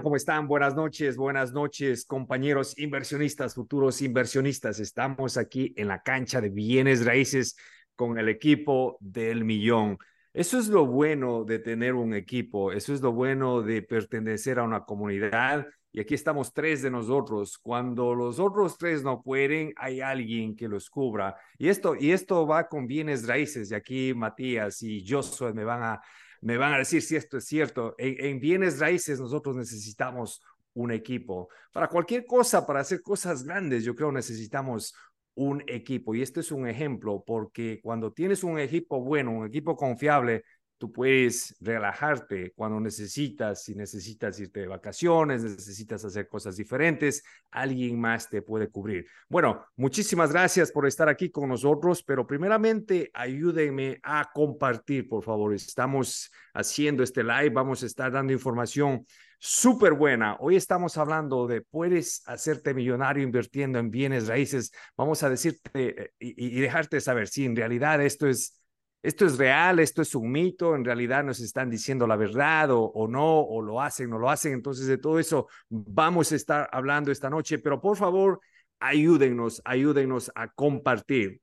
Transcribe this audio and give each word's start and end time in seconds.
¿Cómo 0.00 0.16
están? 0.16 0.48
Buenas 0.48 0.74
noches, 0.74 1.18
buenas 1.18 1.52
noches, 1.52 2.06
compañeros 2.06 2.78
inversionistas, 2.78 3.54
futuros 3.54 4.00
inversionistas. 4.00 4.80
Estamos 4.80 5.36
aquí 5.36 5.74
en 5.76 5.88
la 5.88 6.02
cancha 6.02 6.40
de 6.40 6.48
bienes 6.48 7.04
raíces 7.04 7.58
con 7.94 8.16
el 8.16 8.30
equipo 8.30 8.96
del 9.00 9.44
millón. 9.44 9.98
Eso 10.32 10.58
es 10.58 10.68
lo 10.68 10.86
bueno 10.86 11.44
de 11.44 11.58
tener 11.58 11.92
un 11.92 12.14
equipo, 12.14 12.72
eso 12.72 12.94
es 12.94 13.02
lo 13.02 13.12
bueno 13.12 13.60
de 13.60 13.82
pertenecer 13.82 14.58
a 14.58 14.62
una 14.62 14.86
comunidad. 14.86 15.66
Y 15.92 16.00
aquí 16.00 16.14
estamos 16.14 16.54
tres 16.54 16.80
de 16.80 16.90
nosotros. 16.90 17.58
Cuando 17.58 18.14
los 18.14 18.38
otros 18.38 18.78
tres 18.78 19.02
no 19.02 19.22
pueden, 19.22 19.74
hay 19.76 20.00
alguien 20.00 20.56
que 20.56 20.68
los 20.68 20.88
cubra. 20.88 21.36
Y 21.58 21.68
esto, 21.68 21.96
y 21.96 22.12
esto 22.12 22.46
va 22.46 22.66
con 22.66 22.86
bienes 22.86 23.28
raíces. 23.28 23.70
Y 23.70 23.74
aquí 23.74 24.14
Matías 24.14 24.82
y 24.82 25.06
Josué 25.06 25.52
me 25.52 25.64
van 25.64 25.82
a 25.82 26.02
me 26.42 26.56
van 26.56 26.74
a 26.74 26.78
decir 26.78 27.00
si 27.02 27.16
esto 27.16 27.38
es 27.38 27.44
cierto. 27.46 27.94
En, 27.98 28.40
bienes 28.40 28.78
raíces 28.78 29.20
nosotros 29.20 29.56
necesitamos 29.56 30.42
un 30.74 30.90
equipo. 30.90 31.48
Para 31.72 31.88
cualquier 31.88 32.26
cosa, 32.26 32.66
para 32.66 32.80
hacer 32.80 33.00
cosas 33.00 33.44
grandes, 33.44 33.84
yo 33.84 33.94
creo 33.94 34.10
necesitamos 34.10 34.94
un 35.34 35.62
equipo. 35.68 36.14
Y 36.14 36.22
este 36.22 36.40
es 36.40 36.50
un 36.50 36.66
ejemplo, 36.66 37.22
porque 37.24 37.80
cuando 37.80 38.12
tienes 38.12 38.42
un 38.42 38.58
equipo 38.58 39.00
bueno, 39.00 39.30
un 39.30 39.46
equipo 39.46 39.76
confiable, 39.76 40.44
tú 40.82 40.90
puedes 40.90 41.54
relajarte 41.60 42.52
cuando 42.56 42.80
necesitas, 42.80 43.62
si 43.62 43.76
necesitas 43.76 44.40
irte 44.40 44.62
de 44.62 44.66
vacaciones, 44.66 45.44
necesitas 45.44 46.04
hacer 46.04 46.26
cosas 46.26 46.56
diferentes, 46.56 47.22
alguien 47.52 48.00
más 48.00 48.28
te 48.28 48.42
puede 48.42 48.68
cubrir. 48.68 49.06
Bueno, 49.28 49.64
muchísimas 49.76 50.32
gracias 50.32 50.72
por 50.72 50.88
estar 50.88 51.08
aquí 51.08 51.30
con 51.30 51.48
nosotros, 51.48 52.02
pero 52.02 52.26
primeramente 52.26 53.12
ayúdenme 53.14 54.00
a 54.02 54.28
compartir, 54.34 55.08
por 55.08 55.22
favor. 55.22 55.54
Estamos 55.54 56.32
haciendo 56.52 57.04
este 57.04 57.22
live, 57.22 57.50
vamos 57.50 57.84
a 57.84 57.86
estar 57.86 58.10
dando 58.10 58.32
información 58.32 59.06
súper 59.38 59.92
buena. 59.92 60.36
Hoy 60.40 60.56
estamos 60.56 60.98
hablando 60.98 61.46
de 61.46 61.60
puedes 61.60 62.24
hacerte 62.26 62.74
millonario 62.74 63.22
invirtiendo 63.22 63.78
en 63.78 63.88
bienes 63.88 64.26
raíces. 64.26 64.72
Vamos 64.96 65.22
a 65.22 65.30
decirte 65.30 66.02
eh, 66.02 66.10
y, 66.18 66.58
y 66.58 66.60
dejarte 66.60 67.00
saber 67.00 67.28
si 67.28 67.44
en 67.44 67.54
realidad 67.54 68.02
esto 68.02 68.26
es 68.26 68.61
esto 69.02 69.26
es 69.26 69.36
real, 69.36 69.80
esto 69.80 70.00
es 70.02 70.14
un 70.14 70.30
mito, 70.30 70.76
en 70.76 70.84
realidad 70.84 71.24
nos 71.24 71.40
están 71.40 71.68
diciendo 71.68 72.06
la 72.06 72.16
verdad 72.16 72.68
o, 72.70 73.08
no, 73.08 73.40
o 73.40 73.60
lo 73.60 73.80
hacen, 73.80 74.08
no 74.10 74.18
lo 74.18 74.30
hacen. 74.30 74.52
Entonces, 74.52 74.86
de 74.86 74.98
todo 74.98 75.18
eso 75.18 75.48
vamos 75.68 76.30
a 76.30 76.36
estar 76.36 76.68
hablando 76.72 77.10
esta 77.10 77.28
noche, 77.28 77.58
pero 77.58 77.80
por 77.80 77.96
favor, 77.96 78.40
ayúdennos, 78.78 79.60
ayúdennos 79.64 80.30
a 80.34 80.48
compartir. 80.52 81.40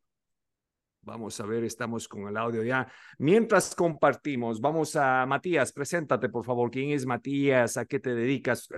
Vamos 1.02 1.40
a 1.40 1.46
ver, 1.46 1.64
estamos 1.64 2.08
con 2.08 2.28
el 2.28 2.38
audio 2.38 2.64
ya. 2.64 2.88
Mientras 3.18 3.74
compartimos, 3.74 4.62
vamos 4.62 4.96
a 4.96 5.26
Matías, 5.26 5.74
preséntate 5.74 6.30
por 6.30 6.46
favor. 6.46 6.70
¿Quién 6.70 6.92
es 6.92 7.06
Matías? 7.06 7.78
¿A 7.78 7.86
qué 7.86 8.00
te 8.00 8.14
dedicas? 8.14 8.70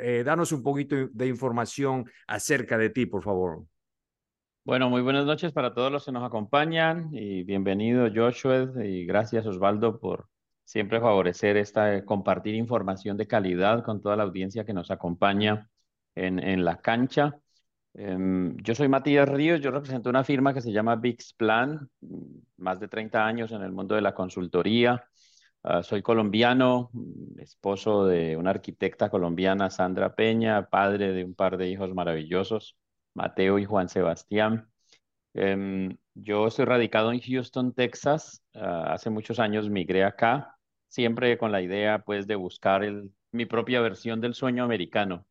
Eh, 0.00 0.22
danos 0.24 0.52
un 0.52 0.62
poquito 0.62 0.96
de 1.10 1.26
información 1.26 2.04
acerca 2.26 2.78
de 2.78 2.90
ti, 2.90 3.06
por 3.06 3.22
favor. 3.22 3.64
Bueno, 4.64 4.88
muy 4.90 5.02
buenas 5.02 5.24
noches 5.26 5.52
para 5.52 5.74
todos 5.74 5.90
los 5.90 6.04
que 6.04 6.12
nos 6.12 6.22
acompañan 6.24 7.08
y 7.12 7.42
bienvenido 7.44 8.08
Joshua 8.14 8.68
y 8.84 9.04
gracias 9.06 9.46
Osvaldo 9.46 9.98
por 9.98 10.28
siempre 10.64 11.00
favorecer 11.00 11.56
esta, 11.56 12.04
compartir 12.04 12.54
información 12.54 13.16
de 13.16 13.26
calidad 13.26 13.82
con 13.84 14.00
toda 14.02 14.16
la 14.16 14.22
audiencia 14.24 14.64
que 14.64 14.72
nos 14.74 14.90
acompaña 14.90 15.68
en, 16.14 16.38
en 16.38 16.64
la 16.64 16.76
cancha. 16.80 17.40
Em, 17.94 18.56
yo 18.58 18.74
soy 18.74 18.88
Matías 18.88 19.28
Ríos, 19.28 19.60
yo 19.60 19.70
represento 19.70 20.10
una 20.10 20.24
firma 20.24 20.54
que 20.54 20.60
se 20.60 20.72
llama 20.72 20.96
VIX 20.96 21.32
Plan, 21.34 21.90
más 22.58 22.78
de 22.80 22.88
30 22.88 23.26
años 23.26 23.52
en 23.52 23.62
el 23.62 23.72
mundo 23.72 23.94
de 23.94 24.02
la 24.02 24.14
consultoría. 24.14 25.04
Ah, 25.62 25.82
soy 25.82 26.02
colombiano, 26.02 26.90
esposo 27.38 28.06
de 28.06 28.36
una 28.36 28.50
arquitecta 28.50 29.10
colombiana, 29.10 29.70
Sandra 29.70 30.14
Peña, 30.14 30.68
padre 30.70 31.12
de 31.12 31.24
un 31.24 31.34
par 31.34 31.56
de 31.56 31.68
hijos 31.68 31.92
maravillosos. 31.94 32.79
Mateo 33.14 33.58
y 33.58 33.64
Juan 33.64 33.88
Sebastián. 33.88 34.68
Em, 35.34 35.96
yo 36.14 36.46
estoy 36.48 36.64
radicado 36.64 37.12
en 37.12 37.20
Houston, 37.20 37.72
Texas. 37.74 38.42
Ah, 38.54 38.92
hace 38.94 39.10
muchos 39.10 39.38
años 39.38 39.70
migré 39.70 40.04
acá, 40.04 40.56
siempre 40.88 41.38
con 41.38 41.52
la 41.52 41.62
idea 41.62 42.00
pues 42.04 42.26
de 42.26 42.36
buscar 42.36 42.82
mi 43.32 43.46
propia 43.46 43.80
versión 43.80 44.20
del 44.20 44.34
sueño 44.34 44.64
americano. 44.64 45.26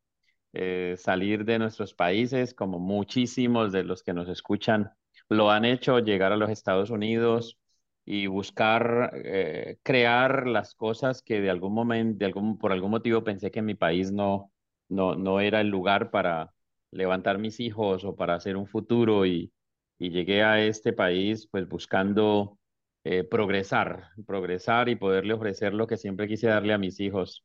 Eh, 0.52 0.96
salir 0.98 1.44
de 1.44 1.58
nuestros 1.58 1.94
países, 1.94 2.54
como 2.54 2.78
muchísimos 2.80 3.72
de 3.72 3.84
los 3.84 4.02
que 4.02 4.12
nos 4.14 4.28
escuchan 4.28 4.92
lo 5.30 5.50
han 5.50 5.64
hecho, 5.64 6.00
llegar 6.00 6.32
a 6.32 6.36
los 6.36 6.50
Estados 6.50 6.90
Unidos 6.90 7.58
y 8.04 8.26
buscar 8.26 9.12
eh, 9.24 9.78
crear 9.82 10.46
las 10.46 10.74
cosas 10.74 11.22
que 11.22 11.40
de 11.40 11.50
algún 11.50 11.72
momento, 11.74 12.26
por 12.58 12.72
algún 12.72 12.90
motivo 12.90 13.22
pensé 13.24 13.50
que 13.50 13.62
mi 13.62 13.74
país 13.74 14.12
no, 14.12 14.52
no, 14.88 15.14
no 15.14 15.40
era 15.40 15.60
el 15.60 15.68
lugar 15.68 16.10
para, 16.10 16.52
levantar 16.92 17.38
mis 17.38 17.60
hijos 17.60 18.04
o 18.04 18.16
para 18.16 18.34
hacer 18.34 18.56
un 18.56 18.66
futuro 18.66 19.26
y, 19.26 19.52
y 19.98 20.10
llegué 20.10 20.42
a 20.42 20.64
este 20.64 20.92
país 20.92 21.46
pues 21.50 21.68
buscando 21.68 22.58
eh, 23.04 23.24
progresar, 23.24 24.08
progresar 24.26 24.88
y 24.88 24.96
poderle 24.96 25.34
ofrecer 25.34 25.72
lo 25.74 25.86
que 25.86 25.96
siempre 25.96 26.28
quise 26.28 26.48
darle 26.48 26.72
a 26.72 26.78
mis 26.78 27.00
hijos, 27.00 27.44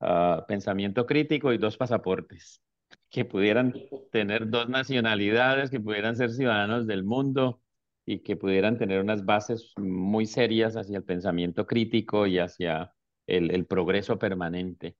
uh, 0.00 0.44
pensamiento 0.46 1.06
crítico 1.06 1.52
y 1.52 1.58
dos 1.58 1.76
pasaportes, 1.76 2.62
que 3.10 3.24
pudieran 3.24 3.74
tener 4.12 4.50
dos 4.50 4.68
nacionalidades, 4.68 5.70
que 5.70 5.80
pudieran 5.80 6.16
ser 6.16 6.30
ciudadanos 6.30 6.86
del 6.86 7.04
mundo 7.04 7.62
y 8.06 8.20
que 8.20 8.36
pudieran 8.36 8.76
tener 8.78 9.00
unas 9.00 9.24
bases 9.24 9.72
muy 9.76 10.26
serias 10.26 10.76
hacia 10.76 10.98
el 10.98 11.04
pensamiento 11.04 11.66
crítico 11.66 12.26
y 12.26 12.38
hacia 12.38 12.92
el, 13.26 13.50
el 13.52 13.66
progreso 13.66 14.18
permanente 14.18 14.96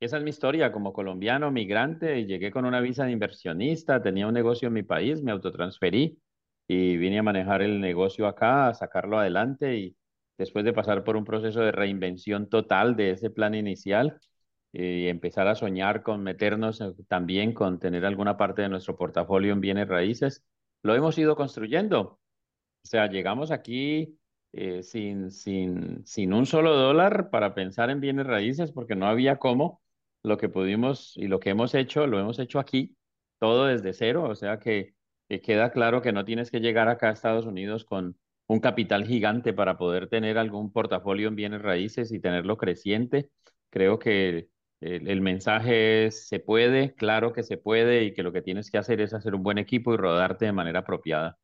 esa 0.00 0.16
es 0.18 0.22
mi 0.22 0.30
historia 0.30 0.72
como 0.72 0.92
colombiano, 0.92 1.50
migrante, 1.50 2.24
llegué 2.26 2.50
con 2.50 2.64
una 2.64 2.80
visa 2.80 3.04
de 3.04 3.12
inversionista, 3.12 4.02
tenía 4.02 4.26
un 4.26 4.34
negocio 4.34 4.68
en 4.68 4.74
mi 4.74 4.82
país, 4.82 5.22
me 5.22 5.32
autotransferí 5.32 6.18
y 6.66 6.96
vine 6.96 7.18
a 7.18 7.22
manejar 7.22 7.62
el 7.62 7.80
negocio 7.80 8.26
acá, 8.26 8.68
a 8.68 8.74
sacarlo 8.74 9.18
adelante 9.18 9.76
y 9.76 9.96
después 10.38 10.64
de 10.64 10.72
pasar 10.72 11.04
por 11.04 11.16
un 11.16 11.24
proceso 11.24 11.60
de 11.60 11.72
reinvención 11.72 12.48
total 12.48 12.96
de 12.96 13.10
ese 13.10 13.30
plan 13.30 13.54
inicial 13.54 14.18
y 14.72 15.08
empezar 15.08 15.48
a 15.48 15.54
soñar 15.54 16.02
con 16.02 16.22
meternos 16.22 16.82
también 17.08 17.52
con 17.52 17.78
tener 17.78 18.06
alguna 18.06 18.36
parte 18.36 18.62
de 18.62 18.68
nuestro 18.68 18.96
portafolio 18.96 19.52
en 19.52 19.60
bienes 19.60 19.88
raíces, 19.88 20.44
lo 20.82 20.94
hemos 20.94 21.18
ido 21.18 21.36
construyendo. 21.36 22.20
O 22.82 22.86
sea, 22.86 23.08
llegamos 23.08 23.50
aquí 23.50 24.18
eh, 24.52 24.82
sin, 24.82 25.30
sin, 25.30 26.04
sin 26.06 26.32
un 26.32 26.44
solo 26.46 26.74
dólar 26.76 27.30
para 27.30 27.54
pensar 27.54 27.88
en 27.90 28.00
bienes 28.00 28.26
raíces 28.26 28.72
porque 28.72 28.96
no 28.96 29.06
había 29.06 29.36
cómo. 29.38 29.80
Lo 30.22 30.36
que 30.38 30.48
pudimos 30.48 31.16
y 31.16 31.28
lo 31.28 31.40
que 31.40 31.50
hemos 31.50 31.74
hecho, 31.74 32.06
lo 32.06 32.20
hemos 32.20 32.38
hecho 32.38 32.58
aquí, 32.58 32.96
todo 33.38 33.66
desde 33.66 33.92
cero, 33.94 34.24
o 34.28 34.34
sea 34.34 34.58
que, 34.58 34.94
queda 35.42 35.70
claro 35.72 36.02
que 36.02 36.12
no 36.12 36.24
tienes 36.24 36.50
que 36.50 36.60
llegar 36.60 36.88
acá 36.88 37.08
a 37.10 37.12
Estados 37.12 37.46
Unidos 37.46 37.84
con 37.84 38.18
un 38.48 38.60
capital 38.60 39.06
gigante 39.06 39.52
para 39.52 39.78
poder 39.78 40.08
tener 40.08 40.38
algún 40.38 40.72
portafolio 40.72 41.28
en 41.28 41.36
bienes 41.36 41.62
raíces 41.62 42.12
y 42.12 42.20
tenerlo 42.20 42.56
creciente. 42.56 43.30
Creo 43.70 43.98
que 44.00 44.48
el, 44.80 45.08
el, 45.08 45.20
mensaje 45.20 46.06
es, 46.06 46.28
se 46.28 46.40
puede, 46.40 46.94
claro 46.94 47.32
que 47.32 47.42
se 47.44 47.56
puede 47.58 48.04
y 48.04 48.14
que 48.14 48.22
lo 48.24 48.32
que 48.32 48.42
tienes 48.42 48.70
que 48.70 48.78
hacer 48.78 49.00
es 49.00 49.14
hacer 49.14 49.34
un 49.34 49.42
buen 49.44 49.58
equipo 49.58 49.94
y 49.94 49.96
rodarte 49.96 50.46
de 50.46 50.52
manera 50.52 50.80
apropiada. 50.80 51.38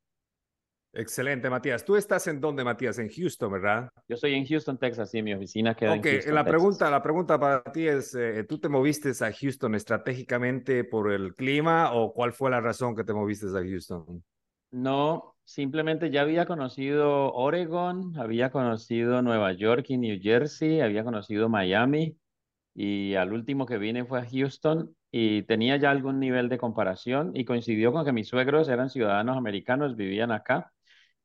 Excelente, 0.99 1.51
Matías. 1.51 1.85
¿Tú 1.85 1.95
estás 1.95 2.27
en 2.27 2.41
dónde, 2.41 2.65
Matías? 2.65 2.99
En 2.99 3.11
Houston, 3.11 3.53
¿verdad? 3.53 3.91
Yo 4.09 4.15
estoy 4.15 4.33
en 4.33 4.47
Houston, 4.47 4.79
Texas, 4.79 5.11
sí, 5.11 5.23
mi 5.23 5.35
oficina 5.35 5.75
queda 5.75 5.95
en 5.95 6.03
Houston. 6.03 6.35
la 6.35 6.45
pregunta, 6.45 6.91
la 6.91 7.03
pregunta 7.03 7.39
para 7.39 7.63
ti 7.65 7.87
es, 7.87 8.15
eh, 8.15 8.45
¿tú 8.45 8.59
te 8.59 8.71
moviste 8.71 9.13
a 9.23 9.31
Houston 9.31 9.75
estratégicamente 9.75 10.85
por 10.85 11.13
el 11.13 11.35
clima 11.35 11.93
o 11.93 12.15
cuál 12.15 12.33
fue 12.33 12.51
la 12.51 12.63
razón 12.63 12.97
que 12.97 13.05
te 13.05 13.13
moviste 13.13 13.47
a 13.47 13.63
Houston? 13.63 14.25
No, 14.71 15.37
simplemente 15.45 16.11
ya 16.11 16.23
había 16.23 16.47
conocido 16.47 17.31
Oregon, 17.35 18.19
había 18.19 18.51
conocido 18.51 19.21
Nueva 19.21 19.53
York 19.53 19.85
y 19.91 19.99
New 19.99 20.19
Jersey, 20.23 20.81
había 20.81 21.05
conocido 21.05 21.51
Miami 21.51 22.17
y 22.75 23.17
al 23.17 23.35
último 23.35 23.67
que 23.67 23.77
vine 23.77 24.07
fue 24.07 24.21
a 24.21 24.27
Houston 24.27 24.97
y 25.11 25.43
tenía 25.43 25.77
ya 25.77 25.91
algún 25.91 26.21
nivel 26.21 26.49
de 26.49 26.57
comparación 26.57 27.33
y 27.35 27.45
coincidió 27.45 27.93
con 27.93 28.07
que 28.07 28.13
mis 28.13 28.29
suegros 28.29 28.71
eran 28.71 28.89
ciudadanos 28.89 29.37
americanos, 29.37 29.95
vivían 29.95 30.33
acá 30.33 30.73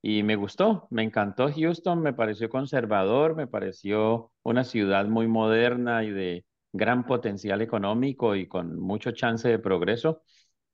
y 0.02 0.24
me 0.24 0.36
gustó, 0.36 0.88
me 0.90 1.04
encantó 1.04 1.50
Houston, 1.52 2.02
me 2.02 2.14
pareció 2.14 2.50
conservador, 2.50 3.36
me 3.36 3.48
pareció 3.48 4.32
una 4.44 4.64
ciudad 4.64 5.06
muy 5.06 5.28
moderna 5.28 6.04
y 6.04 6.12
de 6.12 6.46
gran 6.74 7.06
potencial 7.06 7.62
económico 7.62 8.36
y 8.36 8.48
con 8.48 8.80
mucho 8.80 9.12
chance 9.12 9.48
de 9.48 9.60
progreso. 9.60 10.24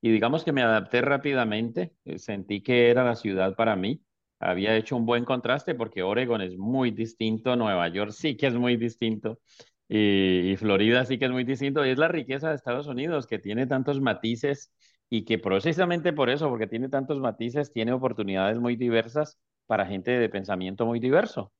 Y 0.00 0.10
digamos 0.12 0.44
que 0.44 0.52
me 0.52 0.62
adapté 0.62 1.00
rápidamente, 1.02 1.94
eh, 2.04 2.18
sentí 2.18 2.62
que 2.62 2.90
era 2.90 3.04
la 3.04 3.16
ciudad 3.16 3.54
para 3.56 3.76
mí. 3.76 4.02
Había 4.40 4.76
hecho 4.76 4.96
un 4.96 5.04
buen 5.06 5.24
contraste 5.24 5.74
porque 5.74 6.02
Oregon 6.02 6.40
es 6.40 6.56
muy 6.56 6.92
distinto, 6.92 7.56
Nueva 7.56 7.88
York 7.88 8.12
sí 8.12 8.36
que 8.36 8.46
es 8.46 8.54
muy 8.54 8.76
distinto 8.76 9.40
y, 9.88 10.52
y 10.52 10.56
Florida 10.56 11.04
sí 11.04 11.18
que 11.18 11.24
es 11.26 11.30
muy 11.32 11.44
distinto. 11.44 11.84
Y 11.84 11.90
es 11.90 11.98
la 11.98 12.08
riqueza 12.08 12.50
de 12.50 12.54
Estados 12.56 12.86
Unidos 12.86 13.26
que 13.26 13.38
tiene 13.40 13.66
tantos 13.66 14.00
matices 14.00 14.72
y 15.10 15.24
que 15.24 15.38
precisamente 15.38 16.12
por 16.12 16.30
eso, 16.30 16.48
porque 16.48 16.66
tiene 16.66 16.88
tantos 16.88 17.20
matices, 17.20 17.72
tiene 17.72 17.92
oportunidades 17.92 18.58
muy 18.58 18.76
diversas 18.76 19.38
para 19.66 19.86
gente 19.86 20.10
de 20.10 20.28
pensamiento 20.28 20.86
muy 20.86 21.00
diverso. 21.00 21.52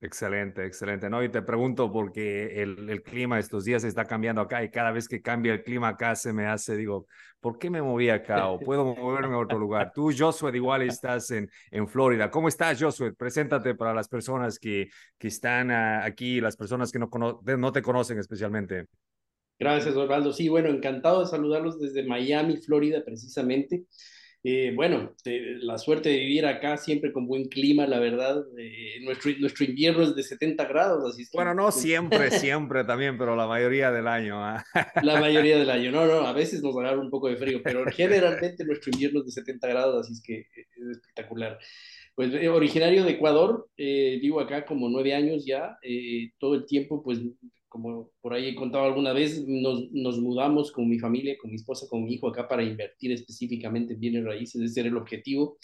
Excelente, 0.00 0.66
excelente. 0.66 1.08
No, 1.08 1.22
y 1.22 1.28
te 1.28 1.42
pregunto 1.42 1.92
porque 1.92 2.60
el, 2.60 2.90
el, 2.90 3.04
clima 3.04 3.38
estos 3.38 3.64
días 3.64 3.84
está 3.84 4.04
cambiando 4.04 4.40
acá 4.40 4.64
y 4.64 4.68
cada 4.68 4.90
vez 4.90 5.06
que 5.06 5.22
cambia 5.22 5.52
el 5.52 5.62
clima 5.62 5.86
acá 5.86 6.16
se 6.16 6.32
me 6.32 6.44
hace, 6.44 6.76
digo, 6.76 7.06
¿por 7.38 7.56
qué 7.56 7.70
me 7.70 7.80
moví 7.80 8.10
acá? 8.10 8.48
¿O 8.48 8.58
puedo 8.58 8.96
moverme 8.96 9.36
a 9.36 9.38
otro 9.38 9.60
lugar? 9.60 9.92
Tú, 9.94 10.10
Josué, 10.12 10.50
igual 10.56 10.82
estás 10.82 11.30
en, 11.30 11.48
Florida. 11.86 12.32
¿Cómo 12.32 12.48
estás, 12.48 12.82
Josué? 12.82 13.12
Preséntate 13.12 13.76
para 13.76 13.94
las 13.94 14.08
personas 14.08 14.58
que, 14.58 14.88
que 15.18 15.28
están 15.28 15.70
uh, 15.70 16.04
aquí, 16.04 16.40
las 16.40 16.56
personas 16.56 16.90
que 16.90 16.98
no 16.98 17.72
te 17.72 17.82
conocen 17.82 18.18
especialmente. 18.18 18.88
Gracias, 19.62 19.94
Osvaldo. 19.94 20.32
Sí, 20.32 20.48
bueno, 20.48 20.70
encantado 20.70 21.20
de 21.20 21.30
saludarlos 21.30 21.78
desde 21.78 22.02
Miami, 22.02 22.56
Florida, 22.56 23.04
precisamente. 23.04 23.84
Eh, 24.42 24.72
bueno, 24.74 25.14
la 25.24 25.78
suerte 25.78 26.08
de 26.08 26.18
vivir 26.18 26.46
acá 26.46 26.76
siempre 26.76 27.12
con 27.12 27.28
buen 27.28 27.44
clima, 27.44 27.86
la 27.86 28.00
verdad. 28.00 28.42
Eh, 28.58 28.98
nuestro, 29.04 29.30
nuestro 29.38 29.64
invierno 29.64 30.02
es 30.02 30.16
de 30.16 30.24
70 30.24 30.64
grados, 30.64 31.14
así 31.14 31.24
Bueno, 31.32 31.54
no 31.54 31.70
siempre, 31.70 32.30
siempre 32.32 32.82
también, 32.82 33.16
pero 33.16 33.36
la 33.36 33.46
mayoría 33.46 33.92
del 33.92 34.08
año. 34.08 34.44
¿ah? 34.44 34.64
La 35.04 35.20
mayoría 35.20 35.56
del 35.56 35.70
año, 35.70 35.92
no, 35.92 36.06
no, 36.06 36.26
a 36.26 36.32
veces 36.32 36.60
nos 36.60 36.76
agarra 36.76 37.00
un 37.00 37.10
poco 37.10 37.28
de 37.28 37.36
frío, 37.36 37.60
pero 37.62 37.84
generalmente 37.92 38.64
nuestro 38.64 38.90
invierno 38.92 39.20
es 39.20 39.26
de 39.26 39.32
70 39.32 39.68
grados, 39.68 40.00
así 40.00 40.14
es 40.14 40.22
que 40.22 40.40
es 40.40 40.88
espectacular. 40.90 41.56
Pues 42.16 42.34
eh, 42.34 42.48
originario 42.48 43.04
de 43.04 43.12
Ecuador, 43.12 43.68
vivo 43.76 44.40
acá 44.40 44.66
como 44.66 44.88
nueve 44.88 45.14
años 45.14 45.46
ya, 45.46 45.78
todo 46.40 46.56
el 46.56 46.66
tiempo 46.66 47.00
pues 47.00 47.20
como 47.72 48.10
por 48.20 48.34
ahí 48.34 48.48
he 48.48 48.54
contado 48.54 48.84
alguna 48.84 49.14
vez, 49.14 49.48
nos, 49.48 49.90
nos, 49.92 50.18
mudamos 50.20 50.70
con 50.70 50.86
mi 50.86 50.98
familia, 50.98 51.38
con 51.40 51.50
mi 51.50 51.56
esposa, 51.56 51.86
con 51.88 52.04
mi 52.04 52.12
hijo 52.12 52.28
acá 52.28 52.46
para 52.46 52.62
invertir 52.62 53.12
específicamente 53.12 53.94
en 53.94 54.00
bienes 54.00 54.24
raíces, 54.24 54.60
ese 54.60 54.80
era 54.80 54.90
el 54.90 54.96
objetivo. 54.98 55.56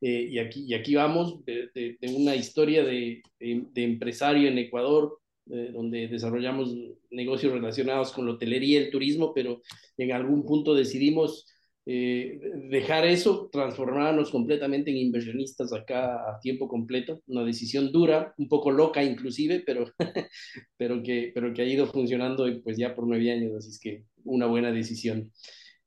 Eh, 0.00 0.26
y, 0.32 0.38
aquí, 0.40 0.64
y 0.66 0.74
aquí 0.74 0.96
vamos 0.96 1.44
de, 1.44 1.96
una 2.16 2.34
historia 2.34 2.82
de, 2.82 3.22
de, 3.38 3.84
empresario 3.84 4.48
en 4.48 4.58
Ecuador, 4.58 5.20
eh, 5.52 5.70
donde 5.72 6.08
desarrollamos 6.08 6.76
negocios 7.12 7.52
relacionados 7.52 8.10
con 8.10 8.26
la 8.26 8.32
hotelería 8.32 8.80
y 8.80 8.84
el 8.84 8.90
turismo, 8.90 9.32
pero 9.32 9.62
en 9.96 10.10
algún 10.10 10.44
punto 10.44 10.74
decidimos 10.74 11.46
eh, 11.84 12.38
dejar 12.70 13.04
eso, 13.06 13.48
transformarnos 13.50 14.30
completamente 14.30 14.90
en 14.90 14.98
inversionistas 14.98 15.72
acá 15.72 16.14
a 16.30 16.38
tiempo 16.40 16.68
completo, 16.68 17.22
una 17.26 17.44
decisión 17.44 17.90
dura, 17.90 18.32
un 18.38 18.48
poco 18.48 18.70
loca 18.70 19.02
inclusive, 19.02 19.64
pero, 19.66 19.86
pero, 20.76 21.02
que, 21.02 21.32
pero 21.34 21.52
que 21.52 21.62
ha 21.62 21.66
ido 21.66 21.86
funcionando 21.88 22.46
pues 22.62 22.78
ya 22.78 22.94
por 22.94 23.06
nueve 23.06 23.32
años, 23.32 23.52
así 23.56 23.70
es 23.70 23.80
que 23.80 24.04
una 24.24 24.46
buena 24.46 24.70
decisión. 24.70 25.32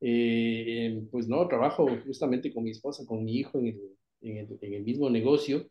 Eh, 0.02 1.02
pues 1.12 1.28
no, 1.30 1.48
trabajo 1.48 1.88
justamente 2.06 2.54
con 2.54 2.64
mi 2.66 2.72
esposa, 2.72 3.06
con 3.08 3.24
mi 3.24 3.38
hijo 3.38 3.60
en 3.60 3.68
el, 4.22 4.84
mismo 4.84 5.10
negocio 5.10 5.70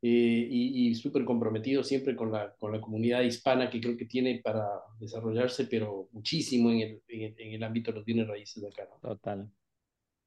eh, 0.00 0.46
y, 0.50 0.90
y 0.90 0.94
súper 0.94 1.24
comprometido 1.24 1.82
siempre 1.82 2.14
con 2.14 2.30
la, 2.30 2.54
con 2.58 2.72
la 2.72 2.80
comunidad 2.80 3.22
hispana 3.22 3.68
que 3.70 3.80
creo 3.80 3.96
que 3.96 4.06
tiene 4.06 4.40
para 4.42 4.64
desarrollarse, 5.00 5.66
pero 5.66 6.08
muchísimo 6.12 6.70
en 6.70 6.80
el, 6.80 7.02
en 7.08 7.52
el, 7.54 7.62
ámbito 7.64 7.90
de 7.90 7.96
los 7.96 8.04
bienes 8.04 8.28
raíces 8.28 8.62
de 8.62 8.68
acá. 8.68 8.88
Total. 9.02 9.50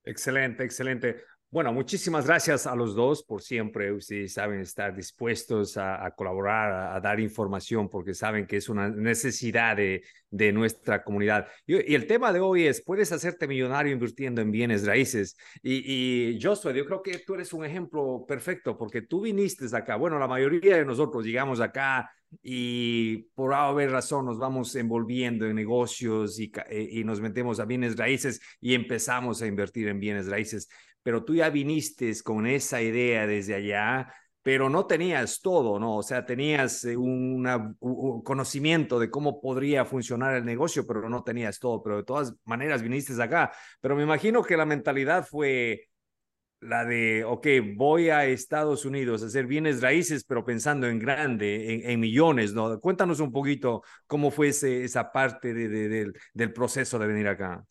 Excelente, 0.07 0.63
excelente. 0.63 1.17
Bueno, 1.49 1.71
muchísimas 1.71 2.25
gracias 2.27 2.67
a 2.67 2.75
los 2.75 2.95
dos 2.95 3.23
por 3.23 3.41
siempre. 3.41 3.91
Ustedes 3.91 4.33
saben 4.33 4.59
estar 4.59 4.95
dispuestos 4.95 5.77
a, 5.77 6.11
colaborar, 6.15 6.95
a, 6.95 6.99
dar 6.99 7.19
información, 7.19 7.89
porque 7.89 8.13
saben 8.13 8.45
que 8.45 8.57
es 8.57 8.67
una 8.67 8.89
necesidad 8.89 9.75
de, 9.77 10.03
de 10.29 10.51
nuestra 10.51 11.03
comunidad. 11.03 11.47
Y, 11.65 11.93
el 11.95 12.05
tema 12.05 12.33
de 12.33 12.39
hoy 12.41 12.67
es, 12.67 12.81
¿puedes 12.81 13.11
hacerte 13.11 13.47
millonario 13.47 13.93
invirtiendo 13.93 14.41
en 14.41 14.51
bienes 14.51 14.85
raíces? 14.85 15.37
Y, 15.61 16.33
y 16.35 16.41
Joshua, 16.41 16.73
yo 16.73 16.85
creo 16.85 17.01
que 17.01 17.19
tú 17.19 17.35
eres 17.35 17.53
un 17.53 17.63
ejemplo 17.63 18.25
perfecto, 18.27 18.77
porque 18.77 19.01
tú 19.01 19.21
viniste 19.21 19.65
acá. 19.75 19.95
Bueno, 19.95 20.19
la 20.19 20.27
mayoría 20.27 20.77
de 20.77 20.85
nosotros 20.85 21.25
llegamos 21.25 21.61
acá 21.61 22.11
y 22.41 23.23
por 23.35 23.53
haber 23.53 23.91
razón 23.91 24.25
nos 24.25 24.37
vamos 24.37 24.75
envolviendo 24.75 25.45
en 25.45 25.55
negocios 25.55 26.39
y, 26.39 26.51
eh, 26.69 26.87
y, 26.91 27.03
nos 27.03 27.21
metemos 27.21 27.59
a 27.59 27.65
bienes 27.65 27.97
raíces 27.97 28.41
y 28.59 28.73
empezamos 28.73 29.41
a 29.41 29.47
invertir 29.47 29.87
en 29.87 29.99
bienes 29.99 30.27
raíces. 30.27 30.67
Pero 31.03 31.23
tú 31.23 31.35
ya 31.35 31.49
viniste 31.49 32.11
con 32.23 32.47
esa 32.47 32.81
idea 32.81 33.25
desde 33.27 33.55
allá, 33.55 34.13
pero 34.43 34.69
no 34.69 34.85
tenías 34.85 35.41
todo, 35.41 35.79
¿no? 35.79 35.97
O 35.97 36.03
sea, 36.03 36.25
tenías 36.25 36.83
eh, 36.85 36.97
un 36.97 37.43
conocimiento 38.23 38.99
de 38.99 39.09
cómo 39.09 39.41
podría 39.41 39.85
funcionar 39.85 40.35
el 40.35 40.45
negocio, 40.45 40.85
pero 40.87 41.09
no 41.09 41.23
tenías 41.23 41.59
todo. 41.59 41.81
Pero 41.83 41.97
de 41.97 42.03
todas 42.03 42.33
maneras 42.45 42.81
viniste 42.81 43.21
acá. 43.21 43.51
Pero 43.81 43.95
me 43.95 44.03
imagino 44.03 44.43
que 44.43 44.57
la 44.57 44.65
mentalidad 44.65 45.25
fue 45.25 45.87
la 46.59 46.85
de, 46.85 47.23
ok, 47.23 47.47
voy 47.75 48.09
a 48.09 48.25
Estados 48.25 48.85
Unidos 48.85 49.21
a 49.21 49.27
hacer 49.27 49.45
bienes 49.45 49.81
raíces, 49.81 50.23
pero 50.23 50.43
pensando 50.43 50.87
en 50.87 50.99
grande, 50.99 51.91
en, 51.91 51.99
millones, 51.99 52.53
¿no? 52.53 52.79
Cuéntanos 52.79 53.19
un 53.19 53.31
poquito 53.31 53.83
cómo 54.07 54.31
fue 54.31 54.49
esa 54.49 55.11
parte 55.11 55.53
de, 55.53 56.11
del 56.33 56.53
proceso 56.53 56.97
de 56.97 57.07
venir 57.07 57.27
acá. 57.27 57.63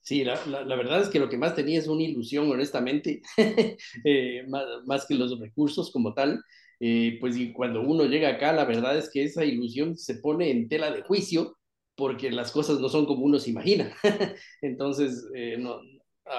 Sí, 0.00 0.22
la, 0.22 0.36
la, 0.46 0.76
verdad 0.76 1.02
es 1.02 1.08
que 1.08 1.18
lo 1.18 1.28
que 1.28 1.36
más 1.36 1.56
tenía 1.56 1.80
es 1.80 1.88
una 1.88 2.04
ilusión, 2.04 2.48
honestamente, 2.48 3.22
eh, 4.04 4.44
más, 4.48 4.64
más, 4.84 5.04
que 5.04 5.16
los 5.16 5.38
recursos 5.40 5.90
como 5.90 6.14
tal. 6.14 6.44
Eh, 6.78 7.16
pues 7.20 7.36
y 7.36 7.52
cuando 7.52 7.80
uno 7.80 8.04
llega 8.04 8.28
acá, 8.28 8.52
la 8.52 8.64
verdad 8.64 8.96
es 8.96 9.10
que 9.10 9.24
esa 9.24 9.44
ilusión 9.44 9.96
se 9.96 10.16
pone 10.16 10.50
en 10.50 10.68
tela 10.68 10.92
de 10.92 11.02
juicio 11.02 11.56
porque 11.96 12.30
las 12.30 12.52
cosas 12.52 12.78
no 12.78 12.88
son 12.88 13.06
como 13.06 13.24
uno 13.24 13.38
se 13.40 13.50
imagina. 13.50 13.92
Entonces, 14.62 15.26
eh, 15.34 15.56
no, 15.58 15.80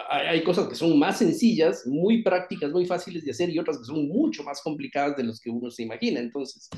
hay 0.10 0.44
cosas 0.44 0.68
que 0.68 0.76
son 0.76 0.98
más 1.00 1.20
sencillas, 1.20 1.88
muy 1.88 2.22
prácticas, 2.22 2.72
muy 2.72 2.86
fáciles 2.86 3.24
de 3.24 3.32
hacer 3.32 3.50
y 3.50 3.60
otras 3.60 3.78
que 3.78 3.86
son 3.86 4.08
mucho 4.08 4.44
más 4.44 4.62
complicadas 4.62 5.16
de 5.16 5.24
los 5.24 5.40
que 5.40 5.50
uno 5.50 5.70
se 5.70 5.84
imagina. 5.84 6.20
Entonces, 6.20 6.70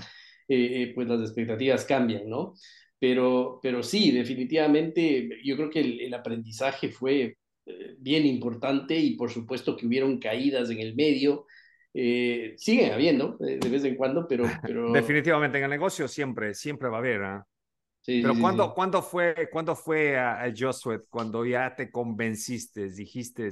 eh, 0.47 0.83
eh, 0.83 0.91
pues 0.93 1.07
las 1.07 1.21
expectativas 1.21 1.85
cambian, 1.85 2.29
¿no? 2.29 2.53
Pero, 2.99 3.59
pero 3.63 3.81
sí, 3.81 4.11
definitivamente 4.11 5.29
yo 5.43 5.55
creo 5.55 5.69
que 5.69 5.79
el, 5.79 6.13
aprendizaje 6.13 6.89
fue 6.89 7.37
eh, 7.65 7.95
bien 7.97 8.25
importante 8.25 8.95
y 8.95 9.15
por 9.15 9.31
supuesto 9.31 9.75
que 9.75 9.87
hubieron 9.87 10.19
caídas 10.19 10.69
en 10.69 10.79
el 10.79 10.95
medio. 10.95 11.45
siguen 11.93 12.91
habiendo 12.91 13.37
de 13.39 13.69
vez 13.69 13.83
en 13.85 13.95
cuando, 13.95 14.27
pero, 14.27 14.45
pero... 14.61 14.91
Definitivamente 14.93 15.57
en 15.57 15.63
el 15.63 15.69
negocio 15.69 16.07
siempre, 16.07 16.53
siempre 16.53 16.89
va 16.89 16.97
a 16.97 16.99
haber. 16.99 17.21
Pero 18.05 18.33
¿cuándo, 18.39 18.73
¿cuándo, 18.73 19.01
fue, 19.01 19.49
¿cuándo 19.51 19.75
fue 19.75 20.17
a, 20.17 20.51
Josué 20.57 21.01
cuando 21.09 21.45
ya 21.45 21.75
te 21.75 21.91
convenciste, 21.91 22.89
dijiste, 22.89 23.51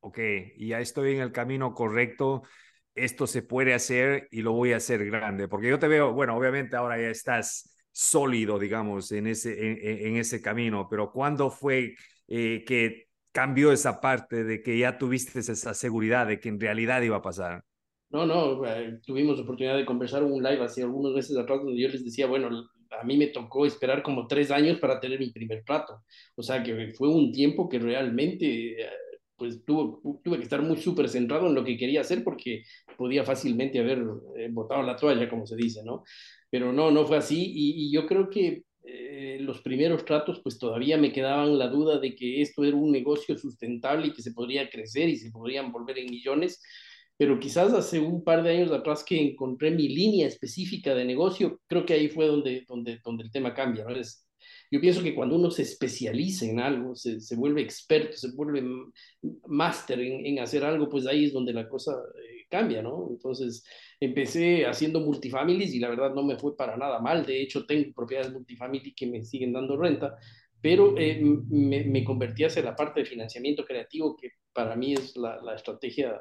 ok, 0.00 0.18
ya 0.58 0.80
estoy 0.80 1.14
en 1.14 1.20
el 1.20 1.32
camino 1.32 1.74
correcto, 1.74 2.42
esto 2.94 3.26
se 3.26 3.42
puede 3.42 3.74
hacer 3.74 4.28
y 4.30 4.42
lo 4.42 4.52
voy 4.52 4.72
a 4.72 4.76
hacer 4.76 5.04
grande? 5.06 5.48
Porque 5.48 5.68
yo 5.68 5.78
te 5.78 5.88
veo, 5.88 6.12
bueno, 6.12 6.36
obviamente 6.36 6.76
ahora 6.76 7.00
ya 7.00 7.08
estás 7.08 7.74
sólido, 7.90 8.58
digamos, 8.58 9.10
en 9.12 9.26
ese, 9.26 9.52
en, 9.52 10.06
en 10.06 10.16
ese 10.16 10.40
camino, 10.40 10.86
pero 10.88 11.10
¿cuándo 11.10 11.50
fue 11.50 11.94
eh, 12.28 12.64
que 12.66 13.08
cambió 13.32 13.72
esa 13.72 14.00
parte 14.00 14.44
de 14.44 14.62
que 14.62 14.78
ya 14.78 14.98
tuviste 14.98 15.40
esa 15.40 15.74
seguridad 15.74 16.26
de 16.26 16.38
que 16.38 16.50
en 16.50 16.60
realidad 16.60 17.02
iba 17.02 17.16
a 17.16 17.22
pasar? 17.22 17.64
No, 18.10 18.26
no, 18.26 18.64
eh, 18.66 19.00
tuvimos 19.04 19.40
oportunidad 19.40 19.76
de 19.76 19.86
conversar 19.86 20.22
un 20.22 20.42
live 20.42 20.62
hace 20.62 20.82
algunos 20.82 21.14
meses 21.14 21.36
atrás 21.36 21.60
donde 21.64 21.80
yo 21.80 21.88
les 21.88 22.04
decía, 22.04 22.26
bueno, 22.26 22.68
a 23.02 23.04
mí 23.04 23.16
me 23.16 23.26
tocó 23.26 23.66
esperar 23.66 24.02
como 24.02 24.26
tres 24.26 24.50
años 24.50 24.78
para 24.78 25.00
tener 25.00 25.18
mi 25.18 25.30
primer 25.30 25.64
plato. 25.64 26.02
O 26.36 26.42
sea 26.42 26.62
que 26.62 26.92
fue 26.96 27.08
un 27.08 27.32
tiempo 27.32 27.68
que 27.68 27.78
realmente 27.78 28.76
pues 29.42 29.64
tuve, 29.64 29.98
tuve 30.22 30.36
que 30.36 30.44
estar 30.44 30.62
muy 30.62 30.76
súper 30.76 31.08
centrado 31.08 31.48
en 31.48 31.56
lo 31.56 31.64
que 31.64 31.76
quería 31.76 32.02
hacer 32.02 32.22
porque 32.22 32.62
podía 32.96 33.24
fácilmente 33.24 33.80
haber 33.80 34.04
eh, 34.36 34.48
botado 34.52 34.84
la 34.84 34.94
toalla, 34.94 35.28
como 35.28 35.46
se 35.48 35.56
dice, 35.56 35.82
¿no? 35.84 36.04
Pero 36.48 36.72
no, 36.72 36.92
no 36.92 37.04
fue 37.04 37.16
así 37.16 37.52
y, 37.52 37.90
yo 37.92 38.06
creo 38.06 38.30
que 38.30 38.62
eh, 38.84 39.38
los 39.40 39.60
primeros 39.60 40.04
tratos 40.04 40.40
pues 40.44 40.58
todavía 40.58 40.96
me 40.96 41.12
quedaban 41.12 41.58
la 41.58 41.66
duda 41.66 41.98
de 41.98 42.14
que 42.14 42.40
esto 42.40 42.62
era 42.62 42.76
un 42.76 42.92
negocio 42.92 43.36
sustentable 43.36 44.06
y 44.06 44.12
que 44.12 44.22
se 44.22 44.32
podría 44.32 44.70
crecer 44.70 45.08
y 45.08 45.16
se 45.16 45.32
podrían 45.32 45.72
volver 45.72 45.98
en 45.98 46.10
millones 46.10 46.62
pero 47.22 47.38
quizás 47.38 47.72
hace 47.72 48.00
un 48.00 48.24
par 48.24 48.42
de 48.42 48.50
años 48.50 48.72
atrás 48.72 49.04
que 49.04 49.16
encontré 49.16 49.70
mi 49.70 49.88
línea 49.88 50.26
específica 50.26 50.92
de 50.92 51.04
negocio, 51.04 51.60
creo 51.68 51.86
que 51.86 51.92
ahí 51.92 52.08
fue 52.08 52.26
donde, 52.26 52.64
donde, 52.66 52.98
donde 53.04 53.22
el 53.22 53.30
tema 53.30 53.54
cambia. 53.54 53.84
¿no? 53.84 53.94
Es, 53.94 54.26
yo 54.72 54.80
pienso 54.80 55.04
que 55.04 55.14
cuando 55.14 55.36
uno 55.36 55.48
se 55.48 55.62
especializa 55.62 56.46
en 56.46 56.58
algo, 56.58 56.96
se, 56.96 57.20
se 57.20 57.36
vuelve 57.36 57.62
experto, 57.62 58.16
se 58.16 58.32
vuelve 58.32 58.64
máster 59.46 60.00
en, 60.00 60.26
en, 60.26 60.40
hacer 60.40 60.64
algo, 60.64 60.88
pues 60.88 61.06
ahí 61.06 61.26
es 61.26 61.32
donde 61.32 61.52
la 61.52 61.68
cosa 61.68 61.92
eh, 61.92 62.44
cambia, 62.50 62.82
¿no? 62.82 63.06
Entonces 63.08 63.64
empecé 64.00 64.66
haciendo 64.66 64.98
multifamilies 64.98 65.72
y 65.74 65.78
la 65.78 65.90
verdad 65.90 66.12
no 66.12 66.24
me 66.24 66.36
fue 66.36 66.56
para 66.56 66.76
nada 66.76 66.98
mal. 66.98 67.24
De 67.24 67.40
hecho, 67.40 67.66
tengo 67.66 67.92
propiedades 67.94 68.32
multifamily 68.32 68.94
que 68.94 69.06
me 69.06 69.22
siguen 69.22 69.52
dando 69.52 69.76
renta, 69.76 70.16
pero 70.60 70.98
eh, 70.98 71.20
me, 71.22 71.84
me, 71.84 72.02
convertí 72.02 72.42
hacia 72.42 72.64
la 72.64 72.74
parte 72.74 72.98
de 72.98 73.06
financiamiento 73.06 73.64
creativo, 73.64 74.16
que 74.16 74.30
para 74.52 74.74
mí 74.74 74.94
es 74.94 75.16
la, 75.16 75.40
la 75.40 75.54
estrategia 75.54 76.20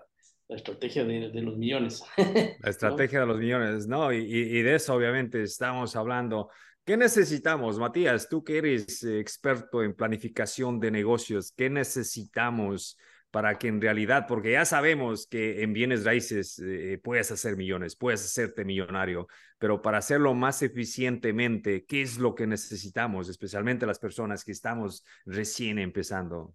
la 0.51 0.57
estrategia 0.57 1.05
de, 1.05 1.41
los 1.41 1.57
millones. 1.57 2.03
La 2.59 2.69
estrategia 2.69 3.21
de 3.21 3.25
los 3.25 3.37
millones, 3.37 3.87
¿no? 3.87 4.11
Y, 4.11 4.61
de 4.61 4.75
eso 4.75 4.93
obviamente 4.93 5.41
estamos 5.43 5.95
hablando. 5.95 6.49
¿Qué 6.83 6.97
necesitamos, 6.97 7.79
Matías? 7.79 8.27
Tú 8.27 8.43
que 8.43 8.57
eres 8.57 9.01
experto 9.03 9.81
en 9.81 9.95
planificación 9.95 10.77
de 10.81 10.91
negocios, 10.91 11.53
¿qué 11.55 11.69
necesitamos 11.69 12.97
para 13.29 13.57
que 13.57 13.69
en 13.69 13.79
realidad, 13.79 14.25
porque 14.27 14.51
ya 14.51 14.65
sabemos 14.65 15.25
que 15.25 15.63
en 15.63 15.71
bienes 15.71 16.03
raíces 16.03 16.59
eh, 16.59 16.99
puedes 17.01 17.31
hacer 17.31 17.55
millones, 17.55 17.95
puedes 17.95 18.25
hacerte 18.25 18.65
millonario, 18.65 19.27
pero 19.57 19.81
para 19.81 19.99
hacerlo 19.99 20.33
más 20.33 20.61
eficientemente, 20.63 21.85
¿qué 21.85 22.01
es 22.01 22.17
lo 22.17 22.35
que 22.35 22.45
necesitamos, 22.45 23.29
especialmente 23.29 23.85
las 23.85 23.99
personas 23.99 24.43
que 24.43 24.51
estamos 24.51 25.05
recién 25.25 25.79
empezando? 25.79 26.53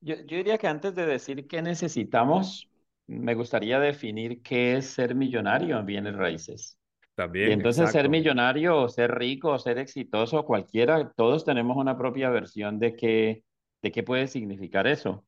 Yo, 0.00 0.14
yo 0.14 0.36
diría 0.36 0.58
que 0.58 0.68
antes 0.68 0.94
de 0.94 1.06
decir 1.06 1.48
qué 1.48 1.60
necesitamos, 1.60 2.69
me 3.10 3.34
gustaría 3.34 3.80
definir 3.80 4.40
qué 4.40 4.76
es 4.76 4.86
ser 4.86 5.16
millonario 5.16 5.78
en 5.78 5.86
bienes 5.86 6.14
raíces. 6.14 6.78
También. 7.16 7.50
Y 7.50 7.52
entonces 7.52 7.90
ser 7.90 8.08
millonario 8.08 8.78
o 8.78 8.88
ser 8.88 9.12
rico 9.16 9.50
o 9.50 9.58
ser 9.58 9.78
exitoso, 9.78 10.44
cualquiera, 10.44 11.12
todos 11.16 11.44
tenemos 11.44 11.76
una 11.76 11.98
propia 11.98 12.30
versión 12.30 12.78
de 12.78 12.94
qué, 12.94 13.42
de 13.82 13.90
qué 13.90 14.02
puede 14.04 14.28
significar 14.28 14.86
eso. 14.86 15.24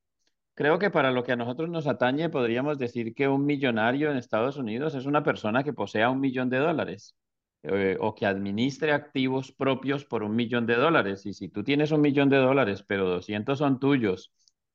Creo 0.55 0.79
que 0.79 0.91
para 0.91 1.11
lo 1.11 1.25
que 1.25 1.33
a 1.33 1.37
nosotros 1.37 1.69
nos 1.71 1.87
atañe, 1.89 2.29
podríamos 2.29 2.79
decir 2.79 3.15
que 3.15 3.27
un 3.27 3.45
millonario 3.45 4.11
en 4.11 4.17
Estados 4.17 4.57
Unidos 4.57 4.95
es 4.95 5.07
una 5.07 5.25
persona 5.25 5.65
que 5.65 5.73
posea 5.73 6.09
un 6.09 6.21
millón 6.21 6.51
de 6.51 6.59
dólares 6.59 7.17
eh, 7.65 7.97
o 8.01 8.15
que 8.15 8.27
administre 8.27 8.93
activos 8.93 9.51
propios 9.51 10.05
por 10.05 10.23
un 10.23 10.37
millón 10.37 10.67
de 10.67 10.77
dólares. 10.77 11.27
Y 11.27 11.33
si 11.33 11.49
tú 11.49 11.65
tienes 11.65 11.91
un 11.91 12.01
millón 12.01 12.29
de 12.29 12.37
dólares, 12.37 12.85
pero 12.87 13.09
200 13.09 13.59
son 13.59 13.81
tuyos 13.81 14.33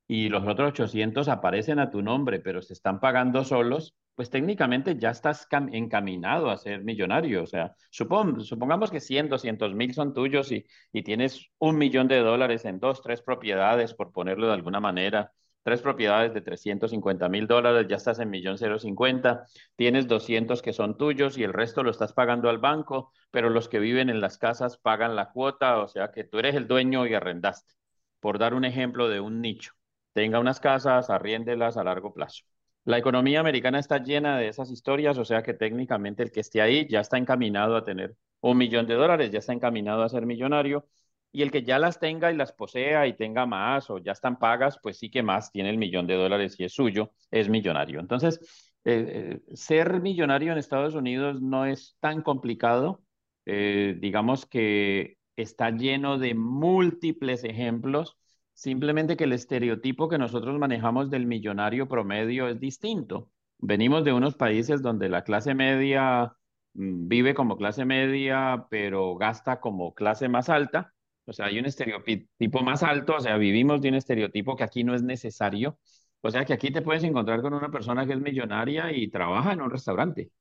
y 0.07 0.29
los 0.29 0.47
otros 0.47 0.69
800 0.69 1.27
aparecen 1.27 1.79
a 1.79 1.89
tu 1.89 2.01
nombre, 2.01 2.39
pero 2.39 2.61
se 2.61 2.73
están 2.73 2.99
pagando 2.99 3.43
solos, 3.43 3.95
pues 4.15 4.29
técnicamente 4.29 4.97
ya 4.97 5.09
estás 5.11 5.47
encaminado 5.71 6.49
a 6.49 6.57
ser 6.57 6.83
millonario. 6.83 7.43
O 7.43 7.45
sea, 7.47 7.75
supon 7.91 8.41
supongamos 8.41 8.89
que 8.91 8.99
100, 9.01 9.29
200 9.29 9.73
mil 9.75 9.93
son 9.93 10.13
tuyos 10.13 10.51
y, 10.51 10.65
y 10.91 11.03
tienes 11.03 11.47
un 11.59 11.77
millón 11.77 12.07
de 12.07 12.19
dólares 12.19 12.65
en 12.65 12.79
dos, 12.79 13.01
tres 13.01 13.21
propiedades, 13.21 13.93
por 13.93 14.11
ponerlo 14.11 14.47
de 14.47 14.53
alguna 14.53 14.79
manera 14.79 15.31
tres 15.63 15.81
propiedades 15.81 16.33
de 16.33 16.39
350 16.41 17.27
mil 17.27 17.45
dólares, 17.45 17.87
ya 17.89 17.97
estás 17.97 18.19
en 18.19 18.29
millón 18.29 18.57
cero 18.57 18.79
cincuenta, 18.79 19.45
tienes 19.75 20.07
200 20.07 20.61
que 20.61 20.71
son 20.71 20.97
tuyos 20.97 21.37
y 21.37 21.43
el 21.43 21.51
resto 21.53 21.83
lo 21.83 21.91
estás 21.91 22.13
pagando 22.13 22.49
al 22.49 22.57
banco, 22.57 23.11
pero 23.31 23.49
los 23.49 23.67
que 23.67 23.79
viven 23.79 24.09
en 24.09 24.21
las 24.21 24.37
casas 24.37 24.77
pagan 24.77 25.15
la 25.17 25.31
cuota, 25.31 25.79
o 25.79 25.87
sea 25.89 26.11
que 26.11 26.23
tú 26.23 26.39
eres 26.39 26.55
el 26.55 26.67
dueño 26.67 27.05
y 27.05 27.13
arrendaste. 27.13 27.73
Por 28.21 28.39
dar 28.39 28.53
un 28.53 28.63
ejemplo 28.65 29.09
de 29.09 29.19
un 29.19 29.41
nicho, 29.41 29.73
tenga 30.17 30.39
unas 30.39 30.59
casas, 30.59 31.11
arriéndelas 31.11 31.77
a 31.77 31.83
largo 31.83 32.11
plazo. 32.11 32.43
La 32.85 32.97
economía 32.97 33.39
americana 33.39 33.77
está 33.77 33.99
llena 33.99 34.39
de 34.39 34.47
esas 34.47 34.71
historias, 34.71 35.19
o 35.19 35.25
sea 35.25 35.43
que 35.43 35.53
técnicamente 35.53 36.23
el 36.23 36.31
que 36.31 36.39
esté 36.39 36.59
ahí 36.59 36.87
ya 36.89 37.01
está 37.01 37.19
encaminado 37.19 37.75
a 37.75 37.83
tener 37.83 38.15
un 38.41 38.57
millón 38.57 38.87
de 38.87 38.95
dólares, 38.95 39.29
ya 39.29 39.37
está 39.37 39.53
encaminado 39.53 40.01
a 40.01 40.09
ser 40.09 40.25
millonario 40.25 40.87
y 41.31 41.43
el 41.43 41.51
que 41.51 41.61
ya 41.61 41.77
las 41.77 41.99
tenga 41.99 42.31
y 42.31 42.35
las 42.35 42.51
posea 42.51 43.05
y 43.05 43.13
tenga 43.15 43.45
más 43.45 43.91
o 43.91 43.99
ya 43.99 44.13
están 44.13 44.39
pagas, 44.39 44.79
pues 44.81 44.97
sí 44.97 45.11
que 45.11 45.21
más 45.21 45.51
tiene 45.51 45.69
el 45.69 45.77
millón 45.77 46.07
de 46.07 46.15
dólares 46.15 46.55
y 46.59 46.63
es 46.63 46.73
suyo, 46.73 47.11
es 47.29 47.47
millonario. 47.47 47.99
Entonces, 47.99 48.39
eh, 48.85 49.39
eh, 49.45 49.55
ser 49.55 50.01
millonario 50.01 50.51
en 50.51 50.57
Estados 50.57 50.95
Unidos 50.95 51.43
no 51.43 51.67
es 51.67 51.95
tan 51.99 52.23
complicado. 52.23 53.03
Eh, 53.45 53.95
digamos 53.99 54.47
que 54.47 55.17
está 55.35 55.69
lleno 55.69 56.17
de 56.17 56.33
múltiples 56.33 57.43
ejemplos, 57.43 58.17
simplemente 58.57 59.17
que 59.17 59.25
el 59.25 59.33
estereotipo 59.33 60.09
que 60.09 60.17
nosotros 60.17 60.57
manejamos 60.59 61.09
del 61.09 61.27
millonario 61.27 61.87
promedio 61.87 62.47
es 62.49 62.59
distinto. 62.59 63.31
Venimos 63.59 64.03
de 64.03 64.13
unos 64.13 64.35
países 64.35 64.81
donde 64.81 65.09
la 65.09 65.23
clase 65.23 65.55
media 65.55 66.33
mm, 66.73 67.07
vive 67.07 67.33
como 67.33 67.57
clase 67.57 67.85
media, 67.85 68.67
pero 68.69 69.15
gasta 69.15 69.59
como 69.59 69.93
clase 69.93 70.29
más 70.29 70.49
alta 70.49 70.93
o 71.27 71.33
sea, 71.33 71.47
hay 71.47 71.59
un 71.59 71.65
estereotipo 71.65 72.61
más 72.63 72.83
alto, 72.83 73.15
o 73.17 73.19
sea, 73.19 73.37
vivimos 73.37 73.81
de 73.81 73.89
un 73.89 73.95
estereotipo 73.95 74.55
que 74.55 74.63
aquí 74.63 74.83
no 74.85 74.95
es 74.95 75.03
necesario. 75.03 75.77
O 76.21 76.31
sea, 76.31 76.45
que 76.45 76.53
aquí 76.53 76.71
te 76.71 76.81
puedes 76.81 77.03
encontrar 77.03 77.41
con 77.41 77.53
una 77.53 77.69
persona 77.69 78.05
que 78.05 78.13
es 78.13 78.19
millonaria 78.21 78.91
y 78.93 79.09
trabaja 79.09 79.51
en 79.53 79.61
un 79.61 79.69
restaurante. 79.69 80.31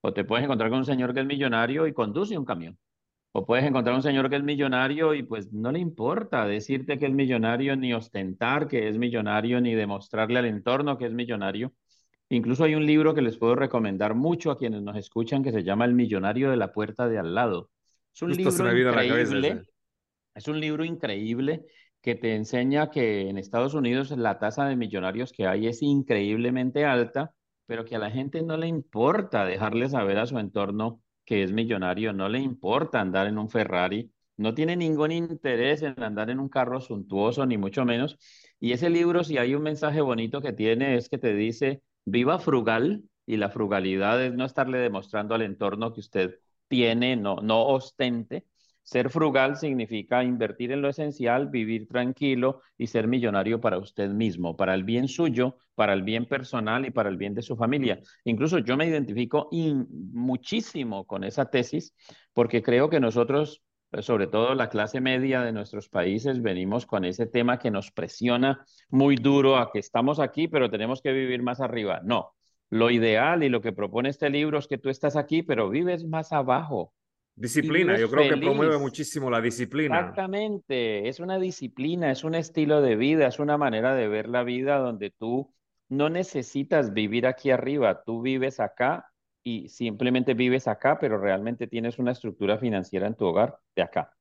O 0.00 0.12
te 0.12 0.24
puedes 0.24 0.44
encontrar 0.44 0.70
con 0.70 0.80
un 0.80 0.84
señor 0.86 1.14
que 1.14 1.20
es 1.20 1.26
millonario 1.26 1.86
y 1.86 1.94
conduce 1.94 2.36
un 2.36 2.44
camión. 2.44 2.78
O 3.34 3.46
puedes 3.46 3.64
encontrar 3.64 3.96
un 3.96 4.02
señor 4.02 4.28
que 4.28 4.36
es 4.36 4.42
millonario 4.42 5.14
y 5.14 5.22
pues 5.22 5.52
no 5.52 5.72
le 5.72 5.78
importa 5.78 6.46
decirte 6.46 6.98
que 6.98 7.06
es 7.06 7.12
millonario, 7.12 7.74
ni 7.76 7.94
ostentar 7.94 8.68
que 8.68 8.88
es 8.88 8.98
millonario, 8.98 9.60
ni 9.60 9.74
demostrarle 9.74 10.38
al 10.38 10.44
entorno 10.44 10.98
que 10.98 11.06
es 11.06 11.12
millonario. 11.12 11.72
Incluso 12.28 12.64
hay 12.64 12.74
un 12.74 12.84
libro 12.84 13.14
que 13.14 13.22
les 13.22 13.38
puedo 13.38 13.54
recomendar 13.54 14.14
mucho 14.14 14.50
a 14.50 14.58
quienes 14.58 14.82
nos 14.82 14.96
escuchan 14.96 15.42
que 15.42 15.52
se 15.52 15.64
llama 15.64 15.86
El 15.86 15.94
millonario 15.94 16.50
de 16.50 16.56
la 16.56 16.72
puerta 16.72 17.08
de 17.08 17.18
al 17.18 17.34
lado. 17.34 17.70
Es 18.14 18.20
un 18.22 18.32
libro 18.32 18.90
increíble. 18.90 19.62
Es 20.34 20.48
un 20.48 20.60
libro 20.60 20.84
increíble 20.84 21.64
que 22.02 22.14
te 22.14 22.34
enseña 22.34 22.90
que 22.90 23.28
en 23.28 23.38
Estados 23.38 23.74
Unidos 23.74 24.10
la 24.10 24.38
tasa 24.38 24.66
de 24.66 24.76
millonarios 24.76 25.32
que 25.32 25.46
hay 25.46 25.68
es 25.68 25.82
increíblemente 25.82 26.84
alta, 26.84 27.32
pero 27.66 27.84
que 27.84 27.96
a 27.96 27.98
la 27.98 28.10
gente 28.10 28.42
no 28.42 28.56
le 28.56 28.66
importa 28.66 29.46
dejarle 29.46 29.88
saber 29.88 30.18
a 30.18 30.26
su 30.26 30.38
entorno 30.38 31.00
que 31.24 31.42
es 31.42 31.52
millonario, 31.52 32.12
no 32.12 32.28
le 32.28 32.38
importa 32.40 33.00
andar 33.00 33.26
en 33.26 33.38
un 33.38 33.48
Ferrari, 33.48 34.12
no 34.36 34.54
tiene 34.54 34.76
ningún 34.76 35.12
interés 35.12 35.82
en 35.82 36.02
andar 36.02 36.30
en 36.30 36.40
un 36.40 36.48
carro 36.48 36.80
suntuoso, 36.80 37.46
ni 37.46 37.58
mucho 37.58 37.84
menos. 37.84 38.18
Y 38.58 38.72
ese 38.72 38.90
libro, 38.90 39.24
si 39.24 39.38
hay 39.38 39.54
un 39.54 39.62
mensaje 39.62 40.00
bonito 40.00 40.40
que 40.40 40.52
tiene, 40.52 40.96
es 40.96 41.08
que 41.08 41.18
te 41.18 41.34
dice, 41.34 41.82
viva 42.04 42.38
frugal, 42.38 43.04
y 43.26 43.36
la 43.36 43.50
frugalidad 43.50 44.22
es 44.24 44.34
no 44.34 44.44
estarle 44.44 44.78
demostrando 44.78 45.34
al 45.34 45.42
entorno 45.42 45.92
que 45.92 46.00
usted 46.00 46.38
tiene, 46.68 47.16
no, 47.16 47.36
no 47.36 47.66
ostente, 47.66 48.46
ser 48.82 49.10
frugal 49.10 49.56
significa 49.56 50.24
invertir 50.24 50.72
en 50.72 50.82
lo 50.82 50.88
esencial, 50.88 51.48
vivir 51.48 51.86
tranquilo 51.86 52.62
y 52.76 52.88
ser 52.88 53.06
millonario 53.06 53.60
para 53.60 53.78
usted 53.78 54.10
mismo, 54.10 54.56
para 54.56 54.74
el 54.74 54.84
bien 54.84 55.08
suyo, 55.08 55.56
para 55.74 55.92
el 55.92 56.02
bien 56.02 56.26
personal 56.26 56.84
y 56.84 56.90
para 56.90 57.08
el 57.08 57.16
bien 57.16 57.34
de 57.34 57.42
su 57.42 57.56
familia. 57.56 58.00
Incluso 58.24 58.58
yo 58.58 58.76
me 58.76 58.86
identifico 58.86 59.48
muchísimo 59.52 61.06
con 61.06 61.24
esa 61.24 61.46
tesis 61.46 61.94
porque 62.32 62.62
creo 62.62 62.90
que 62.90 62.98
nosotros, 62.98 63.62
sobre 64.00 64.26
todo 64.26 64.54
la 64.54 64.68
clase 64.68 65.00
media 65.00 65.42
de 65.42 65.52
nuestros 65.52 65.88
países, 65.88 66.42
venimos 66.42 66.84
con 66.84 67.04
ese 67.04 67.26
tema 67.26 67.58
que 67.58 67.70
nos 67.70 67.92
presiona 67.92 68.64
muy 68.90 69.16
duro 69.16 69.56
a 69.58 69.70
que 69.70 69.78
estamos 69.78 70.18
aquí, 70.18 70.48
pero 70.48 70.70
tenemos 70.70 71.00
que 71.02 71.12
vivir 71.12 71.42
más 71.42 71.60
arriba. 71.60 72.00
No, 72.02 72.34
lo 72.68 72.90
ideal 72.90 73.44
y 73.44 73.48
lo 73.48 73.60
que 73.60 73.72
propone 73.72 74.08
este 74.08 74.28
libro 74.28 74.58
es 74.58 74.66
que 74.66 74.78
tú 74.78 74.88
estás 74.88 75.14
aquí, 75.14 75.42
pero 75.42 75.70
vives 75.70 76.04
más 76.04 76.32
abajo 76.32 76.92
Disciplina, 77.34 77.98
yo 77.98 78.10
creo 78.10 78.34
que 78.34 78.40
promueve 78.40 78.78
muchísimo 78.78 79.30
la 79.30 79.40
disciplina. 79.40 79.98
Exactamente, 79.98 81.08
es 81.08 81.18
una 81.18 81.38
disciplina, 81.38 82.10
es 82.10 82.24
un 82.24 82.34
estilo 82.34 82.82
de 82.82 82.96
vida, 82.96 83.26
es 83.26 83.38
una 83.38 83.56
manera 83.56 83.94
de 83.94 84.06
ver 84.08 84.28
la 84.28 84.42
vida 84.44 84.78
donde 84.78 85.10
tú 85.10 85.52
no 85.88 86.08
necesitas 86.08 86.92
vivir 86.92 87.26
aquí 87.26 87.50
arriba, 87.50 88.02
tú 88.04 88.22
vives 88.22 88.60
acá 88.60 89.06
y 89.42 89.68
simplemente 89.68 90.34
vives 90.34 90.68
acá, 90.68 90.98
pero 90.98 91.18
realmente 91.18 91.66
tienes 91.66 91.98
una 91.98 92.12
estructura 92.12 92.58
financiera 92.58 93.06
en 93.06 93.16
tu 93.16 93.26
hogar 93.26 93.58
de 93.74 93.82
acá. 93.82 94.12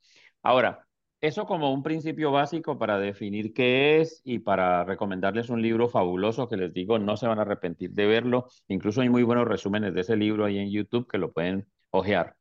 Ahora, 0.42 0.88
eso 1.22 1.46
como 1.46 1.72
un 1.72 1.84
principio 1.84 2.32
básico 2.32 2.80
para 2.80 2.98
definir 2.98 3.54
qué 3.54 4.02
es 4.02 4.22
y 4.24 4.40
para 4.40 4.84
recomendarles 4.84 5.50
un 5.50 5.62
libro 5.62 5.88
fabuloso 5.88 6.50
que 6.50 6.58
les 6.58 6.74
digo, 6.74 6.98
no 6.98 7.16
se 7.16 7.28
van 7.28 7.38
a 7.38 7.44
arrepentir 7.44 7.92
de 7.92 8.08
verlo. 8.08 8.48
Incluso 8.68 9.02
hay 9.02 9.10
muy 9.10 9.22
buenos 9.22 9.48
resúmenes 9.48 9.94
de 9.94 10.02
ese 10.02 10.16
libro 10.16 10.46
ahí 10.46 10.58
en 10.58 10.72
YouTube 10.72 11.08
que 11.08 11.20
lo 11.20 11.32
pueden 11.32 11.68
ojear. 11.92 12.36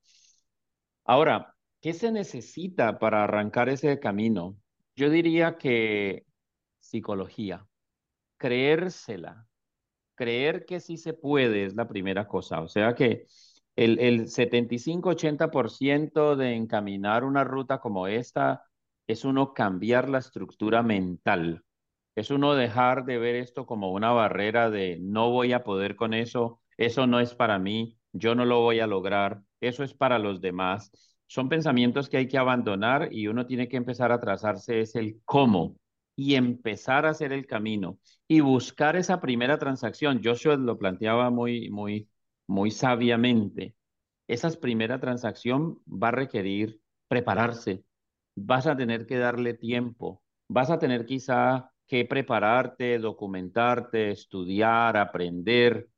Ahora, 1.11 1.57
¿qué 1.81 1.93
se 1.93 2.13
necesita 2.13 3.01
para 3.01 3.25
arrancar 3.25 3.69
ese 3.69 3.99
camino? 3.99 4.57
Yo 4.95 5.11
diría 5.11 5.59
que 5.59 6.25
psicología, 6.79 7.67
creérsela, 8.39 9.47
creer 10.15 10.67
que 10.67 10.81
sí 10.81 10.99
se 10.99 11.15
puede 11.15 11.65
es 11.65 11.75
la 11.75 11.89
primera 11.89 12.29
cosa. 12.29 12.61
O 12.61 12.69
sea 12.69 12.95
que 12.95 13.27
el, 13.75 13.99
el 13.99 14.29
75-80% 14.29 16.37
de 16.37 16.55
encaminar 16.55 17.25
una 17.25 17.43
ruta 17.43 17.81
como 17.81 18.07
esta 18.07 18.63
es 19.09 19.25
uno 19.25 19.53
cambiar 19.53 20.09
la 20.09 20.19
estructura 20.19 20.85
mental. 20.85 21.65
Es 22.15 22.31
uno 22.31 22.55
dejar 22.55 23.05
de 23.05 23.19
ver 23.19 23.35
esto 23.35 23.67
como 23.67 23.91
una 23.93 24.13
barrera 24.13 24.71
de 24.71 24.99
no 25.01 25.31
voy 25.31 25.55
a 25.55 25.65
poder 25.65 25.97
con 25.97 26.15
eso, 26.15 26.63
eso 26.77 27.09
no 27.09 27.19
es 27.19 27.35
para 27.35 27.59
mí, 27.59 27.99
yo 28.13 28.37
no 28.37 28.45
lo 28.45 28.61
voy 28.61 28.79
a 28.79 28.87
lograr, 28.87 29.43
eso 29.61 29.85
es 29.85 29.95
para 29.95 30.19
los 30.19 30.41
demás. 30.41 30.91
Son 31.27 31.49
pensamientos 31.49 32.09
que 32.09 32.17
hay 32.17 32.29
que 32.29 32.39
abandonar 32.39 33.09
y 33.13 33.29
uno 33.29 33.47
tiene 33.47 33.69
que 33.69 33.77
empezar 33.77 34.13
a 34.13 34.21
trazarse 34.21 34.81
es 34.81 34.97
el 34.97 35.21
cómo 35.25 35.77
y 36.17 36.35
empezar 36.35 37.07
a 37.07 37.11
hacer 37.11 37.33
el 37.33 37.47
camino 37.47 37.99
y 38.29 38.41
buscar 38.41 38.97
esa 38.97 39.21
primera 39.21 39.59
transacción. 39.59 40.21
Joshua 40.23 40.57
lo 40.57 40.79
planteaba 40.79 41.31
muy, 41.31 41.71
muy, 41.71 42.09
muy 42.47 42.71
sabiamente. 42.71 43.75
Esa 44.29 44.51
primera 44.51 45.01
transacción 45.01 45.79
va 45.87 46.09
a 46.09 46.13
requerir 46.13 46.81
prepararse. 47.09 47.85
Vas 48.37 48.67
a 48.67 48.77
tener 48.77 49.07
que 49.07 49.19
darle 49.19 49.55
tiempo. 49.55 50.23
Vas 50.49 50.71
a 50.71 50.79
tener 50.79 51.07
quizá 51.07 51.73
que 51.87 52.05
prepararte, 52.05 52.99
documentarte, 52.99 54.13
estudiar, 54.13 54.97
aprender, 54.97 55.89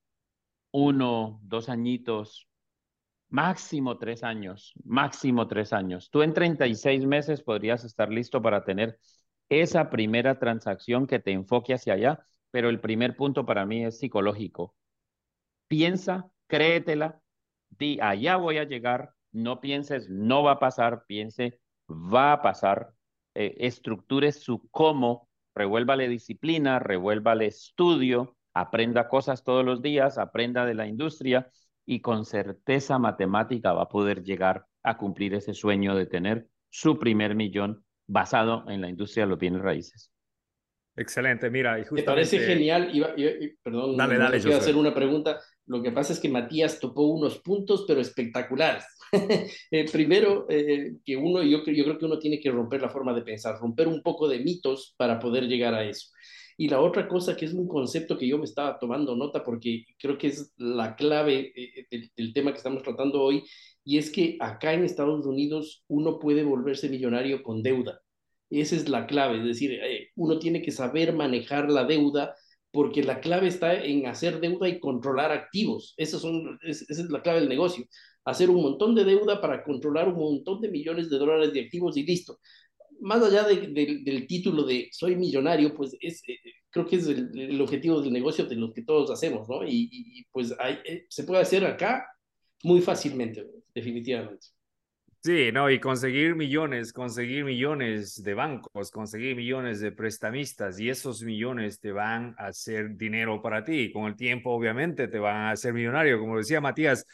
uno, 0.73 1.40
dos 1.42 1.69
añitos, 1.69 2.49
máximo 3.32 3.96
tres 3.98 4.22
años, 4.24 4.74
máximo 4.84 5.48
tres 5.48 5.72
años. 5.72 6.10
Tú 6.10 6.22
en 6.22 6.34
36 6.34 7.06
meses 7.06 7.42
podrías 7.42 7.82
estar 7.82 8.10
listo 8.10 8.42
para 8.42 8.62
tener 8.62 8.98
esa 9.48 9.88
primera 9.88 10.38
transacción 10.38 11.06
que 11.06 11.18
te 11.18 11.32
enfoque 11.32 11.72
hacia 11.72 11.94
allá, 11.94 12.26
pero 12.50 12.68
el 12.68 12.78
primer 12.80 13.16
punto 13.16 13.46
para 13.46 13.64
mí 13.64 13.84
es 13.86 13.98
psicológico. 13.98 14.76
Piensa, 15.66 16.30
créetela, 16.46 17.22
di, 17.70 17.98
allá 18.02 18.36
voy 18.36 18.58
a 18.58 18.64
llegar, 18.64 19.14
no 19.32 19.62
pienses, 19.62 20.10
no 20.10 20.42
va 20.42 20.52
a 20.52 20.58
pasar, 20.58 21.04
piense, 21.06 21.58
va 21.88 22.34
a 22.34 22.42
pasar, 22.42 22.92
eh, 23.34 23.56
estructure 23.60 24.30
su 24.32 24.68
cómo, 24.70 25.30
revuélvale 25.54 26.06
disciplina, 26.06 26.78
revuélvale 26.78 27.46
estudio, 27.46 28.36
aprenda 28.52 29.08
cosas 29.08 29.42
todos 29.42 29.64
los 29.64 29.80
días, 29.80 30.18
aprenda 30.18 30.66
de 30.66 30.74
la 30.74 30.86
industria 30.86 31.50
y 31.86 32.00
con 32.00 32.24
certeza 32.24 32.98
matemática 32.98 33.72
va 33.72 33.82
a 33.82 33.88
poder 33.88 34.22
llegar 34.22 34.66
a 34.82 34.96
cumplir 34.96 35.34
ese 35.34 35.54
sueño 35.54 35.94
de 35.94 36.06
tener 36.06 36.48
su 36.70 36.98
primer 36.98 37.34
millón 37.34 37.84
basado 38.06 38.68
en 38.68 38.80
la 38.80 38.88
industria 38.88 39.24
de 39.24 39.30
los 39.30 39.38
bienes 39.38 39.62
raíces. 39.62 40.12
Excelente, 40.96 41.48
mira. 41.48 41.78
Y 41.78 41.84
Me 41.90 42.02
parece 42.02 42.38
genial. 42.38 42.90
Iba, 42.94 43.14
perdón, 43.62 43.96
dale, 43.96 44.18
dale, 44.18 44.40
quiero 44.40 44.58
hacer 44.58 44.76
una 44.76 44.94
pregunta. 44.94 45.40
Lo 45.66 45.82
que 45.82 45.90
pasa 45.90 46.12
es 46.12 46.20
que 46.20 46.28
Matías 46.28 46.80
topó 46.80 47.06
unos 47.06 47.38
puntos, 47.38 47.84
pero 47.86 48.00
espectaculares. 48.00 48.84
Eh, 49.70 49.84
primero, 49.92 50.46
eh, 50.48 50.94
que 51.04 51.16
uno, 51.16 51.42
yo, 51.42 51.62
yo 51.66 51.84
creo 51.84 51.98
que 51.98 52.06
uno 52.06 52.18
tiene 52.18 52.40
que 52.40 52.50
romper 52.50 52.80
la 52.80 52.88
forma 52.88 53.12
de 53.12 53.20
pensar, 53.20 53.58
romper 53.58 53.86
un 53.86 54.02
poco 54.02 54.26
de 54.26 54.38
mitos 54.38 54.94
para 54.96 55.18
poder 55.18 55.44
llegar 55.44 55.74
a 55.74 55.84
eso. 55.84 56.08
Y 56.56 56.68
la 56.68 56.80
otra 56.80 57.09
cosa 57.09 57.37
que 57.37 57.44
es 57.47 57.52
un 57.52 57.68
concepto 57.68 58.18
que 58.18 58.28
yo 58.28 58.38
me 58.38 58.44
estaba 58.44 58.78
tomando 58.78 59.16
nota 59.16 59.42
porque 59.44 59.85
creo 59.99 60.18
que 60.18 60.28
es 60.28 60.52
la 60.56 60.97
clave 60.97 61.52
eh, 61.56 61.87
del, 61.90 62.11
del, 62.16 62.32
tema 62.32 62.52
que 62.52 62.59
estamos 62.59 62.82
tratando 62.82 63.21
hoy, 63.23 63.44
y 63.85 63.99
es 63.99 64.11
que 64.11 64.37
acá 64.40 64.73
en 64.75 64.85
Estados 64.85 65.26
Unidos 65.26 65.85
uno 65.88 66.18
puede 66.18 66.44
volverse 66.44 66.88
millonario 66.88 67.42
con 67.42 67.62
deuda. 67.62 68.00
Esa 68.50 68.76
es 68.76 68.88
la 68.88 69.06
clave, 69.06 69.38
es 69.38 69.44
decir, 69.44 69.73
eh, 69.73 70.11
uno 70.16 70.38
tiene 70.38 70.62
que 70.62 70.73
saber 70.73 71.14
manejar 71.14 71.71
la 71.71 71.85
deuda 71.85 72.35
porque 72.71 73.02
la 73.02 73.21
clave 73.21 73.49
está 73.49 73.75
en 73.82 74.06
hacer 74.06 74.40
deuda 74.40 74.68
y 74.68 74.80
controlar 74.80 75.30
activos. 75.32 75.94
Esa, 75.97 76.18
son, 76.18 76.59
esa 76.62 76.85
es 76.88 77.11
la 77.11 77.23
clave 77.23 77.40
del 77.40 77.49
negocio. 77.49 77.87
Hacer 78.25 78.50
un 78.50 78.62
montón 78.62 78.94
de 78.94 79.04
deuda 79.04 79.40
para 79.40 79.62
controlar 79.62 80.09
un 80.09 80.16
montón 80.16 80.61
de 80.61 80.71
millones 80.71 81.11
de 81.11 81.18
dólares 81.18 81.52
de 81.52 81.61
activos 81.61 81.97
y 81.97 82.04
listo. 82.04 82.38
Más 83.02 83.23
allá 83.23 83.44
de, 83.44 83.68
del 84.04 84.26
título 84.26 84.64
de 84.64 84.88
soy 84.92 85.16
millonario, 85.16 85.75
pues 85.75 85.97
es, 86.00 86.23
eh, 86.28 86.38
creo 86.71 86.87
que 86.87 86.97
es 86.97 87.06
el, 87.09 87.61
objetivo 87.61 88.00
del 88.00 88.12
negocio 88.12 88.47
de 88.47 88.56
lo 88.56 88.73
que 88.73 88.82
todos 88.82 89.11
hacemos, 89.11 89.49
¿no? 89.49 89.64
Y, 89.66 90.26
pues 90.30 90.54
eh, 90.85 91.06
se 91.09 91.25
puede 91.25 91.42
hacer 91.42 91.64
acá 91.66 92.06
muy 92.62 92.80
fácilmente, 92.80 93.44
definitivamente. 93.75 94.47
Sí, 95.25 95.50
no, 95.52 95.71
y 95.71 95.78
conseguir 95.78 96.35
millones, 96.35 96.92
conseguir 96.92 97.44
millones 97.44 98.21
de 98.25 98.35
bancos, 98.35 98.90
conseguir 98.90 99.37
millones 99.37 99.80
de 99.80 99.92
prestamistas 99.92 100.80
y 100.80 100.88
esos 100.88 101.23
millones 101.23 101.78
te 101.78 101.92
van 101.92 102.35
a 102.38 102.47
hacer 102.47 102.97
dinero 102.97 103.40
para 103.40 103.62
ti. 103.62 103.92
Con 103.92 104.06
el 104.06 104.16
tiempo, 104.16 104.50
obviamente, 104.50 105.06
te 105.06 105.21
van 105.21 105.37
a 105.37 105.50
hacer 105.52 105.75
millonario. 105.75 106.18
Como 106.18 106.38
decía 106.38 106.61
Matías, 106.61 107.06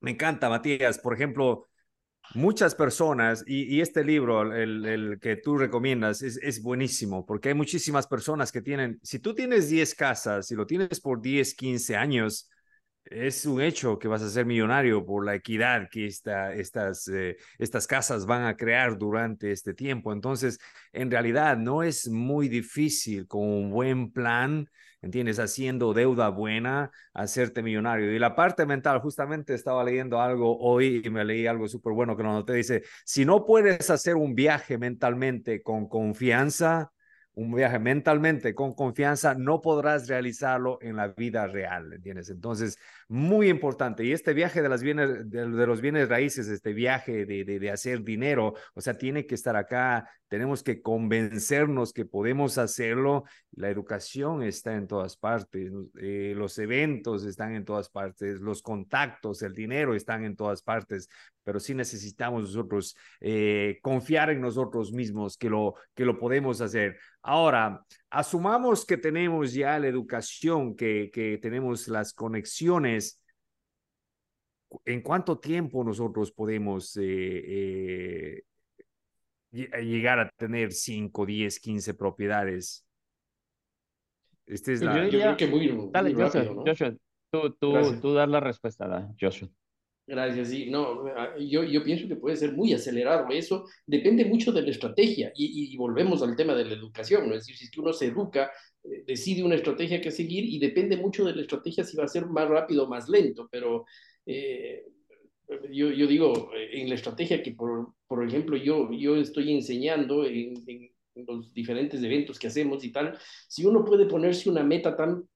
me 0.00 0.12
encanta 0.12 0.48
Matías, 0.48 0.98
por 1.00 1.14
ejemplo, 1.14 1.66
muchas 2.34 2.74
personas, 2.74 3.44
y, 3.46 3.80
este 3.80 4.04
libro, 4.04 4.52
el, 4.54 4.84
el, 4.84 5.18
que 5.20 5.36
tú 5.36 5.56
recomiendas, 5.56 6.22
es, 6.22 6.38
es 6.42 6.62
buenísimo, 6.62 7.24
porque 7.24 7.48
hay 7.50 7.54
muchísimas 7.54 8.06
personas 8.06 8.52
que 8.52 8.62
tienen, 8.62 8.98
si 9.02 9.18
tú 9.18 9.34
tienes 9.34 9.68
10 9.68 9.94
casas, 9.94 10.46
si 10.46 10.54
lo 10.54 10.66
tienes 10.66 11.00
por 11.00 11.20
10, 11.20 11.54
15 11.54 11.96
años, 11.96 12.50
es 13.10 13.46
un 13.46 13.60
hecho 13.60 13.98
que 13.98 14.08
vas 14.08 14.22
a 14.22 14.30
ser 14.30 14.46
millonario 14.46 15.04
por 15.04 15.24
la 15.24 15.34
equidad 15.34 15.88
que 15.90 16.06
esta, 16.06 16.52
estas, 16.52 17.08
eh, 17.08 17.36
estas 17.58 17.86
casas 17.86 18.26
van 18.26 18.44
a 18.44 18.56
crear 18.56 18.98
durante 18.98 19.52
este 19.52 19.74
tiempo. 19.74 20.12
Entonces, 20.12 20.58
en 20.92 21.10
realidad 21.10 21.56
no 21.56 21.82
es 21.82 22.08
muy 22.08 22.48
difícil 22.48 23.26
con 23.26 23.42
un 23.42 23.70
buen 23.70 24.12
plan, 24.12 24.68
¿entiendes? 25.06 25.38
Haciendo 25.38 25.94
deuda 25.94 26.28
buena, 26.28 26.90
hacerte 27.14 27.62
millonario. 27.62 28.12
Y 28.14 28.18
la 28.18 28.36
parte 28.36 28.66
mental, 28.66 29.00
justamente 29.00 29.54
estaba 29.54 29.82
leyendo 29.82 30.20
algo 30.20 30.58
hoy 30.58 31.02
y 31.04 31.10
me 31.10 31.24
leí 31.24 31.46
algo 31.46 31.66
súper 31.68 31.94
bueno 31.94 32.16
que 32.16 32.22
lo 32.22 32.32
noté. 32.32 32.52
Dice, 32.52 32.82
si 33.04 33.24
no 33.24 33.46
puedes 33.46 33.88
hacer 33.90 34.16
un 34.16 34.34
viaje 34.34 34.78
mentalmente 34.78 35.62
con 35.62 35.88
confianza, 35.88 36.92
un 37.36 37.54
viaje 37.54 37.78
mentalmente 37.78 38.54
con 38.54 38.74
confianza, 38.74 39.34
no 39.34 39.60
podrás 39.60 40.08
realizarlo 40.08 40.78
en 40.80 40.96
la 40.96 41.08
vida 41.08 41.46
real, 41.46 41.92
¿entiendes? 41.92 42.30
Entonces, 42.30 42.78
muy 43.08 43.50
importante. 43.50 44.04
Y 44.04 44.12
este 44.12 44.32
viaje 44.32 44.62
de, 44.62 44.70
las 44.70 44.82
bienes, 44.82 45.28
de, 45.30 45.46
los 45.46 45.82
bienes 45.82 46.08
raíces, 46.08 46.48
este 46.48 46.72
viaje 46.72 47.26
de, 47.26 47.44
de, 47.44 47.70
hacer 47.70 48.02
dinero, 48.02 48.54
o 48.72 48.80
sea, 48.80 48.94
tiene 48.94 49.26
que 49.26 49.34
estar 49.34 49.54
acá, 49.54 50.08
tenemos 50.28 50.62
que 50.62 50.80
convencernos 50.80 51.92
que 51.92 52.06
podemos 52.06 52.56
hacerlo. 52.56 53.24
La 53.52 53.68
educación 53.68 54.42
está 54.42 54.74
en 54.74 54.86
todas 54.86 55.18
partes, 55.18 55.70
eh, 56.00 56.32
los 56.34 56.58
eventos 56.58 57.24
están 57.26 57.54
en 57.54 57.66
todas 57.66 57.90
partes, 57.90 58.40
los 58.40 58.62
contactos, 58.62 59.42
el 59.42 59.52
dinero 59.52 59.94
están 59.94 60.24
en 60.24 60.36
todas 60.36 60.62
partes, 60.62 61.10
pero 61.44 61.60
sí 61.60 61.74
necesitamos 61.74 62.42
nosotros 62.42 62.96
eh, 63.20 63.78
confiar 63.82 64.30
en 64.30 64.40
nosotros 64.40 64.90
mismos 64.92 65.36
que 65.36 65.48
lo, 65.48 65.74
que 65.94 66.04
lo 66.04 66.18
podemos 66.18 66.60
hacer. 66.60 66.96
Ahora, 67.28 67.84
asumamos 68.08 68.86
que 68.86 68.96
tenemos 68.96 69.52
ya 69.52 69.80
la 69.80 69.88
educación, 69.88 70.76
que, 70.76 71.10
que 71.12 71.38
tenemos 71.38 71.88
las 71.88 72.14
conexiones. 72.14 73.20
¿En 74.84 75.02
cuánto 75.02 75.36
tiempo 75.40 75.82
nosotros 75.82 76.30
podemos 76.30 76.96
eh, 76.98 78.44
eh, 79.50 79.82
llegar 79.82 80.20
a 80.20 80.30
tener 80.36 80.72
5, 80.72 81.26
10, 81.26 81.58
15 81.58 81.94
propiedades? 81.94 82.86
Este 84.46 84.74
es 84.74 84.82
la... 84.82 85.08
Yo, 85.08 85.18
creo 85.18 85.36
que 85.36 85.48
muy, 85.48 85.90
Dale, 85.90 86.14
rápido, 86.14 86.62
Joshua, 86.64 86.94
tú, 87.32 87.50
tú, 87.58 88.00
tú 88.00 88.14
dar 88.14 88.28
la 88.28 88.38
respuesta, 88.38 89.12
Joshua. 89.20 89.48
Gracias, 90.06 90.50
sí. 90.50 90.70
No, 90.70 91.04
ah, 91.16 91.34
yo, 91.38 91.64
yo 91.64 91.82
pienso 91.82 92.06
que 92.06 92.14
puede 92.14 92.36
ser 92.36 92.52
muy 92.52 92.72
acelerado. 92.72 93.26
Eso 93.30 93.64
depende 93.86 94.24
mucho 94.24 94.52
de 94.52 94.62
la 94.62 94.70
estrategia 94.70 95.32
y, 95.34 95.76
volvemos 95.76 96.22
al 96.22 96.36
tema 96.36 96.54
de 96.54 96.64
la 96.64 96.74
educación. 96.74 97.28
¿no? 97.28 97.34
Es 97.34 97.40
decir, 97.40 97.56
si 97.56 97.64
es 97.64 97.70
que 97.72 97.80
uno 97.80 97.92
se 97.92 98.06
educa, 98.06 98.52
eh, 98.84 99.02
decide 99.04 99.42
una 99.42 99.56
estrategia 99.56 100.00
que 100.00 100.12
seguir 100.12 100.44
y 100.44 100.60
depende 100.60 100.96
mucho 100.96 101.24
de 101.24 101.34
la 101.34 101.42
estrategia 101.42 101.82
si 101.82 101.96
va 101.96 102.04
a 102.04 102.08
ser 102.08 102.26
más 102.26 102.48
rápido 102.48 102.84
o 102.84 102.88
más 102.88 103.08
lento. 103.08 103.48
Pero 103.50 103.84
eh, 104.24 104.84
yo, 105.72 105.90
yo, 105.90 106.06
digo, 106.06 106.50
eh, 106.54 106.80
en 106.80 106.88
la 106.88 106.94
estrategia 106.94 107.42
que, 107.42 107.52
por, 107.52 107.94
por 108.06 108.24
ejemplo, 108.24 108.56
yo, 108.56 108.92
yo 108.92 109.16
estoy 109.16 109.52
enseñando 109.52 110.24
en, 110.24 110.54
en, 110.68 110.90
los 111.26 111.52
diferentes 111.54 112.02
eventos 112.02 112.38
que 112.38 112.48
hacemos 112.48 112.84
y 112.84 112.92
tal, 112.92 113.18
si 113.48 113.64
uno 113.64 113.82
puede 113.86 114.04
ponerse 114.04 114.50
una 114.50 114.62
meta 114.62 114.94
tan, 114.94 115.26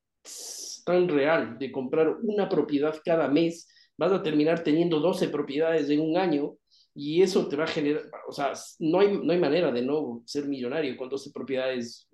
tan 0.85 1.09
real 1.09 1.59
de 1.59 1.73
comprar 1.73 2.19
una 2.23 2.51
propiedad 2.51 3.01
cada 3.03 3.29
mes, 3.29 3.67
vas 4.01 4.13
a 4.13 4.23
terminar 4.23 4.65
teniendo 4.65 4.99
12 4.99 5.29
propiedades 5.29 5.91
en 5.91 6.01
un 6.01 6.17
año 6.17 6.55
y 6.95 7.21
eso 7.21 7.47
te 7.49 7.57
va 7.57 7.65
a 7.65 7.67
generar, 7.67 8.03
o 8.27 8.33
sea, 8.33 8.55
no 8.79 9.01
hay, 9.01 9.21
no 9.23 9.31
hay 9.31 9.39
manera 9.39 9.71
de 9.71 9.83
no 9.83 10.23
ser 10.25 10.47
millonario 10.47 10.97
con 10.97 11.11
12 11.11 11.31
propiedades, 11.33 12.09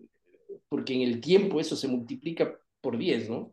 porque 0.69 0.95
en 0.95 1.03
el 1.03 1.21
tiempo 1.21 1.61
eso 1.61 1.77
se 1.77 1.87
multiplica 1.87 2.59
por 2.81 2.99
10, 2.99 3.31
¿no? 3.31 3.53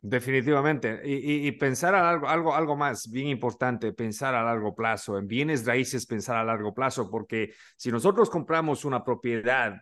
Definitivamente. 0.00 1.00
Y, 1.04 1.50
pensar 1.52 1.94
a 1.94 2.10
algo, 2.10 2.28
algo, 2.28 2.54
algo 2.54 2.76
más 2.76 3.08
bien 3.10 3.28
importante, 3.28 3.92
pensar 3.92 4.34
a 4.34 4.42
largo 4.42 4.74
plazo, 4.74 5.16
en 5.16 5.28
bienes 5.28 5.64
raíces, 5.64 6.04
pensar 6.04 6.36
a 6.36 6.44
largo 6.44 6.74
plazo, 6.74 7.08
porque 7.08 7.52
si 7.76 7.92
nosotros 7.92 8.28
compramos 8.28 8.84
una 8.84 9.04
propiedad 9.04 9.74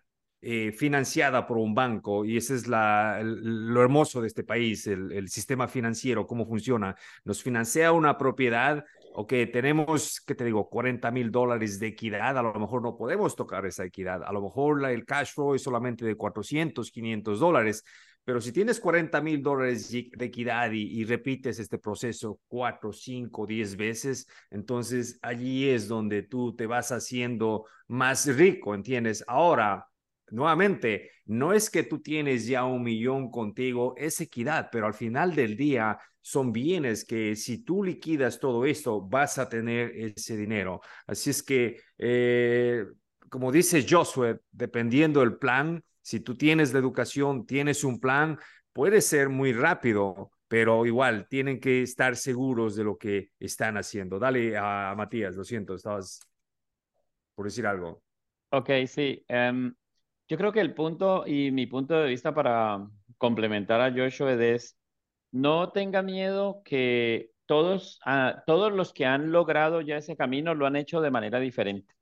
eh, 0.43 0.71
financiada 0.71 1.47
por 1.47 1.57
un 1.57 1.75
banco 1.75 2.25
y 2.25 2.37
ese 2.37 2.55
es 2.55 2.69
lo 2.69 3.83
hermoso 3.83 4.21
de 4.21 4.27
este 4.29 4.45
país, 4.45 4.87
el, 4.87 5.29
sistema 5.29 5.67
financiero, 5.67 6.27
cómo 6.27 6.47
funciona. 6.47 6.95
Nos 7.25 7.43
financia 7.43 7.91
una 7.93 8.19
propiedad, 8.19 8.85
o 9.15 9.27
que 9.27 9.47
tenemos, 9.47 10.21
que 10.21 10.35
te 10.35 10.45
digo, 10.45 10.69
40 10.69 11.11
mil 11.11 11.31
dólares 11.31 11.81
de 11.81 11.89
equidad, 11.89 12.37
a 12.37 12.43
lo 12.43 12.53
mejor 12.55 12.83
no 12.83 12.97
podemos 12.97 13.35
tocar 13.35 13.65
esa 13.65 13.85
equidad, 13.85 14.23
a 14.23 14.33
lo 14.33 14.43
mejor 14.43 14.81
la, 14.83 14.93
el 14.93 15.07
cash 15.07 15.33
flow 15.33 15.55
es 15.55 15.63
solamente 15.63 16.05
de 16.05 16.17
400, 16.17 16.91
500 16.91 17.41
dólares, 17.41 17.83
pero 18.23 18.41
si 18.41 18.53
tienes 18.53 18.79
40 18.79 19.21
mil 19.23 19.43
dólares 19.43 19.91
de 19.91 20.25
equidad 20.25 20.71
y, 20.71 20.83
y, 20.83 21.05
repites 21.05 21.59
este 21.59 21.79
proceso 21.79 22.41
4, 22.49 22.93
5, 22.93 23.47
10 23.47 23.77
veces, 23.77 24.29
entonces 24.51 25.19
allí 25.23 25.71
es 25.71 25.89
donde 25.89 26.23
tú 26.23 26.55
te 26.55 26.67
vas 26.67 26.93
haciendo 26.93 27.65
más 27.89 28.27
rico, 28.27 28.75
¿entiendes? 28.75 29.25
Ahora, 29.27 29.87
nuevamente, 30.31 31.11
no 31.27 31.53
es 31.53 31.71
que 31.71 31.83
tú 31.83 32.01
tienes 32.01 32.47
ya 32.47 32.65
un 32.65 32.83
millón 32.83 33.31
contigo, 33.31 33.95
es 33.97 34.21
equidad, 34.21 34.69
pero 34.71 34.87
al 34.87 34.95
final 34.95 35.35
del 35.35 35.57
día 35.57 35.99
son 36.21 36.53
bienes 36.53 37.05
que 37.05 37.37
si 37.37 37.65
tú 37.65 37.85
liquidas 37.85 38.41
todo 38.41 38.65
esto, 38.65 39.01
vas 39.01 39.39
a 39.39 39.49
tener 39.49 39.93
ese 39.95 40.37
dinero. 40.37 40.81
Así 41.07 41.31
es 41.31 41.43
que, 41.43 41.81
eh, 41.99 42.85
como 43.29 43.53
dice 43.53 43.87
Josué, 43.89 44.41
dependiendo 44.51 45.21
del 45.21 45.39
plan, 45.39 45.83
si 46.03 46.21
tú 46.21 46.37
tienes 46.37 46.73
la 46.73 46.79
educación, 46.81 47.47
tienes 47.47 47.85
un 47.85 48.01
plan, 48.01 48.39
puede 48.73 49.01
ser 49.01 49.29
muy 49.29 49.53
rápido, 49.53 50.33
pero 50.49 50.87
igual 50.87 51.27
tienen 51.29 51.61
que 51.61 51.83
estar 51.83 52.17
seguros 52.17 52.77
de 52.77 52.85
lo 52.85 52.97
que 52.97 53.31
están 53.39 53.77
haciendo. 53.77 54.19
Dale 54.19 54.57
a 54.57 54.95
Matías, 54.97 55.35
lo 55.35 55.45
siento, 55.45 55.75
estabas 55.75 56.21
por 57.35 57.47
decir 57.47 57.67
algo. 57.67 58.03
Ok, 58.51 58.71
sí. 58.87 59.25
Um, 59.29 59.73
Yo 60.29 60.37
creo 60.37 60.53
que 60.53 60.61
el 60.61 60.75
punto 60.75 61.25
y 61.27 61.51
mi 61.53 61.67
punto 61.67 61.95
de 61.95 62.09
vista 62.09 62.35
para 62.35 62.89
complementar 63.19 63.81
a 63.81 63.93
Joshua 63.93 64.33
es, 64.33 64.77
no 65.31 65.71
tenga 65.71 66.03
miedo 66.03 66.63
que 66.65 67.31
todos, 67.47 68.01
ah, 68.05 68.43
todos 68.47 68.73
los 68.73 68.93
que 68.93 69.07
han 69.07 69.31
logrado 69.33 69.81
ya 69.81 69.97
ese 69.99 70.17
camino 70.17 70.55
lo 70.55 70.67
han 70.67 70.77
hecho 70.77 71.01
de 71.01 71.11
manera 71.11 71.39
diferente. 71.41 71.95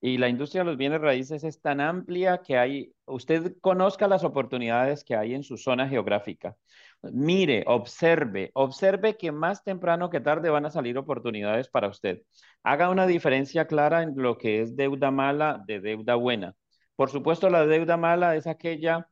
Y 0.00 0.18
la 0.18 0.28
industria 0.28 0.62
de 0.62 0.66
los 0.66 0.76
bienes 0.76 1.00
raíces 1.00 1.42
es 1.42 1.60
tan 1.60 1.80
amplia 1.80 2.42
que 2.42 2.58
hay, 2.58 2.94
usted 3.06 3.56
conozca 3.60 4.06
las 4.08 4.24
oportunidades 4.24 5.02
que 5.04 5.16
hay 5.16 5.34
en 5.34 5.42
su 5.42 5.56
zona 5.56 5.88
geográfica. 5.88 6.56
Mire, 7.02 7.64
observe, 7.66 8.50
observe 8.54 9.16
que 9.16 9.32
más 9.32 9.64
temprano 9.64 10.10
que 10.10 10.20
tarde 10.20 10.50
van 10.50 10.66
a 10.66 10.70
salir 10.70 10.98
oportunidades 10.98 11.68
para 11.68 11.88
usted. 11.88 12.22
Haga 12.62 12.90
una 12.90 13.06
diferencia 13.06 13.66
clara 13.66 14.02
en 14.02 14.14
lo 14.16 14.38
que 14.38 14.60
es 14.60 14.76
deuda 14.76 15.10
mala 15.10 15.62
de 15.66 15.80
deuda 15.80 16.14
buena. 16.14 16.54
Por 16.96 17.10
supuesto, 17.10 17.50
la 17.50 17.66
deuda 17.66 17.96
mala 17.96 18.36
es 18.36 18.46
aquella 18.46 19.08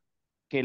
que 0.48 0.60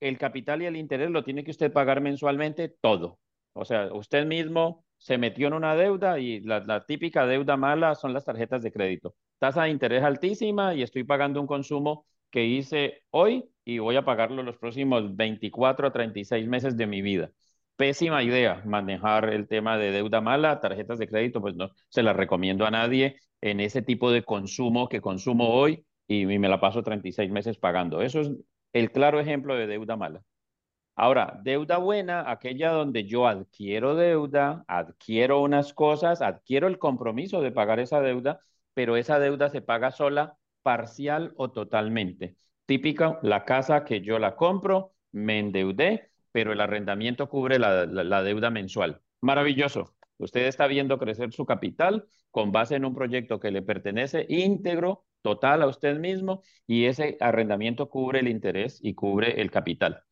el 0.00 0.18
capital 0.18 0.62
y 0.62 0.66
el 0.66 0.76
interés 0.76 1.10
lo 1.10 1.24
tiene 1.24 1.44
que 1.44 1.52
usted 1.52 1.72
pagar 1.72 2.00
mensualmente 2.00 2.68
todo. 2.68 3.18
O 3.52 3.64
sea, 3.64 3.92
usted 3.92 4.26
mismo 4.26 4.84
se 4.98 5.18
metió 5.18 5.46
en 5.46 5.54
una 5.54 5.76
deuda 5.76 6.18
y 6.18 6.40
la, 6.40 6.84
típica 6.86 7.26
deuda 7.26 7.56
mala 7.56 7.94
son 7.94 8.12
las 8.12 8.24
tarjetas 8.24 8.62
de 8.62 8.72
crédito. 8.72 9.14
Tasa 9.38 9.64
de 9.64 9.70
interés 9.70 10.02
altísima 10.02 10.74
y 10.74 10.82
estoy 10.82 11.04
pagando 11.04 11.40
un 11.40 11.46
consumo 11.46 12.06
que 12.30 12.44
hice 12.44 13.02
hoy 13.10 13.48
y 13.64 13.78
voy 13.78 13.96
a 13.96 14.04
pagarlo 14.04 14.42
los 14.42 14.56
próximos 14.58 15.14
24 15.14 15.86
a 15.86 15.92
36 15.92 16.48
meses 16.48 16.76
de 16.76 16.86
mi 16.86 17.00
vida. 17.00 17.30
Pésima 17.76 18.22
idea 18.22 18.62
manejar 18.64 19.32
el 19.32 19.46
tema 19.46 19.78
de 19.78 19.92
deuda 19.92 20.20
mala, 20.20 20.60
tarjetas 20.60 20.98
de 20.98 21.08
crédito, 21.08 21.40
pues 21.40 21.54
no 21.54 21.70
se 21.88 22.02
las 22.02 22.16
recomiendo 22.16 22.66
a 22.66 22.70
nadie 22.70 23.20
en 23.40 23.60
ese 23.60 23.82
tipo 23.82 24.10
de 24.10 24.24
consumo 24.24 24.88
que 24.88 25.00
consumo 25.00 25.50
hoy 25.54 25.84
y 26.06 26.26
me 26.26 26.48
la 26.48 26.60
paso 26.60 26.82
36 26.82 27.30
meses 27.30 27.58
pagando. 27.58 28.02
Eso 28.02 28.20
es 28.20 28.32
el 28.72 28.92
claro 28.92 29.20
ejemplo 29.20 29.54
de 29.56 29.66
deuda 29.66 29.96
mala. 29.96 30.22
Ahora, 30.96 31.40
deuda 31.42 31.78
buena, 31.78 32.30
aquella 32.30 32.70
donde 32.70 33.04
yo 33.04 33.26
adquiero 33.26 33.96
deuda, 33.96 34.64
adquiero 34.68 35.42
unas 35.42 35.74
cosas, 35.74 36.22
adquiero 36.22 36.68
el 36.68 36.78
compromiso 36.78 37.40
de 37.40 37.50
pagar 37.50 37.80
esa 37.80 38.00
deuda, 38.00 38.40
pero 38.74 38.96
esa 38.96 39.18
deuda 39.18 39.50
se 39.50 39.60
paga 39.60 39.90
sola, 39.90 40.36
parcial 40.62 41.32
o 41.36 41.50
totalmente. 41.50 42.36
Típica, 42.66 43.18
la 43.22 43.44
casa 43.44 43.84
que 43.84 44.02
yo 44.02 44.18
la 44.20 44.36
compro, 44.36 44.92
me 45.12 45.40
endeudé, 45.40 46.10
pero 46.30 46.52
el 46.52 46.60
arrendamiento 46.60 47.28
cubre 47.28 47.58
la, 47.58 47.86
la 47.86 48.22
deuda 48.22 48.50
mensual. 48.50 49.00
Maravilloso. 49.20 49.94
Usted 50.18 50.46
está 50.46 50.66
viendo 50.68 50.98
crecer 50.98 51.32
su 51.32 51.44
capital 51.44 52.06
con 52.30 52.52
base 52.52 52.76
en 52.76 52.84
un 52.84 52.94
proyecto 52.94 53.40
que 53.40 53.50
le 53.50 53.62
pertenece 53.62 54.26
íntegro, 54.28 55.04
total 55.24 55.62
a 55.62 55.66
usted 55.66 55.98
mismo, 55.98 56.42
y 56.66 56.84
ese 56.84 57.16
arrendamiento 57.20 57.88
cubre 57.88 58.20
el 58.20 58.28
interés 58.28 58.78
y 58.82 58.94
cubre 58.94 59.40
el 59.40 59.50
capital. 59.50 60.02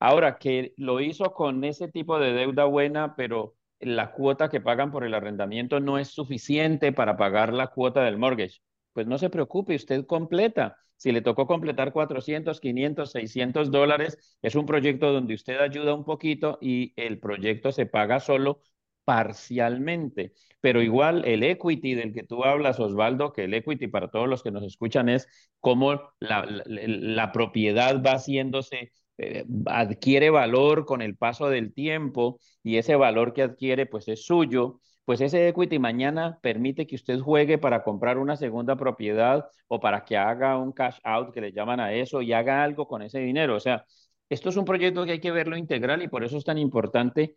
Ahora, 0.00 0.38
que 0.38 0.74
lo 0.78 1.00
hizo 1.00 1.32
con 1.34 1.62
ese 1.64 1.88
tipo 1.88 2.18
de 2.18 2.32
deuda 2.32 2.64
buena, 2.64 3.14
pero 3.14 3.54
la 3.80 4.12
cuota 4.12 4.48
que 4.48 4.60
pagan 4.60 4.90
por 4.90 5.04
el 5.04 5.14
arrendamiento 5.14 5.80
no 5.80 5.98
es 5.98 6.08
suficiente 6.08 6.92
para 6.92 7.16
pagar 7.16 7.52
la 7.52 7.68
cuota 7.68 8.02
del 8.04 8.18
mortgage. 8.18 8.60
Pues 8.92 9.06
no 9.06 9.18
se 9.18 9.30
preocupe, 9.30 9.74
usted 9.76 10.06
completa. 10.06 10.76
Si 10.96 11.12
le 11.12 11.20
tocó 11.20 11.46
completar 11.46 11.92
400, 11.92 12.60
500, 12.60 13.10
600 13.12 13.70
dólares, 13.70 14.38
es 14.40 14.54
un 14.54 14.66
proyecto 14.66 15.12
donde 15.12 15.34
usted 15.34 15.58
ayuda 15.60 15.94
un 15.94 16.04
poquito 16.04 16.58
y 16.60 16.92
el 16.96 17.18
proyecto 17.18 17.72
se 17.72 17.86
paga 17.86 18.20
solo 18.20 18.60
parcialmente. 19.04 20.32
Pero 20.60 20.82
igual 20.82 21.24
el 21.24 21.42
equity 21.42 21.94
del 21.94 22.12
que 22.12 22.22
tú 22.24 22.44
hablas, 22.44 22.78
Osvaldo, 22.80 23.32
que 23.32 23.44
el 23.44 23.54
equity 23.54 23.88
para 23.88 24.10
todos 24.10 24.28
los 24.28 24.42
que 24.42 24.50
nos 24.50 24.62
escuchan 24.64 25.08
es 25.08 25.26
cómo 25.60 26.00
la, 26.20 26.46
la 26.66 27.32
propiedad 27.32 28.02
va 28.02 28.12
haciéndose 28.12 28.92
eh, 29.18 29.44
adquiere 29.66 30.30
valor 30.30 30.84
con 30.86 31.02
el 31.02 31.16
paso 31.16 31.48
del 31.48 31.72
tiempo 31.74 32.40
y 32.62 32.76
ese 32.78 32.96
valor 32.96 33.32
que 33.34 33.42
adquiere 33.42 33.86
pues 33.86 34.08
es 34.08 34.24
suyo, 34.24 34.80
pues 35.04 35.20
ese 35.20 35.48
equity 35.48 35.78
mañana 35.78 36.38
permite 36.42 36.86
que 36.86 36.94
usted 36.96 37.18
juegue 37.20 37.58
para 37.58 37.82
comprar 37.84 38.18
una 38.18 38.36
segunda 38.36 38.76
propiedad 38.76 39.46
o 39.68 39.80
para 39.80 40.04
que 40.04 40.16
haga 40.16 40.56
un 40.58 40.72
cash 40.72 40.98
out 41.04 41.32
que 41.32 41.40
le 41.40 41.52
llaman 41.52 41.80
a 41.80 41.92
eso 41.92 42.22
y 42.22 42.32
haga 42.32 42.62
algo 42.64 42.86
con 42.88 43.02
ese 43.02 43.18
dinero. 43.20 43.56
O 43.56 43.60
sea, 43.60 43.84
esto 44.28 44.48
es 44.48 44.56
un 44.56 44.64
proyecto 44.64 45.04
que 45.04 45.12
hay 45.12 45.20
que 45.20 45.30
verlo 45.30 45.56
integral 45.56 46.02
y 46.02 46.08
por 46.08 46.24
eso 46.24 46.38
es 46.38 46.44
tan 46.44 46.58
importante 46.58 47.36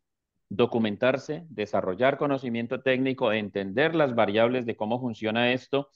documentarse, 0.56 1.46
desarrollar 1.50 2.18
conocimiento 2.18 2.82
técnico, 2.82 3.32
entender 3.32 3.96
las 3.96 4.16
variables 4.16 4.66
de 4.66 4.76
cómo 4.76 5.00
funciona 5.00 5.52
esto 5.54 5.90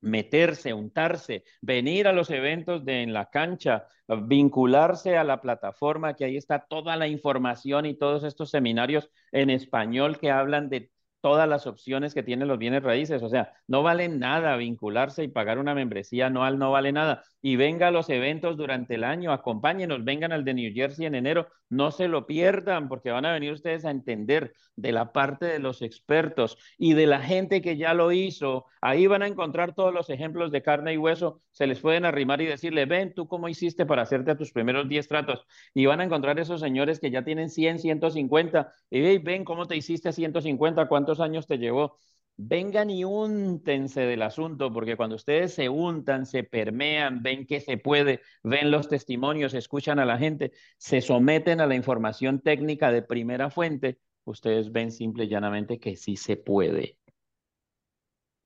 meterse, 0.00 0.72
untarse, 0.72 1.44
venir 1.60 2.06
a 2.06 2.12
los 2.12 2.30
eventos 2.30 2.84
de 2.84 3.02
en 3.02 3.12
la 3.12 3.30
cancha, 3.30 3.86
vincularse 4.06 5.16
a 5.16 5.24
la 5.24 5.40
plataforma, 5.40 6.14
que 6.14 6.24
ahí 6.24 6.36
está 6.36 6.60
toda 6.68 6.96
la 6.96 7.08
información 7.08 7.86
y 7.86 7.94
todos 7.94 8.24
estos 8.24 8.50
seminarios 8.50 9.10
en 9.32 9.50
español 9.50 10.18
que 10.18 10.30
hablan 10.30 10.68
de 10.68 10.90
todas 11.20 11.48
las 11.48 11.66
opciones 11.66 12.14
que 12.14 12.22
tienen 12.22 12.48
los 12.48 12.58
bienes 12.58 12.82
raíces. 12.82 13.22
O 13.22 13.28
sea, 13.28 13.52
no 13.66 13.82
vale 13.82 14.08
nada 14.08 14.56
vincularse 14.56 15.24
y 15.24 15.28
pagar 15.28 15.58
una 15.58 15.74
membresía 15.74 16.26
anual, 16.26 16.58
no 16.58 16.70
vale 16.70 16.92
nada. 16.92 17.24
Y 17.40 17.56
venga 17.56 17.88
a 17.88 17.90
los 17.90 18.10
eventos 18.10 18.56
durante 18.56 18.96
el 18.96 19.04
año, 19.04 19.32
acompáñenos, 19.32 20.04
vengan 20.04 20.32
al 20.32 20.44
de 20.44 20.54
New 20.54 20.72
Jersey 20.74 21.06
en 21.06 21.14
enero, 21.14 21.48
no 21.68 21.90
se 21.90 22.08
lo 22.08 22.26
pierdan 22.26 22.88
porque 22.88 23.10
van 23.10 23.26
a 23.26 23.32
venir 23.32 23.52
ustedes 23.52 23.84
a 23.84 23.90
entender 23.90 24.54
de 24.74 24.92
la 24.92 25.12
parte 25.12 25.46
de 25.46 25.58
los 25.58 25.82
expertos 25.82 26.58
y 26.78 26.94
de 26.94 27.06
la 27.06 27.20
gente 27.20 27.60
que 27.60 27.76
ya 27.76 27.94
lo 27.94 28.12
hizo. 28.12 28.66
Ahí 28.80 29.06
van 29.06 29.22
a 29.22 29.26
encontrar 29.26 29.74
todos 29.74 29.92
los 29.92 30.10
ejemplos 30.10 30.50
de 30.50 30.62
carne 30.62 30.94
y 30.94 30.96
hueso. 30.96 31.42
Se 31.52 31.66
les 31.66 31.80
pueden 31.80 32.04
arrimar 32.04 32.40
y 32.40 32.46
decirle, 32.46 32.86
ven, 32.86 33.14
tú 33.14 33.28
cómo 33.28 33.48
hiciste 33.48 33.86
para 33.86 34.02
hacerte 34.02 34.30
a 34.30 34.36
tus 34.36 34.52
primeros 34.52 34.88
10 34.88 35.08
tratos. 35.08 35.44
Y 35.74 35.86
van 35.86 36.00
a 36.00 36.04
encontrar 36.04 36.38
esos 36.38 36.60
señores 36.60 37.00
que 37.00 37.10
ya 37.10 37.24
tienen 37.24 37.50
100, 37.50 37.80
150. 37.80 38.72
Y 38.90 39.18
ven 39.18 39.44
cómo 39.44 39.66
te 39.66 39.76
hiciste 39.76 40.08
a 40.08 40.12
150, 40.12 40.88
cuántos 40.88 41.20
años 41.20 41.46
te 41.46 41.58
llevó. 41.58 41.98
Vengan 42.40 42.88
y 42.88 43.04
úntense 43.04 44.02
del 44.02 44.22
asunto, 44.22 44.72
porque 44.72 44.96
cuando 44.96 45.16
ustedes 45.16 45.54
se 45.54 45.68
untan, 45.68 46.24
se 46.24 46.44
permean, 46.44 47.20
ven 47.22 47.46
que 47.46 47.60
se 47.60 47.78
puede, 47.78 48.20
ven 48.44 48.70
los 48.70 48.88
testimonios, 48.88 49.54
escuchan 49.54 49.98
a 49.98 50.04
la 50.04 50.18
gente, 50.18 50.52
se 50.76 51.00
someten 51.00 51.60
a 51.60 51.66
la 51.66 51.74
información 51.74 52.40
técnica 52.40 52.92
de 52.92 53.02
primera 53.02 53.50
fuente, 53.50 53.98
ustedes 54.24 54.70
ven 54.70 54.92
simple 54.92 55.24
y 55.24 55.28
llanamente 55.28 55.80
que 55.80 55.96
sí 55.96 56.16
se 56.16 56.36
puede. 56.36 56.97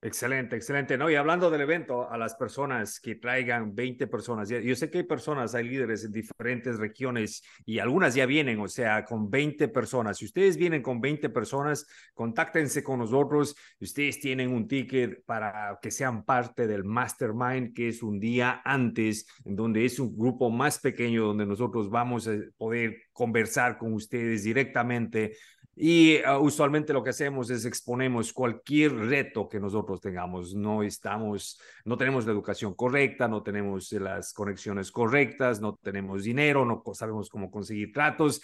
Excelente, 0.05 0.57
excelente. 0.57 0.99
No, 0.99 1.09
y 1.09 1.15
hablando 1.15 1.49
del 1.49 1.61
evento, 1.61 2.11
a 2.11 2.19
las 2.19 2.35
personas 2.35 2.99
que 2.99 3.15
traigan 3.15 3.73
20 3.73 4.09
personas, 4.09 4.49
yo 4.49 4.75
sé 4.75 4.91
que 4.91 4.99
hay 4.99 5.05
personas, 5.05 5.55
hay 5.55 5.63
líderes 5.63 6.03
en 6.03 6.11
diferentes 6.11 6.77
regiones 6.77 7.45
y 7.65 7.79
algunas 7.79 8.17
ya 8.17 8.27
vienen, 8.27 8.59
o 8.59 8.67
sea, 8.67 9.05
con 9.05 9.31
20 9.31 9.69
personas. 9.69 10.19
Si 10.19 10.25
ustedes 10.25 10.57
vienen 10.57 10.83
con 10.83 11.01
20 11.01 11.29
personas, 11.29 11.87
contáctense 12.15 12.83
con 12.83 12.99
nosotros. 12.99 13.55
Ustedes 13.79 14.19
tienen 14.19 14.53
un 14.53 14.67
ticket 14.67 15.25
para 15.25 15.79
que 15.81 15.93
sean 15.93 16.25
parte 16.25 16.67
del 16.67 16.83
Mastermind, 16.83 17.73
que 17.73 17.87
es 17.87 18.03
un 18.03 18.19
día 18.19 18.61
antes, 18.65 19.29
en 19.45 19.55
donde 19.55 19.85
es 19.85 20.01
un 20.01 20.19
grupo 20.19 20.51
más 20.51 20.81
pequeño, 20.81 21.27
donde 21.27 21.47
nosotros 21.47 21.89
vamos 21.89 22.27
a 22.27 22.33
poder 22.57 23.03
conversar 23.13 23.79
con 23.79 23.93
ustedes 23.93 24.43
directamente 24.43 25.37
y 25.75 26.19
ah, 26.19 26.39
usualmente 26.39 26.93
lo 26.93 27.03
que 27.03 27.11
hacemos 27.11 27.49
es 27.51 27.65
exponemos 27.65 28.33
cualquier 28.33 28.95
reto 28.95 29.49
que 29.49 29.59
nosotros 29.59 30.01
tengamos. 30.01 30.55
No 30.55 30.83
estamos, 30.83 31.59
no 31.85 31.97
tenemos 31.97 32.27
la 32.27 32.33
educación 32.33 32.75
correcta, 32.75 33.27
no 33.27 33.43
tenemos 33.43 33.91
las 33.93 34.33
conexiones 34.35 34.93
correctas, 34.93 35.61
no 35.61 35.79
tenemos 35.83 36.25
dinero, 36.25 36.65
no 36.65 36.83
sabemos 36.95 37.31
cómo 37.31 37.51
conseguir 37.51 37.93
tratos. 37.93 38.43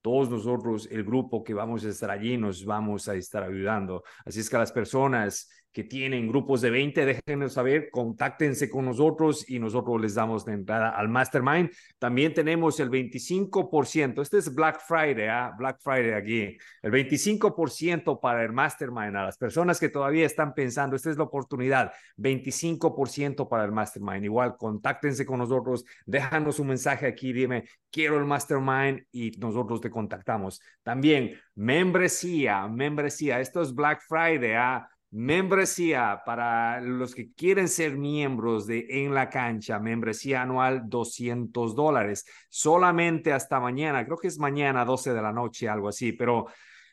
Todos 0.00 0.30
nosotros, 0.30 0.88
el 0.92 1.02
grupo 1.02 1.42
que 1.42 1.54
vamos 1.54 1.84
a 1.84 1.88
estar 1.88 2.10
allí, 2.10 2.36
nos 2.36 2.64
vamos 2.64 3.08
a 3.08 3.16
estar 3.16 3.42
ayudando. 3.42 4.04
Así 4.24 4.38
es 4.38 4.48
que 4.48 4.56
las 4.56 4.70
personas 4.70 5.50
que 5.72 5.84
tienen 5.84 6.28
grupos 6.28 6.60
de 6.60 6.70
20, 6.70 7.04
déjenos 7.04 7.52
saber, 7.52 7.90
contáctense 7.90 8.68
con 8.68 8.86
nosotros 8.86 9.48
y 9.48 9.58
nosotros 9.58 10.00
les 10.00 10.14
damos 10.14 10.46
la 10.46 10.54
entrada 10.54 10.90
al 10.90 11.08
Mastermind. 11.08 11.70
También 11.98 12.34
tenemos 12.34 12.80
el 12.80 12.90
25%, 12.90 14.22
este 14.22 14.38
es 14.38 14.54
Black 14.54 14.80
Friday, 14.86 15.28
¿ah? 15.28 15.52
Black 15.56 15.78
Friday 15.80 16.12
aquí, 16.12 16.56
el 16.82 16.92
25% 16.92 18.18
para 18.20 18.44
el 18.44 18.52
Mastermind. 18.52 19.16
A 19.16 19.24
las 19.24 19.36
personas 19.36 19.78
que 19.78 19.88
todavía 19.88 20.26
están 20.26 20.54
pensando, 20.54 20.96
esta 20.96 21.10
es 21.10 21.16
la 21.16 21.24
oportunidad, 21.24 21.92
25% 22.16 23.48
para 23.48 23.64
el 23.64 23.72
Mastermind. 23.72 24.24
Igual, 24.24 24.56
contáctense 24.56 25.26
con 25.26 25.38
nosotros, 25.38 25.84
déjanos 26.06 26.58
un 26.58 26.68
mensaje 26.68 27.06
aquí, 27.06 27.32
dime, 27.32 27.64
quiero 27.90 28.18
el 28.18 28.24
Mastermind 28.24 29.02
y 29.12 29.32
nosotros 29.38 29.80
te 29.80 29.90
contactamos. 29.90 30.60
También, 30.82 31.38
membresía, 31.54 32.66
membresía, 32.68 33.40
esto 33.40 33.62
es 33.62 33.74
Black 33.74 34.02
Friday, 34.08 34.52
¿ah? 34.54 34.88
Membresía 35.10 36.20
para 36.26 36.80
los 36.80 37.14
que 37.14 37.32
quieren 37.32 37.68
ser 37.68 37.96
miembros 37.96 38.66
de 38.66 38.86
En 38.88 39.14
la 39.14 39.30
Cancha, 39.30 39.78
membresía 39.78 40.42
anual 40.42 40.82
200 40.86 41.74
dólares, 41.74 42.26
solamente 42.50 43.32
hasta 43.32 43.58
mañana, 43.58 44.04
creo 44.04 44.18
que 44.18 44.28
es 44.28 44.38
mañana 44.38 44.84
12 44.84 45.14
de 45.14 45.22
la 45.22 45.32
noche, 45.32 45.68
algo 45.68 45.88
así, 45.88 46.12
pero 46.12 46.46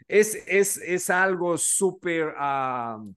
es, 0.08 0.36
es, 0.48 0.78
es 0.78 1.10
algo 1.10 1.58
súper... 1.58 2.34
Uh, 2.40 3.14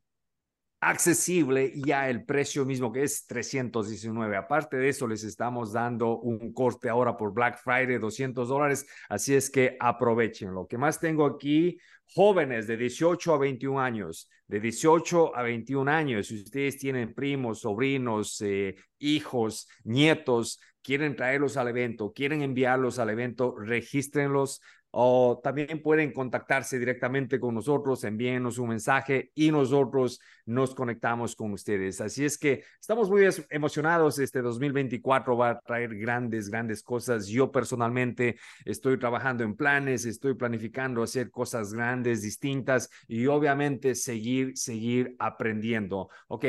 accesible 0.81 1.73
ya 1.75 2.09
el 2.09 2.25
precio 2.25 2.64
mismo 2.64 2.93
que 2.93 3.03
es 3.03 3.27
319. 3.27 4.37
Aparte 4.37 4.77
de 4.77 4.88
eso, 4.88 5.07
les 5.07 5.25
estamos 5.25 5.73
dando 5.73 6.19
un 6.19 6.53
corte 6.53 6.88
ahora 6.88 7.17
por 7.17 7.33
Black 7.33 7.59
Friday, 7.62 7.99
200 7.99 8.49
dólares. 8.49 8.87
Así 9.09 9.35
es 9.35 9.51
que 9.51 9.77
aprovechen. 9.81 10.53
Lo 10.53 10.67
que 10.67 10.79
más 10.79 11.01
tengo 11.01 11.27
aquí, 11.27 11.79
jóvenes 12.14 12.67
de 12.67 12.77
18 12.77 13.35
a 13.35 13.38
21 13.38 13.81
años, 13.81 14.31
de 14.47 14.61
18 14.61 15.37
a 15.37 15.43
21 15.43 15.91
años, 15.91 16.29
si 16.29 16.37
ustedes 16.37 16.79
tienen 16.79 17.12
primos, 17.12 17.61
sobrinos, 17.61 18.41
eh, 18.41 18.77
hijos, 18.99 19.69
nietos, 19.85 20.61
quieren 20.83 21.17
traerlos 21.17 21.57
al 21.57 21.69
evento, 21.69 22.12
quieren 22.14 22.41
enviarlos 22.43 22.99
al 22.99 23.11
evento, 23.11 23.55
regístrenlos 23.59 24.62
o 24.90 25.40
también 25.42 25.83
pueden 25.83 26.12
contactarse 26.12 26.79
directamente 26.79 27.38
con 27.38 27.55
nosotros, 27.55 28.05
envíenos 28.05 28.59
un 28.59 28.70
mensaje 28.70 29.31
y 29.35 29.51
nosotros 29.51 30.20
nos 30.46 30.74
conectamos 30.74 31.37
con 31.37 31.53
ustedes. 31.53 32.01
Así 32.01 32.24
es 32.24 32.38
que 32.38 32.64
estamos 32.81 33.11
muy 33.11 33.29
emocionados. 33.51 34.18
Este 34.18 34.40
2024 34.40 35.37
va 35.37 35.51
a 35.51 35.61
traer 35.61 35.94
grandes, 35.96 36.48
grandes 36.48 36.83
cosas. 36.83 37.27
Yo 37.27 37.53
personalmente 37.53 38.38
estoy 38.64 38.98
trabajando 38.98 39.44
en 39.44 39.57
planes, 39.57 40.07
estoy 40.07 40.35
planificando 40.35 41.03
hacer 41.03 41.31
cosas 41.31 41.72
grandes, 41.74 42.22
distintas 42.22 42.90
y 43.07 43.27
obviamente 43.27 43.94
seguir, 43.94 44.57
seguir 44.57 45.14
aprendiendo. 45.18 46.09
Ok. 46.29 46.44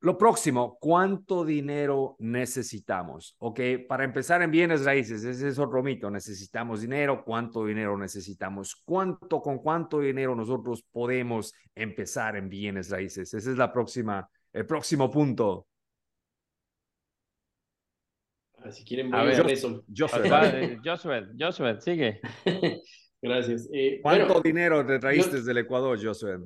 Lo 0.00 0.18
próximo, 0.18 0.76
¿cuánto 0.80 1.44
dinero 1.44 2.16
necesitamos? 2.18 3.36
Ok, 3.38 3.60
para 3.88 4.02
empezar 4.02 4.42
en 4.42 4.50
bienes 4.50 4.84
raíces, 4.84 5.22
ese 5.22 5.48
es 5.48 5.58
otro 5.58 5.84
mito. 5.84 6.10
Necesitamos 6.10 6.80
dinero, 6.80 7.22
¿cuánto 7.24 7.64
dinero 7.64 7.96
necesitamos? 7.96 8.74
¿Cuánto, 8.84 9.40
con 9.40 9.58
cuánto 9.58 10.00
dinero 10.00 10.34
nosotros 10.34 10.84
podemos 10.90 11.54
empezar 11.76 12.34
en 12.36 12.48
bienes 12.48 12.90
raíces? 12.90 13.32
Ese 13.32 13.52
es 13.52 13.56
la 13.56 13.72
próxima, 13.72 14.28
el 14.52 14.66
próximo 14.66 15.08
punto. 15.10 15.68
Ah, 18.56 18.72
si 18.72 18.84
quieren, 18.84 19.12
voy 19.12 19.20
a, 19.20 19.22
ver 19.22 19.50
eso. 19.50 19.84
Josué, 19.96 20.80
Josué, 21.38 21.80
sigue. 21.80 22.20
Gracias. 23.22 23.68
Eh, 23.72 24.00
¿Cuánto 24.02 24.40
dinero 24.40 24.84
te 24.84 24.98
traíste 24.98 25.36
desde 25.36 25.52
el 25.52 25.58
Ecuador, 25.58 26.04
Josué? 26.04 26.38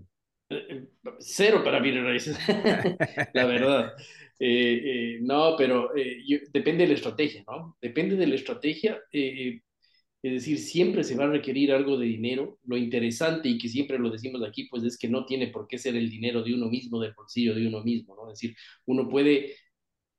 Cero 1.18 1.62
para 1.64 1.80
bienes 1.80 2.04
raíces, 2.04 2.38
la 3.34 3.44
verdad. 3.46 3.92
Eh, 4.38 5.16
eh, 5.16 5.18
no, 5.22 5.54
pero 5.56 5.96
eh, 5.96 6.22
depende 6.52 6.82
de 6.84 6.88
la 6.88 6.94
estrategia, 6.94 7.44
¿no? 7.46 7.76
Depende 7.80 8.16
de 8.16 8.26
la 8.26 8.34
estrategia. 8.34 9.00
es 9.12 10.32
decir, 10.32 10.58
siempre 10.58 11.04
se 11.04 11.16
va 11.16 11.24
a 11.24 11.28
requerir 11.28 11.72
algo 11.72 11.96
de 11.98 12.06
dinero. 12.06 12.58
Lo 12.64 12.76
interesante, 12.76 13.48
y 13.48 13.58
que 13.58 13.68
siempre 13.68 13.98
lo 13.98 14.10
decimos 14.10 14.42
aquí, 14.42 14.68
pues 14.68 14.84
es 14.84 14.98
que 14.98 15.08
no 15.08 15.26
tiene 15.26 15.48
por 15.48 15.66
qué 15.66 15.78
ser 15.78 15.96
el 15.96 16.10
dinero 16.10 16.42
de 16.42 16.54
uno 16.54 16.68
mismo, 16.68 17.00
del 17.00 17.12
bolsillo 17.14 17.54
de 17.54 17.66
uno 17.66 17.82
mismo, 17.82 18.16
¿no? 18.16 18.30
Es 18.32 18.40
decir, 18.40 18.56
uno 18.86 19.08
puede 19.08 19.56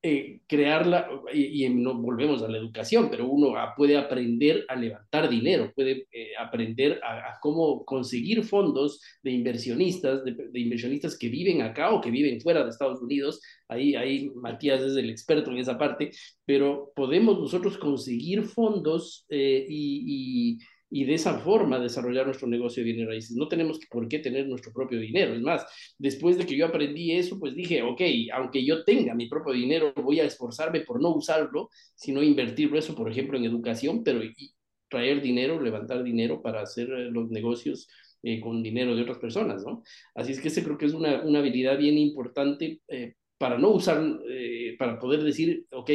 eh, 0.06 0.42
crearla, 0.48 1.10
y, 1.34 1.70
no 1.70 1.94
volvemos 1.94 2.44
a 2.44 2.50
la 2.50 2.58
educación, 2.58 3.08
pero 3.10 3.26
uno 3.26 3.54
puede 3.78 3.96
aprender 3.96 4.66
a 4.68 4.76
levantar 4.76 5.30
dinero, 5.30 5.72
puede 5.74 6.08
eh, 6.12 6.32
aprender 6.38 7.00
a, 7.02 7.40
cómo 7.42 7.86
conseguir 7.86 8.44
fondos 8.44 9.02
de 9.24 9.32
inversionistas, 9.32 10.26
de, 10.26 10.60
inversionistas 10.60 11.18
que 11.18 11.30
viven 11.30 11.62
acá 11.62 11.94
o 11.94 12.02
que 12.02 12.12
viven 12.12 12.42
fuera 12.42 12.64
de 12.64 12.70
Estados 12.70 13.02
Unidos. 13.02 13.40
Ahí, 13.70 13.96
ahí 13.96 14.30
Matías 14.36 14.82
es 14.82 14.98
el 14.98 15.10
experto 15.10 15.52
en 15.52 15.60
esa 15.60 15.78
parte, 15.78 16.12
pero 16.44 16.92
podemos 16.98 17.40
nosotros 17.40 17.78
conseguir 17.78 18.44
fondos 18.44 19.26
eh, 19.30 19.66
y 19.70 20.58
de 21.06 21.16
esa 21.16 21.40
forma 21.40 21.80
desarrollar 21.80 22.28
nuestro 22.28 22.48
negocio 22.48 22.84
de 22.84 22.92
bienes 22.92 23.08
raíces. 23.08 23.36
No 23.36 23.48
tenemos 23.48 23.80
por 23.90 24.08
qué 24.08 24.20
tener 24.20 24.48
nuestro 24.48 24.72
propio 24.72 25.00
dinero. 25.00 25.34
Es 25.34 25.42
más, 25.42 25.66
después 25.98 26.38
de 26.38 26.46
que 26.46 26.56
yo 26.56 26.68
aprendí 26.68 27.12
eso, 27.14 27.40
pues 27.40 27.56
dije, 27.56 27.82
ok, 27.82 28.02
aunque 28.34 28.64
yo 28.64 28.84
tenga 28.84 29.16
mi 29.16 29.28
propio 29.28 29.54
dinero, 29.54 29.92
voy 29.96 30.20
a 30.20 30.26
esforzarme 30.26 30.82
por 30.82 31.02
no 31.02 31.10
usarlo, 31.10 31.70
sino 31.96 32.22
invertirlo 32.22 32.78
eso, 32.78 32.94
por 32.94 33.10
ejemplo, 33.10 33.38
en 33.38 33.46
educación, 33.46 34.04
pero 34.04 34.22
traer 34.94 35.24
dinero, 35.24 35.60
levantar 35.60 36.04
dinero 36.04 36.40
para 36.44 36.62
hacer 36.62 36.88
eh, 36.92 37.10
los 37.10 37.32
negocios 37.32 37.90
eh, 38.22 38.40
con 38.40 38.62
dinero 38.62 38.96
de 38.96 39.02
otras 39.02 39.18
personas, 39.18 39.64
¿no? 39.66 39.82
Así 40.14 40.34
es 40.34 40.40
que 40.40 40.50
ese 40.50 40.64
creo 40.64 40.78
que 40.78 40.86
es 40.86 40.94
una, 40.94 41.24
una 41.24 41.40
habilidad 41.40 41.80
bien 41.80 41.98
importante 41.98 42.82
eh, 42.88 43.16
para 43.40 43.58
no 43.58 43.72
usar, 43.72 44.00
para 44.78 45.00
poder 45.00 45.22
decir, 45.24 45.66
ok, 45.72 45.90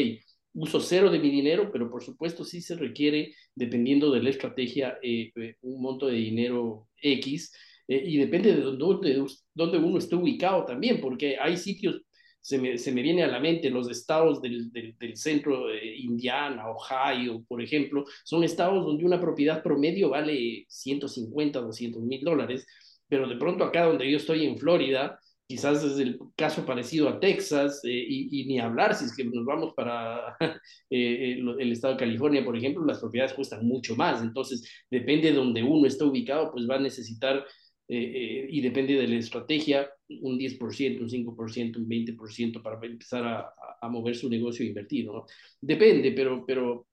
uso 0.54 0.80
cero 0.80 1.11
de 1.11 1.18
mi 1.18 1.30
dinero, 1.30 1.70
pero 1.72 1.90
por 1.90 2.02
supuesto 2.02 2.44
sí 2.44 2.61
se 2.61 2.76
requiere, 2.76 3.34
dependiendo 3.54 4.11
de 4.11 4.22
la 4.22 4.30
estrategia, 4.30 4.98
eh, 5.02 5.30
eh, 5.37 5.56
un 5.62 5.82
monto 5.82 6.06
de 6.06 6.16
dinero 6.16 6.88
X, 6.96 7.52
eh, 7.87 8.02
y 8.04 8.16
depende 8.18 8.54
de 8.54 8.62
dónde, 8.62 9.24
dónde 9.54 9.78
uno 9.78 9.98
esté 9.98 10.16
ubicado 10.16 10.64
también, 10.64 11.00
porque 11.00 11.37
hay 11.38 11.56
sitios, 11.56 12.02
se 12.40 12.58
me, 12.58 12.78
se 12.78 12.92
me 12.92 13.02
viene 13.02 13.22
a 13.22 13.28
la 13.28 13.40
mente, 13.40 13.70
los 13.70 13.90
estados 13.90 14.40
del, 14.40 14.70
del, 14.72 15.16
centro, 15.16 15.66
Indiana, 15.74 16.70
Ohio, 16.70 17.44
por 17.46 17.62
ejemplo, 17.62 18.04
son 18.24 18.44
estados 18.44 18.84
donde 18.84 19.04
una 19.04 19.20
propiedad 19.20 19.62
promedio 19.62 20.11
vale 20.11 20.64
150, 20.68 21.61
200 21.61 22.02
mil 22.02 22.22
dólares, 22.22 22.66
pero 23.08 23.28
de 23.28 23.37
pronto 23.37 23.64
acá 23.64 23.84
donde 23.84 24.11
yo 24.11 24.16
estoy 24.16 24.46
en 24.46 24.58
Florida, 24.58 25.18
quizás 25.48 25.82
es 25.82 25.98
el 25.98 26.20
caso 26.37 26.66
parecido 26.66 27.08
a 27.08 27.18
Texas, 27.18 27.80
eh, 27.84 28.04
y, 28.06 28.44
ni 28.44 28.61
hablar 28.61 28.94
si 28.94 29.06
es 29.06 29.16
que 29.16 29.24
nos 29.24 29.46
vamos 29.46 29.72
para 29.74 30.37
eh, 30.90 31.38
el, 31.38 31.72
estado 31.72 31.94
de 31.94 32.00
California, 32.00 32.44
por 32.44 32.56
ejemplo, 32.56 32.84
las 32.84 32.98
propiedades 33.00 33.32
cuestan 33.32 33.66
mucho 33.66 33.96
más, 33.96 34.22
entonces 34.22 34.62
depende 34.90 35.30
de 35.30 35.37
donde 35.37 35.62
uno 35.62 35.87
está 35.87 36.04
ubicado, 36.04 36.52
pues 36.52 36.68
va 36.68 36.76
a 36.76 36.80
necesitar, 36.80 37.46
eh, 37.88 38.46
y 38.50 38.61
depende 38.61 38.94
de 38.94 39.08
la 39.08 39.16
estrategia, 39.16 39.88
un 40.20 40.38
10%, 40.38 41.00
un 41.00 41.08
5%, 41.08 41.76
un 41.78 41.88
20% 41.88 42.62
para 42.62 42.78
empezar 42.87 43.24
a, 43.24 43.54
a, 43.80 43.88
mover 43.88 44.14
su 44.16 44.28
negocio 44.28 44.66
e 44.66 44.68
invertir, 44.68 45.06
¿no? 45.06 45.24
Depende, 45.62 46.12
pero, 46.12 46.44
pero 46.46 46.88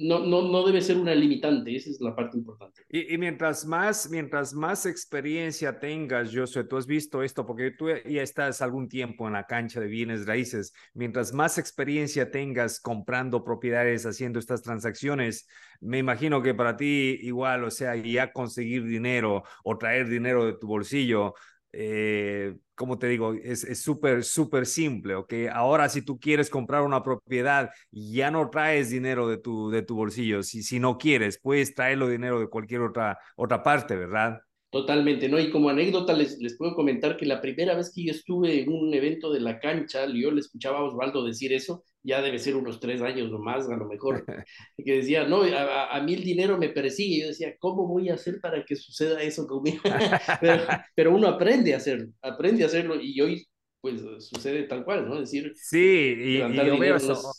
no, 0.00 0.20
no, 0.20 0.42
no 0.50 0.66
debe 0.66 0.80
ser 0.80 0.96
una 0.96 1.14
limitante, 1.14 1.76
esa 1.76 1.90
es 1.90 2.00
la 2.00 2.16
parte 2.16 2.38
importante. 2.38 2.82
Y, 2.88 3.18
mientras, 3.18 3.66
más, 3.66 4.08
mientras 4.10 4.54
más 4.54 4.86
experiencia 4.86 5.78
tengas, 5.78 6.30
yo 6.30 6.46
sé, 6.46 6.64
tú 6.64 6.78
has 6.78 6.86
visto 6.86 7.22
esto, 7.22 7.46
porque 7.46 7.70
tú 7.70 7.88
ya 7.88 8.22
estás 8.22 8.62
algún 8.62 8.88
tiempo 8.88 9.26
en 9.26 9.34
la 9.34 9.46
cancha 9.46 9.78
de 9.78 9.88
bienes 9.88 10.26
raíces, 10.26 10.72
mientras 10.94 11.34
más 11.34 11.58
experiencia 11.58 12.30
tengas 12.30 12.80
comprando 12.80 13.44
propiedades, 13.44 14.06
haciendo 14.06 14.38
estas 14.38 14.62
transacciones, 14.62 15.46
me 15.80 15.98
imagino 15.98 16.42
que 16.42 16.54
para 16.54 16.76
ti 16.76 17.18
igual, 17.22 17.64
o 17.64 17.70
sea, 17.70 17.94
ya 17.96 18.32
conseguir 18.32 18.84
dinero 18.84 19.42
o 19.64 19.76
traer 19.76 20.08
dinero 20.08 20.46
de 20.46 20.54
tu 20.54 20.66
bolsillo, 20.66 21.34
eh, 21.72 22.56
como 22.74 22.98
te 22.98 23.06
digo, 23.08 23.34
es 23.34 23.82
súper, 23.82 24.24
súper 24.24 24.66
simple, 24.66 25.14
¿ok? 25.14 25.34
Ahora 25.52 25.88
si 25.88 26.02
tú 26.02 26.18
quieres 26.18 26.50
comprar 26.50 26.82
una 26.82 27.02
propiedad, 27.02 27.70
ya 27.90 28.30
no 28.30 28.48
traes 28.50 28.90
dinero 28.90 29.28
de 29.28 29.38
tu, 29.38 29.70
de 29.70 29.82
tu 29.82 29.94
bolsillo. 29.96 30.42
Si, 30.42 30.62
si 30.62 30.80
no 30.80 30.98
quieres, 30.98 31.38
puedes 31.40 31.74
traerlo 31.74 32.08
dinero 32.08 32.40
de 32.40 32.48
cualquier 32.48 32.82
otra, 32.82 33.18
otra 33.36 33.62
parte, 33.62 33.96
¿verdad? 33.96 34.40
Totalmente, 34.70 35.28
¿no? 35.28 35.40
Y 35.40 35.50
como 35.50 35.68
anécdota 35.68 36.12
les, 36.12 36.38
les 36.38 36.56
puedo 36.56 36.76
comentar 36.76 37.16
que 37.16 37.26
la 37.26 37.40
primera 37.40 37.74
vez 37.74 37.92
que 37.92 38.04
yo 38.04 38.12
estuve 38.12 38.62
en 38.62 38.72
un 38.72 38.94
evento 38.94 39.32
de 39.32 39.40
la 39.40 39.58
cancha, 39.58 40.06
yo 40.06 40.30
le 40.30 40.40
escuchaba 40.40 40.78
a 40.78 40.84
Osvaldo 40.84 41.24
decir 41.24 41.52
eso, 41.52 41.84
ya 42.02 42.22
debe 42.22 42.38
ser 42.38 42.54
unos 42.56 42.80
tres 42.80 43.02
años 43.02 43.32
o 43.32 43.38
más, 43.38 43.68
a 43.68 43.76
lo 43.76 43.86
mejor, 43.86 44.24
que 44.76 44.92
decía, 44.96 45.24
no, 45.24 45.42
a, 45.42 46.00
mí 46.02 46.14
el 46.14 46.22
dinero 46.22 46.56
me 46.56 46.68
persigue. 46.68 47.22
Yo 47.22 47.28
decía, 47.28 47.54
¿cómo 47.58 47.86
voy 47.86 48.10
a 48.10 48.14
hacer 48.14 48.40
para 48.40 48.64
que 48.64 48.76
suceda 48.76 49.20
eso 49.22 49.46
conmigo? 49.46 49.82
pero, 50.40 50.62
pero, 50.94 51.14
uno 51.14 51.28
aprende 51.28 51.74
a 51.74 51.78
hacerlo, 51.78 52.12
aprende 52.22 52.62
a 52.62 52.66
hacerlo 52.66 53.00
y 53.00 53.20
hoy 53.20 53.46
pues 53.80 54.02
sucede 54.18 54.64
tal 54.64 54.84
cual, 54.84 55.08
¿no? 55.08 55.14
Es 55.14 55.30
decir, 55.30 55.52
sí, 55.56 56.14
y, 56.18 56.38
yo 56.38 56.78
veo 56.78 56.96
eso. 56.96 57.32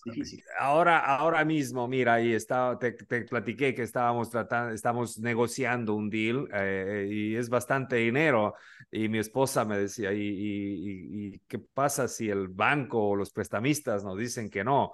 Ahora, 0.59 0.99
ahora 0.99 1.45
mismo, 1.45 1.87
mira, 1.87 2.15
ahí 2.15 2.33
está, 2.33 2.77
te, 2.79 2.93
te, 2.93 3.23
platiqué 3.23 3.75
que 3.75 3.83
estábamos 3.83 4.29
tratando, 4.29 4.73
estamos 4.73 5.19
negociando 5.19 5.93
un 5.93 6.09
deal 6.09 6.47
eh, 6.53 7.07
y 7.11 7.35
es 7.35 7.49
bastante 7.49 7.97
dinero. 7.97 8.55
Y 8.91 9.07
mi 9.07 9.19
esposa 9.19 9.65
me 9.65 9.77
decía, 9.77 10.11
¿y, 10.13 10.19
y, 10.19 11.39
qué 11.47 11.59
pasa 11.59 12.07
si 12.07 12.29
el 12.29 12.47
banco 12.47 13.09
o 13.09 13.15
los 13.15 13.31
prestamistas 13.31 14.03
nos 14.03 14.17
dicen 14.17 14.49
que 14.49 14.63
no? 14.63 14.91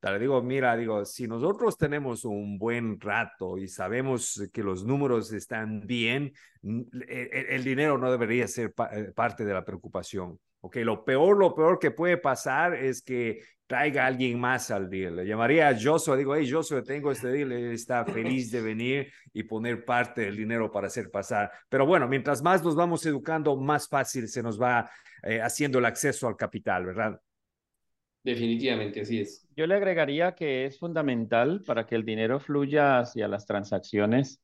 Le 0.00 0.18
digo, 0.18 0.42
mira, 0.42 0.76
digo, 0.76 1.04
si 1.06 1.26
nosotros 1.26 1.78
tenemos 1.78 2.26
un 2.26 2.58
buen 2.58 3.00
rato 3.00 3.56
y 3.56 3.68
sabemos 3.68 4.48
que 4.52 4.62
los 4.62 4.84
números 4.84 5.32
están 5.32 5.80
bien, 5.86 6.32
el, 6.62 7.32
el 7.32 7.64
dinero 7.64 7.96
no 7.96 8.10
debería 8.10 8.46
ser 8.46 8.74
eh, 8.92 9.12
parte 9.14 9.44
de 9.46 9.54
la 9.54 9.64
preocupación. 9.64 10.38
Ok, 10.64 10.76
lo 10.76 11.04
peor, 11.04 11.36
lo 11.36 11.54
peor 11.54 11.78
que 11.78 11.90
puede 11.90 12.16
pasar 12.16 12.74
es 12.74 13.02
que 13.02 13.42
traiga 13.66 14.04
a 14.04 14.06
alguien 14.06 14.40
más 14.40 14.70
al 14.70 14.88
deal. 14.88 15.16
Le 15.16 15.26
llamaría 15.26 15.68
a 15.68 15.78
Joshua, 15.78 16.16
digo, 16.16 16.34
hey 16.34 16.50
Joshua, 16.50 16.82
tengo 16.82 17.12
este 17.12 17.28
deal, 17.28 17.52
él 17.52 17.72
está 17.72 18.02
feliz 18.06 18.50
de 18.50 18.62
venir 18.62 19.12
y 19.34 19.42
poner 19.42 19.84
parte 19.84 20.22
del 20.22 20.36
dinero 20.36 20.70
para 20.70 20.86
hacer 20.86 21.10
pasar. 21.10 21.52
Pero 21.68 21.84
bueno, 21.84 22.08
mientras 22.08 22.42
más 22.42 22.64
nos 22.64 22.74
vamos 22.74 23.04
educando, 23.04 23.54
más 23.56 23.90
fácil 23.90 24.26
se 24.26 24.42
nos 24.42 24.58
va 24.58 24.90
eh, 25.22 25.38
haciendo 25.42 25.80
el 25.80 25.84
acceso 25.84 26.28
al 26.28 26.36
capital, 26.38 26.86
¿verdad? 26.86 27.20
Definitivamente, 28.22 29.02
así 29.02 29.20
es. 29.20 29.46
Yo 29.54 29.66
le 29.66 29.74
agregaría 29.74 30.34
que 30.34 30.64
es 30.64 30.78
fundamental 30.78 31.60
para 31.66 31.84
que 31.84 31.94
el 31.94 32.06
dinero 32.06 32.40
fluya 32.40 33.00
hacia 33.00 33.28
las 33.28 33.44
transacciones, 33.44 34.40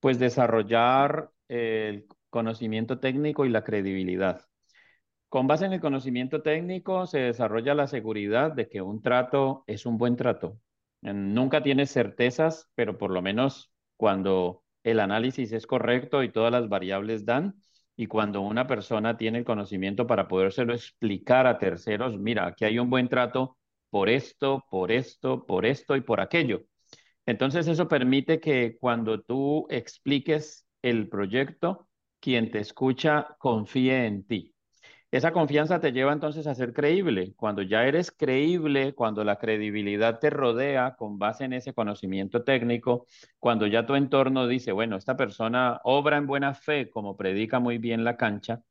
pues 0.00 0.18
desarrollar 0.18 1.28
el 1.48 2.06
conocimiento 2.30 2.98
técnico 2.98 3.44
y 3.44 3.50
la 3.50 3.62
credibilidad. 3.62 4.46
Con 5.30 5.46
base 5.46 5.64
en 5.64 5.72
el 5.72 5.80
conocimiento 5.80 6.42
técnico 6.42 7.06
se 7.06 7.20
desarrolla 7.20 7.72
la 7.74 7.86
seguridad 7.86 8.52
de 8.52 8.68
que 8.68 8.82
un 8.82 9.00
trato 9.00 9.62
es 9.68 9.86
un 9.86 9.96
buen 9.96 10.16
trato. 10.16 10.58
Nunca 11.02 11.62
tienes 11.62 11.92
certezas, 11.92 12.68
pero 12.74 12.98
por 12.98 13.12
lo 13.12 13.22
menos 13.22 13.72
cuando 13.96 14.64
el 14.82 14.98
análisis 14.98 15.52
es 15.52 15.68
correcto 15.68 16.24
y 16.24 16.32
todas 16.32 16.50
las 16.50 16.68
variables 16.68 17.24
dan, 17.24 17.54
y 17.96 18.06
cuando 18.06 18.40
una 18.40 18.66
persona 18.66 19.16
tiene 19.16 19.38
el 19.38 19.44
conocimiento 19.44 20.04
para 20.06 20.26
podérselo 20.26 20.74
explicar 20.74 21.46
a 21.46 21.58
terceros, 21.58 22.18
mira, 22.18 22.46
aquí 22.48 22.64
hay 22.64 22.80
un 22.80 22.90
buen 22.90 23.08
trato 23.08 23.56
por 23.88 24.08
esto, 24.08 24.64
por 24.68 24.90
esto, 24.90 25.46
por 25.46 25.64
esto 25.64 25.94
y 25.94 26.00
por 26.00 26.20
aquello. 26.20 26.62
Entonces 27.26 27.68
eso 27.68 27.86
permite 27.86 28.40
que 28.40 28.76
cuando 28.80 29.20
tú 29.22 29.66
expliques 29.70 30.66
el 30.82 31.08
proyecto, 31.08 31.88
quien 32.20 32.50
te 32.50 32.58
escucha 32.58 33.36
confíe 33.38 34.06
en 34.06 34.26
ti. 34.26 34.54
Esa 35.12 35.32
confianza 35.32 35.80
te 35.80 35.90
lleva 35.92 36.12
entonces 36.12 36.46
a 36.46 36.54
ser 36.54 36.72
creíble. 36.72 37.34
Cuando 37.36 37.62
ya 37.62 37.84
eres 37.84 38.12
creíble, 38.12 38.94
cuando 38.94 39.24
la 39.24 39.36
credibilidad 39.38 40.20
te 40.20 40.30
rodea 40.30 40.94
con 40.96 41.18
base 41.18 41.44
en 41.44 41.52
ese 41.52 41.74
conocimiento 41.74 42.44
técnico, 42.44 43.06
cuando 43.40 43.66
ya 43.66 43.84
tu 43.86 43.96
entorno 43.96 44.46
dice, 44.46 44.70
bueno, 44.70 44.96
esta 44.96 45.16
persona 45.16 45.80
obra 45.82 46.16
en 46.16 46.26
buena 46.28 46.54
fe, 46.54 46.90
como 46.90 47.16
predica 47.16 47.58
muy 47.58 47.78
bien 47.78 48.04
la 48.04 48.16
cancha, 48.16 48.62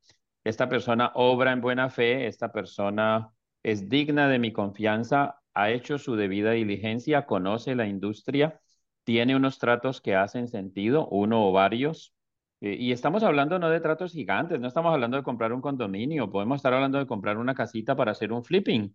esta 0.46 0.70
persona 0.70 1.12
obra 1.16 1.52
en 1.52 1.60
buena 1.62 1.90
fe, 1.90 2.28
esta 2.28 2.52
persona 2.54 3.32
es 3.62 3.90
digna 3.90 4.30
de 4.30 4.40
mi 4.40 4.54
confianza, 4.54 5.42
ha 5.54 5.72
hecho 5.72 5.98
su 5.98 6.16
debida 6.16 6.52
diligencia, 6.52 7.26
conoce 7.26 7.76
la 7.76 7.88
industria, 7.88 8.62
tiene 9.04 9.36
unos 9.36 9.60
tratos 9.60 10.00
que 10.00 10.16
hacen 10.16 10.48
sentido, 10.48 11.08
uno 11.10 11.46
o 11.48 11.52
varios, 11.52 12.14
y 12.62 12.92
estamos 12.92 13.24
hablando 13.24 13.58
no 13.60 13.70
de 13.70 13.80
tratos 13.80 14.12
gigantes, 14.12 14.60
no 14.60 14.68
estamos 14.68 14.94
hablando 14.94 15.18
de 15.18 15.24
comprar 15.24 15.54
un 15.54 15.62
condominio, 15.62 16.30
podemos 16.30 16.58
estar 16.58 16.74
hablando 16.74 16.98
de 16.98 17.08
comprar 17.08 17.38
una 17.38 17.56
casita 17.56 17.96
para 17.96 18.12
hacer 18.12 18.34
un 18.34 18.44
flipping 18.44 18.94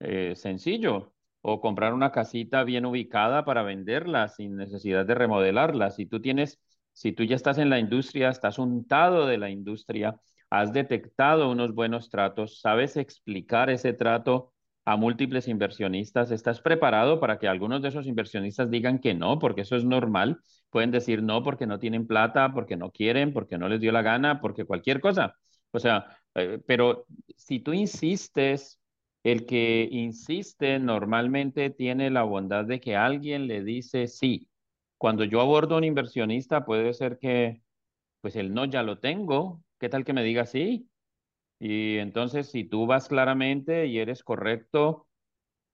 eh, 0.00 0.34
sencillo 0.36 1.14
o 1.40 1.60
comprar 1.60 1.94
una 1.94 2.12
casita 2.12 2.64
bien 2.64 2.84
ubicada 2.86 3.44
para 3.44 3.62
venderla 3.62 4.28
sin 4.28 4.56
necesidad 4.56 5.06
de 5.06 5.14
remodelarla. 5.14 5.90
Si 5.90 6.06
tú 6.06 6.20
tienes, 6.20 6.60
si 6.92 7.12
tú 7.12 7.24
ya 7.24 7.36
estás 7.36 7.58
en 7.58 7.70
la 7.70 7.78
industria, 7.78 8.28
estás 8.28 8.58
untado 8.58 9.26
de 9.26 9.38
la 9.38 9.50
industria, 9.50 10.20
has 10.50 10.72
detectado 10.72 11.50
unos 11.50 11.74
buenos 11.74 12.10
tratos, 12.10 12.60
sabes 12.60 12.96
explicar 12.96 13.70
ese 13.70 13.92
trato 13.92 14.52
a 14.88 14.96
múltiples 14.96 15.48
inversionistas, 15.48 16.30
estás 16.30 16.60
preparado 16.62 17.20
para 17.20 17.38
que 17.38 17.46
algunos 17.46 17.82
de 17.82 17.88
esos 17.88 18.06
inversionistas 18.06 18.70
digan 18.70 18.98
que 19.00 19.12
no, 19.14 19.38
porque 19.38 19.60
eso 19.62 19.76
es 19.76 19.84
normal. 19.84 20.40
Pueden 20.70 20.90
decir 20.90 21.22
no 21.22 21.42
porque 21.42 21.66
no 21.66 21.78
tienen 21.78 22.06
plata, 22.06 22.52
porque 22.54 22.76
no 22.76 22.90
quieren, 22.90 23.32
porque 23.34 23.58
no 23.58 23.68
les 23.68 23.80
dio 23.80 23.92
la 23.92 24.00
gana, 24.02 24.40
porque 24.40 24.64
cualquier 24.64 25.00
cosa. 25.00 25.34
O 25.72 25.78
sea, 25.78 26.06
eh, 26.34 26.58
pero 26.66 27.04
si 27.36 27.60
tú 27.60 27.74
insistes, 27.74 28.80
el 29.22 29.44
que 29.46 29.86
insiste 29.90 30.78
normalmente 30.78 31.68
tiene 31.70 32.08
la 32.10 32.22
bondad 32.22 32.64
de 32.64 32.80
que 32.80 32.96
alguien 32.96 33.46
le 33.46 33.62
dice 33.62 34.06
sí. 34.06 34.48
Cuando 34.96 35.24
yo 35.24 35.40
abordo 35.42 35.74
a 35.74 35.78
un 35.78 35.84
inversionista, 35.84 36.64
puede 36.64 36.94
ser 36.94 37.18
que, 37.18 37.60
pues 38.20 38.36
el 38.36 38.54
no 38.54 38.64
ya 38.66 38.82
lo 38.82 38.98
tengo. 39.00 39.62
¿Qué 39.78 39.88
tal 39.88 40.04
que 40.04 40.12
me 40.14 40.24
diga 40.24 40.46
sí? 40.46 40.88
Y 41.60 41.98
entonces, 41.98 42.50
si 42.50 42.64
tú 42.64 42.86
vas 42.86 43.08
claramente 43.08 43.86
y 43.86 43.98
eres 43.98 44.22
correcto 44.22 45.08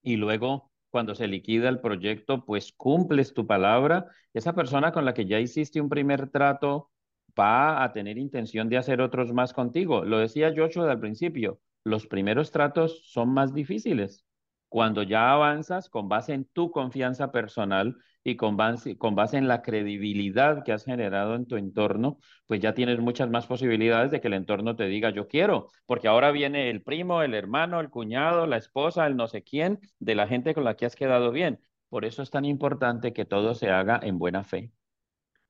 y 0.02 0.16
luego 0.16 0.70
cuando 0.90 1.14
se 1.14 1.26
liquida 1.28 1.68
el 1.68 1.80
proyecto, 1.80 2.44
pues 2.44 2.72
cumples 2.72 3.34
tu 3.34 3.46
palabra, 3.46 4.06
esa 4.32 4.54
persona 4.54 4.92
con 4.92 5.04
la 5.04 5.14
que 5.14 5.26
ya 5.26 5.40
hiciste 5.40 5.80
un 5.80 5.88
primer 5.88 6.30
trato 6.30 6.90
va 7.38 7.82
a 7.82 7.92
tener 7.92 8.16
intención 8.18 8.68
de 8.68 8.78
hacer 8.78 9.00
otros 9.00 9.32
más 9.32 9.52
contigo. 9.52 10.04
Lo 10.04 10.18
decía 10.18 10.52
Joshua 10.56 10.90
al 10.90 11.00
principio, 11.00 11.60
los 11.82 12.06
primeros 12.06 12.50
tratos 12.52 13.02
son 13.10 13.30
más 13.30 13.52
difíciles. 13.52 14.24
Cuando 14.68 15.02
ya 15.02 15.32
avanzas 15.32 15.88
con 15.88 16.08
base 16.08 16.32
en 16.34 16.44
tu 16.46 16.70
confianza 16.70 17.32
personal 17.32 17.96
y 18.24 18.36
con 18.36 18.56
base, 18.56 18.96
con 18.96 19.14
base 19.14 19.36
en 19.36 19.46
la 19.46 19.62
credibilidad 19.62 20.64
que 20.64 20.72
has 20.72 20.84
generado 20.84 21.34
en 21.34 21.46
tu 21.46 21.56
entorno, 21.56 22.18
pues 22.46 22.60
ya 22.60 22.74
tienes 22.74 22.98
muchas 22.98 23.28
más 23.28 23.46
posibilidades 23.46 24.10
de 24.10 24.20
que 24.20 24.28
el 24.28 24.34
entorno 24.34 24.74
te 24.74 24.86
diga 24.86 25.10
yo 25.10 25.28
quiero, 25.28 25.68
porque 25.86 26.08
ahora 26.08 26.32
viene 26.32 26.70
el 26.70 26.82
primo, 26.82 27.22
el 27.22 27.34
hermano, 27.34 27.80
el 27.80 27.90
cuñado, 27.90 28.46
la 28.46 28.56
esposa, 28.56 29.06
el 29.06 29.16
no 29.16 29.28
sé 29.28 29.42
quién, 29.42 29.78
de 29.98 30.14
la 30.14 30.26
gente 30.26 30.54
con 30.54 30.64
la 30.64 30.74
que 30.74 30.86
has 30.86 30.96
quedado 30.96 31.30
bien. 31.30 31.60
Por 31.90 32.06
eso 32.06 32.22
es 32.22 32.30
tan 32.30 32.46
importante 32.46 33.12
que 33.12 33.26
todo 33.26 33.54
se 33.54 33.70
haga 33.70 34.00
en 34.02 34.18
buena 34.18 34.42
fe. 34.42 34.72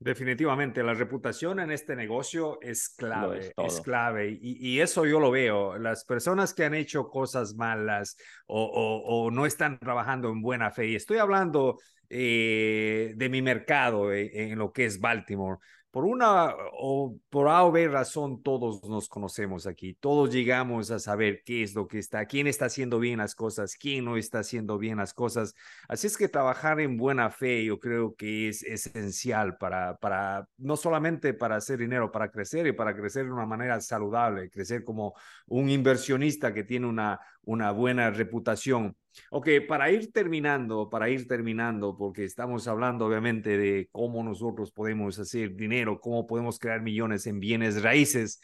Definitivamente, 0.00 0.82
la 0.82 0.92
reputación 0.92 1.60
en 1.60 1.70
este 1.70 1.96
negocio 1.96 2.58
es 2.60 2.90
clave, 2.90 3.54
es, 3.56 3.80
clave 3.80 4.38
y, 4.38 4.78
eso 4.80 5.06
yo 5.06 5.18
lo 5.18 5.30
veo. 5.30 5.78
Las 5.78 6.04
personas 6.04 6.52
que 6.52 6.64
han 6.64 6.74
hecho 6.74 7.08
cosas 7.08 7.54
malas 7.54 8.16
o, 8.46 9.30
no 9.32 9.46
están 9.46 9.78
trabajando 9.78 10.28
en 10.28 10.42
buena 10.42 10.70
fe, 10.70 10.88
y 10.88 10.96
estoy 10.96 11.18
hablando 11.18 11.78
eh, 12.10 13.12
de 13.16 13.28
mi 13.28 13.42
mercado 13.42 14.12
eh, 14.12 14.50
en, 14.50 14.58
lo 14.58 14.72
que 14.72 14.84
es 14.84 15.00
Baltimore, 15.00 15.58
por 15.90 16.04
una 16.04 16.52
o 16.72 17.16
por 17.30 17.48
A 17.48 17.62
o 17.64 17.70
B 17.70 17.86
razón, 17.86 18.42
todos 18.42 18.82
nos 18.82 19.08
conocemos 19.08 19.66
aquí, 19.68 19.94
todos 19.94 20.32
llegamos 20.32 20.90
a 20.90 20.98
saber 20.98 21.42
qué 21.44 21.62
es 21.62 21.74
lo 21.74 21.86
que 21.86 22.00
está, 22.00 22.26
quién 22.26 22.48
está 22.48 22.64
haciendo 22.64 22.98
bien 22.98 23.18
las 23.18 23.36
cosas, 23.36 23.76
quién 23.76 24.04
no 24.04 24.16
está 24.16 24.40
haciendo 24.40 24.76
bien 24.76 24.98
las 24.98 25.14
cosas. 25.14 25.54
Así 25.88 26.08
es 26.08 26.16
que 26.16 26.28
trabajar 26.28 26.80
en 26.80 26.96
buena 26.96 27.30
fe 27.30 27.64
yo 27.64 27.78
creo 27.78 28.16
que 28.16 28.48
es 28.48 28.64
esencial 28.64 29.56
para, 29.56 29.96
para 29.98 30.48
no 30.58 30.76
solamente 30.76 31.32
para 31.32 31.56
hacer 31.56 31.78
dinero, 31.78 32.10
para 32.10 32.28
crecer 32.28 32.66
y 32.66 32.72
para 32.72 32.96
crecer 32.96 33.26
de 33.26 33.32
una 33.32 33.46
manera 33.46 33.80
saludable, 33.80 34.50
crecer 34.50 34.82
como 34.82 35.14
un 35.46 35.70
inversionista 35.70 36.52
que 36.52 36.64
tiene 36.64 36.88
una, 36.88 37.20
una 37.46 37.70
buena 37.70 38.10
reputación. 38.10 38.96
Ok, 39.30 39.48
para 39.68 39.90
ir 39.90 40.12
terminando, 40.12 40.88
para 40.90 41.08
ir 41.08 41.26
terminando, 41.28 41.96
porque 41.96 42.24
estamos 42.24 42.66
hablando 42.66 43.06
obviamente 43.06 43.56
de 43.56 43.88
cómo 43.92 44.22
nosotros 44.24 44.72
podemos 44.72 45.18
hacer 45.18 45.54
dinero, 45.54 46.00
cómo 46.00 46.26
podemos 46.26 46.58
crear 46.58 46.80
millones 46.82 47.26
en 47.26 47.40
bienes 47.40 47.82
raíces. 47.82 48.40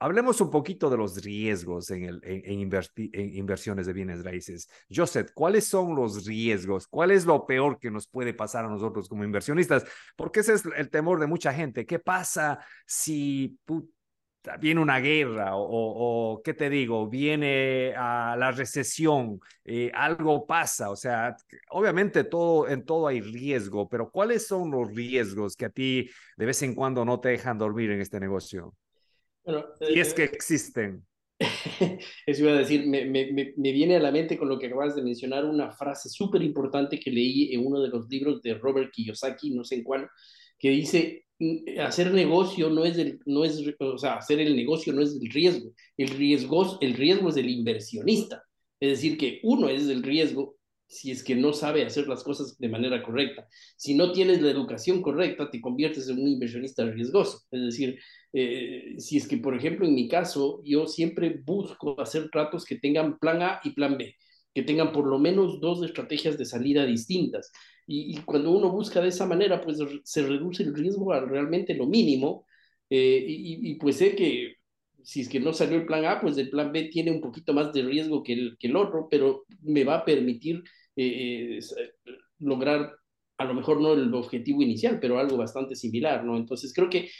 Hablemos 0.00 0.40
un 0.40 0.50
poquito 0.50 0.90
de 0.90 0.96
los 0.96 1.22
riesgos 1.22 1.88
en, 1.90 2.04
el, 2.04 2.20
en, 2.24 2.70
en, 3.12 3.36
inversiones 3.36 3.86
de 3.86 3.92
bienes 3.92 4.24
raíces. 4.24 4.68
Joseph, 4.94 5.30
¿cuáles 5.32 5.66
son 5.66 5.94
los 5.94 6.26
riesgos? 6.26 6.88
¿Cuál 6.88 7.12
es 7.12 7.24
lo 7.24 7.46
peor 7.46 7.78
que 7.78 7.90
nos 7.90 8.08
puede 8.08 8.34
pasar 8.34 8.64
a 8.64 8.68
nosotros 8.68 9.08
como 9.08 9.24
inversionistas? 9.24 9.84
Porque 10.16 10.40
ese 10.40 10.54
es 10.54 10.64
el 10.76 10.90
temor 10.90 11.20
de 11.20 11.28
mucha 11.28 11.54
gente. 11.54 11.86
¿Qué 11.86 12.00
pasa 12.00 12.58
si 12.84 13.58
viene 14.60 14.80
una 14.80 15.00
guerra 15.00 15.52
o, 15.54 16.40
¿qué 16.44 16.54
te 16.54 16.68
digo? 16.68 17.08
Viene 17.08 17.94
a 17.96 18.36
la 18.38 18.50
recesión, 18.50 19.40
eh, 19.64 19.90
algo 19.94 20.46
pasa, 20.46 20.90
o 20.90 20.96
sea, 20.96 21.36
obviamente 21.70 22.24
todo, 22.24 22.68
en 22.68 22.84
todo 22.84 23.06
hay 23.06 23.20
riesgo, 23.20 23.88
pero 23.88 24.10
¿cuáles 24.10 24.46
son 24.46 24.70
los 24.70 24.94
riesgos 24.94 25.56
que 25.56 25.66
a 25.66 25.70
ti 25.70 26.08
de 26.36 26.46
vez 26.46 26.62
en 26.62 26.74
cuando 26.74 27.04
no 27.04 27.20
te 27.20 27.30
dejan 27.30 27.58
dormir 27.58 27.90
en 27.90 28.00
este 28.00 28.20
negocio? 28.20 28.74
Bueno, 29.44 29.64
y 29.80 30.00
es 30.00 30.12
eh, 30.12 30.14
que 30.14 30.24
existen. 30.24 31.04
Eso 32.26 32.42
iba 32.42 32.52
a 32.52 32.58
decir, 32.58 32.86
me, 32.86 33.04
me, 33.04 33.32
me, 33.32 33.72
viene 33.72 33.96
a 33.96 34.00
la 34.00 34.12
mente 34.12 34.38
con 34.38 34.48
lo 34.48 34.58
que 34.58 34.66
acabas 34.66 34.94
de 34.94 35.02
mencionar 35.02 35.44
una 35.44 35.72
frase 35.72 36.08
súper 36.08 36.42
importante 36.42 36.98
que 37.00 37.10
leí 37.10 37.54
en 37.54 37.66
uno 37.66 37.80
de 37.80 37.88
los 37.88 38.08
libros 38.08 38.40
de 38.42 38.54
Robert 38.54 38.90
Kiyosaki, 38.92 39.50
no 39.50 39.64
sé 39.64 39.76
en 39.76 39.84
cuál, 39.84 40.08
que 40.58 40.70
dice, 40.70 41.23
hacer 41.80 42.12
negocio 42.12 42.70
no 42.70 42.84
es, 42.84 42.98
el, 42.98 43.20
no 43.26 43.44
es, 43.44 43.62
o 43.78 43.98
sea, 43.98 44.14
hacer 44.16 44.40
el 44.40 44.56
negocio 44.56 44.92
no 44.92 45.02
es 45.02 45.18
el 45.20 45.30
riesgo, 45.30 45.72
el 45.96 46.08
riesgo, 46.08 46.78
el 46.80 46.94
riesgo 46.94 47.28
es 47.28 47.34
del 47.34 47.50
inversionista. 47.50 48.42
Es 48.80 48.90
decir, 48.90 49.16
que 49.18 49.40
uno 49.42 49.68
es 49.68 49.88
el 49.88 50.02
riesgo 50.02 50.56
si 50.86 51.10
es 51.10 51.24
que 51.24 51.34
no 51.34 51.52
sabe 51.52 51.84
hacer 51.84 52.06
las 52.06 52.22
cosas 52.22 52.56
de 52.58 52.68
manera 52.68 53.02
correcta. 53.02 53.48
Si 53.76 53.94
no 53.94 54.12
tienes 54.12 54.40
la 54.42 54.50
educación 54.50 55.02
correcta, 55.02 55.50
te 55.50 55.60
conviertes 55.60 56.08
en 56.08 56.20
un 56.20 56.28
inversionista 56.28 56.84
riesgoso. 56.84 57.40
Es 57.50 57.62
decir, 57.62 57.98
eh, 58.32 58.94
si 58.98 59.16
es 59.16 59.26
que, 59.26 59.38
por 59.38 59.56
ejemplo, 59.56 59.86
en 59.86 59.94
mi 59.94 60.08
caso, 60.08 60.62
yo 60.64 60.86
siempre 60.86 61.40
busco 61.44 62.00
hacer 62.00 62.28
tratos 62.30 62.64
que 62.64 62.78
tengan 62.78 63.18
plan 63.18 63.42
A 63.42 63.60
y 63.64 63.70
plan 63.70 63.96
B, 63.96 64.14
que 64.54 64.62
tengan 64.62 64.92
por 64.92 65.06
lo 65.06 65.18
menos 65.18 65.60
dos 65.60 65.84
estrategias 65.84 66.38
de 66.38 66.44
salida 66.44 66.86
distintas. 66.86 67.52
Y, 67.86 68.16
cuando 68.22 68.52
uno 68.52 68.70
busca 68.70 69.00
de 69.00 69.08
esa 69.08 69.26
manera, 69.26 69.60
pues 69.60 69.78
se 70.04 70.22
reduce 70.22 70.62
el 70.62 70.74
riesgo 70.74 71.12
a 71.12 71.20
realmente 71.20 71.74
lo 71.74 71.86
mínimo. 71.86 72.46
Eh, 72.88 73.24
y, 73.26 73.74
pues 73.74 73.96
sé 73.96 74.14
que 74.14 74.54
si 75.02 75.20
es 75.20 75.28
que 75.28 75.40
no 75.40 75.52
salió 75.52 75.76
el 75.76 75.86
plan 75.86 76.04
A, 76.06 76.20
pues 76.20 76.38
el 76.38 76.48
plan 76.50 76.72
B 76.72 76.84
tiene 76.84 77.10
un 77.10 77.20
poquito 77.20 77.52
más 77.52 77.72
de 77.72 77.82
riesgo 77.82 78.22
que 78.22 78.32
el, 78.32 78.56
que 78.58 78.68
el 78.68 78.76
otro, 78.76 79.08
pero 79.10 79.44
me 79.62 79.84
va 79.84 79.96
a 79.96 80.04
permitir 80.04 80.62
eh, 80.96 81.58
eh, 81.58 81.92
lograr 82.38 82.92
a 83.36 83.44
lo 83.44 83.54
mejor 83.54 83.80
no 83.80 83.92
el 83.94 84.14
objetivo 84.14 84.62
inicial, 84.62 84.98
pero 85.00 85.18
algo 85.18 85.36
bastante 85.36 85.74
similar, 85.74 86.24
¿no? 86.24 86.36
Entonces 86.36 86.72
creo 86.72 86.88
que 86.88 87.10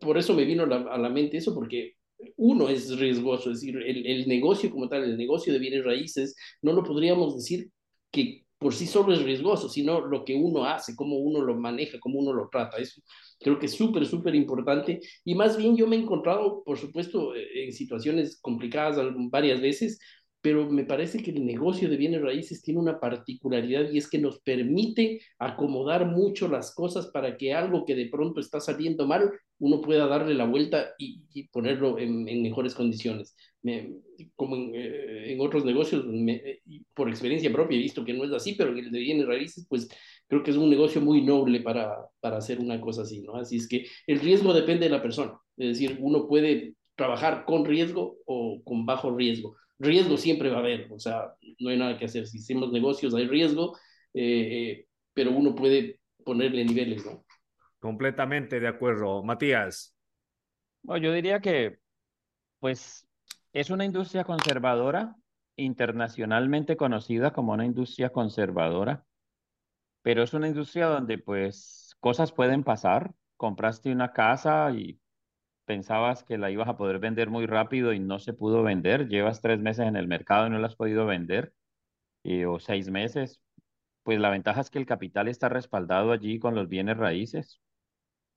por 0.00 0.18
eso 0.18 0.34
me 0.34 0.44
vino 0.44 0.64
a 0.64 0.98
la 0.98 1.08
mente 1.08 1.38
eso, 1.38 1.54
porque 1.54 1.94
uno 2.36 2.68
es 2.68 2.98
riesgoso, 2.98 3.50
es 3.50 3.60
decir, 3.60 3.76
el, 3.76 4.06
el, 4.06 4.28
negocio 4.28 4.70
como 4.70 4.88
tal, 4.88 5.04
el 5.04 5.16
negocio 5.16 5.52
de 5.52 5.58
bienes 5.58 5.84
raíces, 5.84 6.36
no 6.62 6.72
lo 6.72 6.82
podríamos 6.82 7.36
decir 7.36 7.70
que 8.10 8.44
por 8.58 8.74
sí 8.74 8.86
solo 8.86 9.12
es 9.12 9.22
riesgoso, 9.22 9.68
sino 9.68 10.00
lo 10.00 10.24
que 10.24 10.34
uno 10.34 10.64
hace, 10.64 10.96
cómo 10.96 11.18
uno 11.18 11.42
lo 11.42 11.54
maneja, 11.54 11.98
cómo 12.00 12.18
uno 12.20 12.32
lo 12.32 12.48
trata. 12.48 12.78
Eso 12.78 13.02
Creo 13.40 13.58
que 13.58 13.66
es 13.66 13.74
súper, 13.74 14.06
súper 14.06 14.34
importante. 14.34 15.00
Y 15.24 15.34
más 15.34 15.58
bien 15.58 15.76
yo 15.76 15.86
me 15.86 15.96
he 15.96 15.98
encontrado, 15.98 16.62
por 16.64 16.78
supuesto, 16.78 17.34
en 17.36 17.72
situaciones 17.72 18.40
complicadas 18.40 18.96
varias 19.30 19.60
veces, 19.60 19.98
pero 20.44 20.68
me 20.70 20.84
parece 20.84 21.22
que 21.22 21.30
el 21.30 21.46
negocio 21.46 21.88
de 21.88 21.96
bienes 21.96 22.20
raíces 22.20 22.60
tiene 22.60 22.78
una 22.78 23.00
particularidad 23.00 23.90
y 23.90 23.96
es 23.96 24.10
que 24.10 24.18
nos 24.18 24.40
permite 24.40 25.22
acomodar 25.38 26.04
mucho 26.04 26.48
las 26.48 26.74
cosas 26.74 27.06
para 27.06 27.38
que 27.38 27.54
algo 27.54 27.86
que 27.86 27.94
de 27.94 28.10
pronto 28.10 28.40
está 28.40 28.60
saliendo 28.60 29.06
mal, 29.06 29.30
uno 29.58 29.80
pueda 29.80 30.06
darle 30.06 30.34
la 30.34 30.44
vuelta 30.44 30.90
y, 30.98 31.44
ponerlo 31.44 31.98
en, 31.98 32.42
mejores 32.42 32.74
condiciones. 32.74 33.34
como 34.36 34.56
en, 34.56 34.72
eh, 34.74 35.34
otros 35.40 35.64
negocios, 35.64 36.04
por 36.92 37.08
experiencia 37.08 37.50
propia 37.50 37.78
he 37.78 37.82
visto 37.82 38.04
que 38.04 38.12
no 38.12 38.24
es 38.24 38.32
así, 38.32 38.52
pero 38.52 38.70
en 38.70 38.80
el 38.80 38.92
de 38.92 38.98
bienes 38.98 39.26
raíces, 39.26 39.66
pues 39.66 39.88
creo 40.28 40.42
que 40.42 40.50
es 40.50 40.58
un 40.58 40.68
negocio 40.68 41.00
muy 41.00 41.22
noble 41.22 41.60
para, 41.60 41.90
para 42.20 42.36
hacer 42.36 42.60
una 42.60 42.78
cosa 42.82 43.00
así, 43.00 43.22
¿no? 43.22 43.36
Así 43.36 43.56
es 43.56 43.66
que 43.66 43.86
el 44.06 44.20
riesgo 44.20 44.52
depende 44.52 44.84
de 44.84 44.90
la 44.90 45.00
persona, 45.00 45.38
es 45.56 45.68
decir, 45.68 45.96
uno 46.00 46.28
puede 46.28 46.74
trabajar 46.96 47.46
con 47.46 47.64
riesgo 47.64 48.18
o 48.26 48.62
con 48.62 48.84
bajo 48.84 49.10
riesgo 49.16 49.56
riesgo 49.78 50.16
siempre 50.16 50.50
va 50.50 50.56
a 50.56 50.60
haber, 50.60 50.88
o 50.92 50.98
sea, 50.98 51.34
no 51.58 51.70
hay 51.70 51.78
nada 51.78 51.98
que 51.98 52.06
hacer. 52.06 52.26
Si 52.26 52.38
hacemos 52.38 52.72
negocios 52.72 53.14
hay 53.14 53.26
riesgo, 53.26 53.76
eh, 54.12 54.22
eh, 54.22 54.86
pero 55.12 55.30
uno 55.32 55.54
puede 55.54 56.00
ponerle 56.24 56.64
niveles, 56.64 57.04
¿no? 57.04 57.24
Completamente 57.78 58.60
de 58.60 58.68
acuerdo. 58.68 59.22
Matías. 59.22 59.94
Bueno, 60.82 61.04
yo 61.04 61.12
diría 61.12 61.40
que, 61.40 61.78
pues, 62.60 63.06
es 63.52 63.70
una 63.70 63.84
industria 63.84 64.24
conservadora, 64.24 65.16
internacionalmente 65.56 66.76
conocida 66.76 67.32
como 67.32 67.52
una 67.52 67.64
industria 67.64 68.10
conservadora, 68.10 69.04
pero 70.02 70.22
es 70.22 70.34
una 70.34 70.48
industria 70.48 70.86
donde, 70.86 71.18
pues, 71.18 71.94
cosas 72.00 72.32
pueden 72.32 72.64
pasar. 72.64 73.14
Compraste 73.36 73.90
una 73.92 74.12
casa 74.12 74.70
y 74.72 74.98
pensabas 75.64 76.24
que 76.24 76.38
la 76.38 76.50
ibas 76.50 76.68
a 76.68 76.76
poder 76.76 76.98
vender 76.98 77.30
muy 77.30 77.46
rápido 77.46 77.92
y 77.92 77.98
no 78.00 78.18
se 78.18 78.32
pudo 78.32 78.62
vender, 78.62 79.08
llevas 79.08 79.40
tres 79.40 79.60
meses 79.60 79.86
en 79.86 79.96
el 79.96 80.08
mercado 80.08 80.46
y 80.46 80.50
no 80.50 80.58
la 80.58 80.68
has 80.68 80.76
podido 80.76 81.06
vender, 81.06 81.52
o 82.46 82.58
seis 82.58 82.90
meses, 82.90 83.40
pues 84.02 84.20
la 84.20 84.30
ventaja 84.30 84.60
es 84.60 84.70
que 84.70 84.78
el 84.78 84.86
capital 84.86 85.28
está 85.28 85.48
respaldado 85.48 86.12
allí 86.12 86.38
con 86.38 86.54
los 86.54 86.68
bienes 86.68 86.96
raíces. 86.96 87.60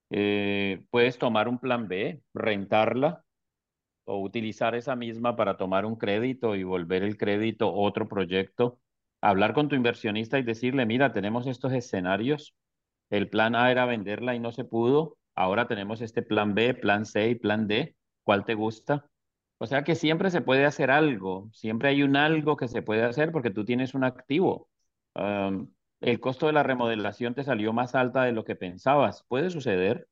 Eh, 0.10 0.84
puedes 0.90 1.18
tomar 1.18 1.48
un 1.50 1.60
plan 1.60 1.88
B, 1.88 2.22
rentarla 2.34 3.24
o 4.06 4.22
utilizar 4.22 4.76
esa 4.76 4.96
misma 4.96 5.36
para 5.36 5.58
tomar 5.58 5.86
un 5.86 5.98
crédito 5.98 6.56
y 6.56 6.64
volver 6.64 7.04
el 7.04 7.18
crédito 7.18 7.74
otro 7.74 8.08
proyecto. 8.08 8.80
Hablar 9.22 9.54
con 9.54 9.70
tu 9.70 9.76
inversionista 9.76 10.40
y 10.40 10.44
decirle, 10.44 10.86
mira, 10.86 11.12
tenemos 11.14 11.48
estos 11.48 11.74
escenarios. 11.74 12.56
El 13.10 13.30
plan 13.30 13.56
A 13.56 13.72
era 13.72 13.86
venderla 13.86 14.36
y 14.36 14.40
no 14.40 14.52
se 14.52 14.64
pudo 14.66 15.18
Ahora 15.38 15.68
tenemos 15.68 16.02
este 16.02 16.24
plan 16.24 16.56
B, 16.56 16.74
plan 16.74 17.06
C 17.06 17.30
y 17.30 17.36
plan 17.36 17.68
D. 17.68 17.96
¿Cuál 18.24 18.44
te 18.44 18.56
gusta? 18.56 19.06
O 19.60 19.68
sea 19.68 19.84
que 19.84 19.96
siempre 19.96 20.32
se 20.32 20.42
puede 20.42 20.66
hacer 20.66 20.92
algo, 20.92 21.50
siempre 21.54 21.90
hay 21.90 22.04
un 22.04 22.16
algo 22.18 22.58
que 22.58 22.68
se 22.68 22.82
puede 22.82 23.04
hacer 23.04 23.32
porque 23.32 23.52
tú 23.52 23.64
tienes 23.66 23.94
un 23.94 24.04
activo. 24.04 24.70
el 26.02 26.20
costo 26.20 26.48
de 26.48 26.54
la 26.54 26.64
remodelación 26.64 27.34
te 27.36 27.44
salió 27.44 27.74
más 27.74 27.96
alta 27.96 28.24
de 28.24 28.32
lo 28.32 28.44
que 28.46 28.56
pensabas. 28.56 29.24
Puede 29.28 29.50
suceder, 29.52 30.08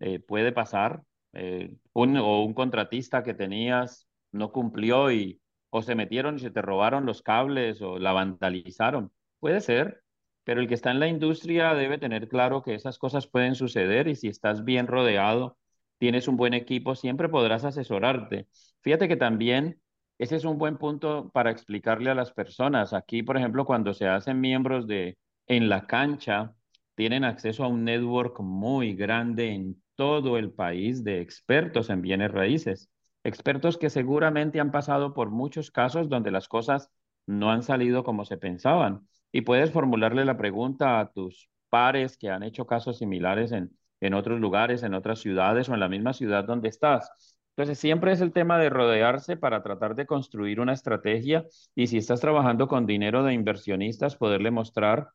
eh, 0.00 0.20
puede 0.20 0.52
pasar. 0.52 1.02
Eh, 1.32 1.76
un, 1.92 2.16
o 2.18 2.44
un 2.44 2.54
contratista 2.54 3.22
que 3.22 3.34
tenías 3.34 4.08
no 4.32 4.52
cumplió 4.52 5.10
y 5.12 5.40
o 5.70 5.82
se 5.82 5.94
metieron 5.94 6.36
y 6.36 6.40
se 6.40 6.50
te 6.50 6.62
robaron 6.62 7.06
los 7.06 7.22
cables 7.22 7.82
o 7.82 7.98
la 7.98 8.12
vandalizaron. 8.12 9.12
Puede 9.40 9.60
ser, 9.60 10.04
pero 10.46 10.60
el 10.60 10.68
que 10.68 10.74
está 10.74 10.92
en 10.92 11.00
la 11.00 11.08
industria 11.08 11.74
debe 11.74 11.98
tener 11.98 12.28
claro 12.28 12.62
que 12.62 12.76
esas 12.76 12.98
cosas 12.98 13.26
pueden 13.26 13.56
suceder 13.56 14.06
y 14.06 14.14
si 14.14 14.28
estás 14.28 14.64
bien 14.64 14.86
rodeado, 14.86 15.58
tienes 15.98 16.28
un 16.28 16.36
buen 16.36 16.54
equipo, 16.54 16.94
siempre 16.94 17.28
podrás 17.28 17.64
asesorarte. 17.64 18.46
Fíjate 18.80 19.08
que 19.08 19.16
también 19.16 19.80
ese 20.18 20.36
es 20.36 20.44
un 20.44 20.56
buen 20.56 20.78
punto 20.78 21.30
para 21.30 21.50
explicarle 21.50 22.10
a 22.10 22.14
las 22.14 22.30
personas. 22.32 22.92
Aquí, 22.92 23.24
por 23.24 23.36
ejemplo, 23.36 23.64
cuando 23.64 23.92
se 23.92 24.06
hacen 24.06 24.40
miembros 24.40 24.86
de 24.86 25.18
en 25.48 25.68
la 25.68 25.88
cancha, 25.88 26.54
tienen 26.94 27.24
acceso 27.24 27.64
a 27.64 27.68
un 27.68 27.82
network 27.82 28.38
muy 28.38 28.94
grande 28.94 29.48
en 29.48 29.82
todo 29.96 30.38
el 30.38 30.52
país 30.52 31.02
de 31.02 31.22
expertos 31.22 31.90
en 31.90 32.02
bienes 32.02 32.30
raíces. 32.30 32.88
Expertos 33.24 33.78
que 33.78 33.90
seguramente 33.90 34.60
han 34.60 34.70
pasado 34.70 35.12
por 35.12 35.30
muchos 35.30 35.72
casos 35.72 36.08
donde 36.08 36.30
las 36.30 36.46
cosas 36.46 36.88
no 37.26 37.50
han 37.50 37.64
salido 37.64 38.04
como 38.04 38.24
se 38.24 38.36
pensaban 38.36 39.08
y 39.36 39.42
puedes 39.42 39.70
formularle 39.70 40.24
la 40.24 40.38
pregunta 40.38 40.98
a 40.98 41.12
tus 41.12 41.50
pares 41.68 42.16
que 42.16 42.30
han 42.30 42.42
hecho 42.42 42.66
casos 42.66 42.96
similares 42.98 43.52
en, 43.52 43.70
en 44.00 44.14
otros 44.14 44.40
lugares, 44.40 44.82
en 44.82 44.94
otras 44.94 45.18
ciudades 45.20 45.68
o 45.68 45.74
en 45.74 45.80
la 45.80 45.90
misma 45.90 46.14
ciudad 46.14 46.44
donde 46.44 46.70
estás. 46.70 47.10
Entonces, 47.50 47.78
siempre 47.78 48.12
es 48.12 48.22
el 48.22 48.32
tema 48.32 48.58
de 48.58 48.70
rodearse 48.70 49.36
para 49.36 49.62
tratar 49.62 49.94
de 49.94 50.06
construir 50.06 50.58
una 50.58 50.72
estrategia 50.72 51.44
y 51.74 51.86
si 51.88 51.98
estás 51.98 52.20
trabajando 52.20 52.66
con 52.66 52.86
dinero 52.86 53.24
de 53.24 53.34
inversionistas, 53.34 54.16
poderle 54.16 54.50
mostrar 54.50 55.10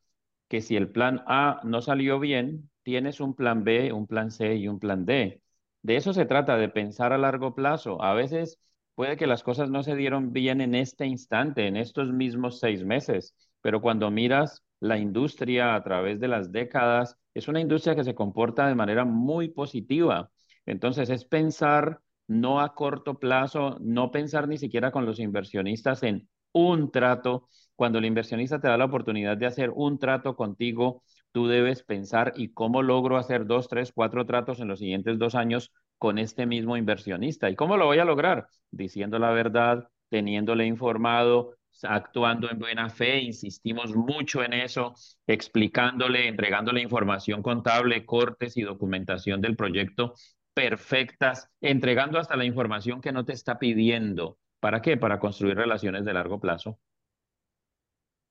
que 0.47 0.61
si 0.61 0.75
el 0.75 0.91
plan 0.91 1.23
A 1.25 1.59
no 1.63 1.81
salió 1.81 2.19
bien, 2.19 2.69
tienes 2.83 3.21
un 3.21 3.35
plan 3.35 3.63
B, 3.63 3.91
un 3.91 4.05
plan 4.05 4.29
C 4.29 4.55
y 4.55 4.67
un 4.67 4.79
plan 4.79 5.03
D. 5.05 5.41
De 5.81 5.95
eso 5.95 6.13
se 6.13 6.25
trata, 6.25 6.57
de 6.57 6.69
pensar 6.69 7.11
a 7.11 7.17
largo 7.17 7.55
plazo. 7.55 8.03
A 8.03 8.13
veces 8.13 8.59
puede 8.93 9.17
que 9.17 9.25
las 9.27 9.41
cosas 9.43 9.71
no 9.71 9.81
se 9.81 9.95
dieron 9.95 10.31
bien 10.31 10.61
en 10.61 10.75
este 10.75 11.07
instante, 11.07 11.65
en 11.67 11.75
estos 11.77 12.11
mismos 12.13 12.59
seis 12.59 12.83
meses, 12.83 13.35
pero 13.61 13.81
cuando 13.81 14.11
miras 14.11 14.63
la 14.79 14.97
industria 14.97 15.75
a 15.75 15.83
través 15.83 16.19
de 16.19 16.27
las 16.27 16.51
décadas, 16.51 17.17
es 17.33 17.47
una 17.47 17.61
industria 17.61 17.95
que 17.95 18.03
se 18.03 18.15
comporta 18.15 18.67
de 18.67 18.75
manera 18.75 19.05
muy 19.05 19.49
positiva. 19.49 20.31
Entonces 20.65 21.09
es 21.09 21.25
pensar 21.25 22.01
no 22.27 22.61
a 22.61 22.73
corto 22.73 23.19
plazo, 23.19 23.77
no 23.81 24.11
pensar 24.11 24.47
ni 24.47 24.57
siquiera 24.57 24.91
con 24.91 25.05
los 25.05 25.19
inversionistas 25.19 26.03
en 26.03 26.27
un 26.53 26.91
trato. 26.91 27.47
Cuando 27.75 27.99
el 27.99 28.05
inversionista 28.05 28.59
te 28.59 28.67
da 28.67 28.77
la 28.77 28.85
oportunidad 28.85 29.37
de 29.37 29.45
hacer 29.47 29.71
un 29.73 29.99
trato 29.99 30.35
contigo, 30.35 31.03
tú 31.31 31.47
debes 31.47 31.83
pensar 31.83 32.33
y 32.35 32.53
cómo 32.53 32.81
logro 32.83 33.17
hacer 33.17 33.45
dos, 33.45 33.67
tres, 33.67 33.91
cuatro 33.93 34.25
tratos 34.25 34.59
en 34.59 34.67
los 34.67 34.79
siguientes 34.79 35.17
dos 35.19 35.35
años 35.35 35.71
con 35.97 36.17
este 36.17 36.45
mismo 36.45 36.77
inversionista. 36.77 37.49
¿Y 37.49 37.55
cómo 37.55 37.77
lo 37.77 37.85
voy 37.85 37.99
a 37.99 38.05
lograr? 38.05 38.47
Diciendo 38.71 39.19
la 39.19 39.31
verdad, 39.31 39.87
teniéndole 40.09 40.65
informado, 40.65 41.55
actuando 41.83 42.49
en 42.49 42.59
buena 42.59 42.89
fe, 42.89 43.19
insistimos 43.19 43.95
mucho 43.95 44.43
en 44.43 44.53
eso, 44.53 44.93
explicándole, 45.27 46.27
entregándole 46.27 46.81
información 46.81 47.41
contable, 47.41 48.05
cortes 48.05 48.57
y 48.57 48.61
documentación 48.61 49.41
del 49.41 49.55
proyecto 49.55 50.13
perfectas, 50.53 51.49
entregando 51.61 52.19
hasta 52.19 52.35
la 52.35 52.45
información 52.45 53.01
que 53.01 53.11
no 53.11 53.25
te 53.25 53.33
está 53.33 53.57
pidiendo. 53.57 54.37
¿Para 54.59 54.81
qué? 54.81 54.97
Para 54.97 55.19
construir 55.19 55.55
relaciones 55.55 56.05
de 56.05 56.13
largo 56.13 56.39
plazo. 56.39 56.79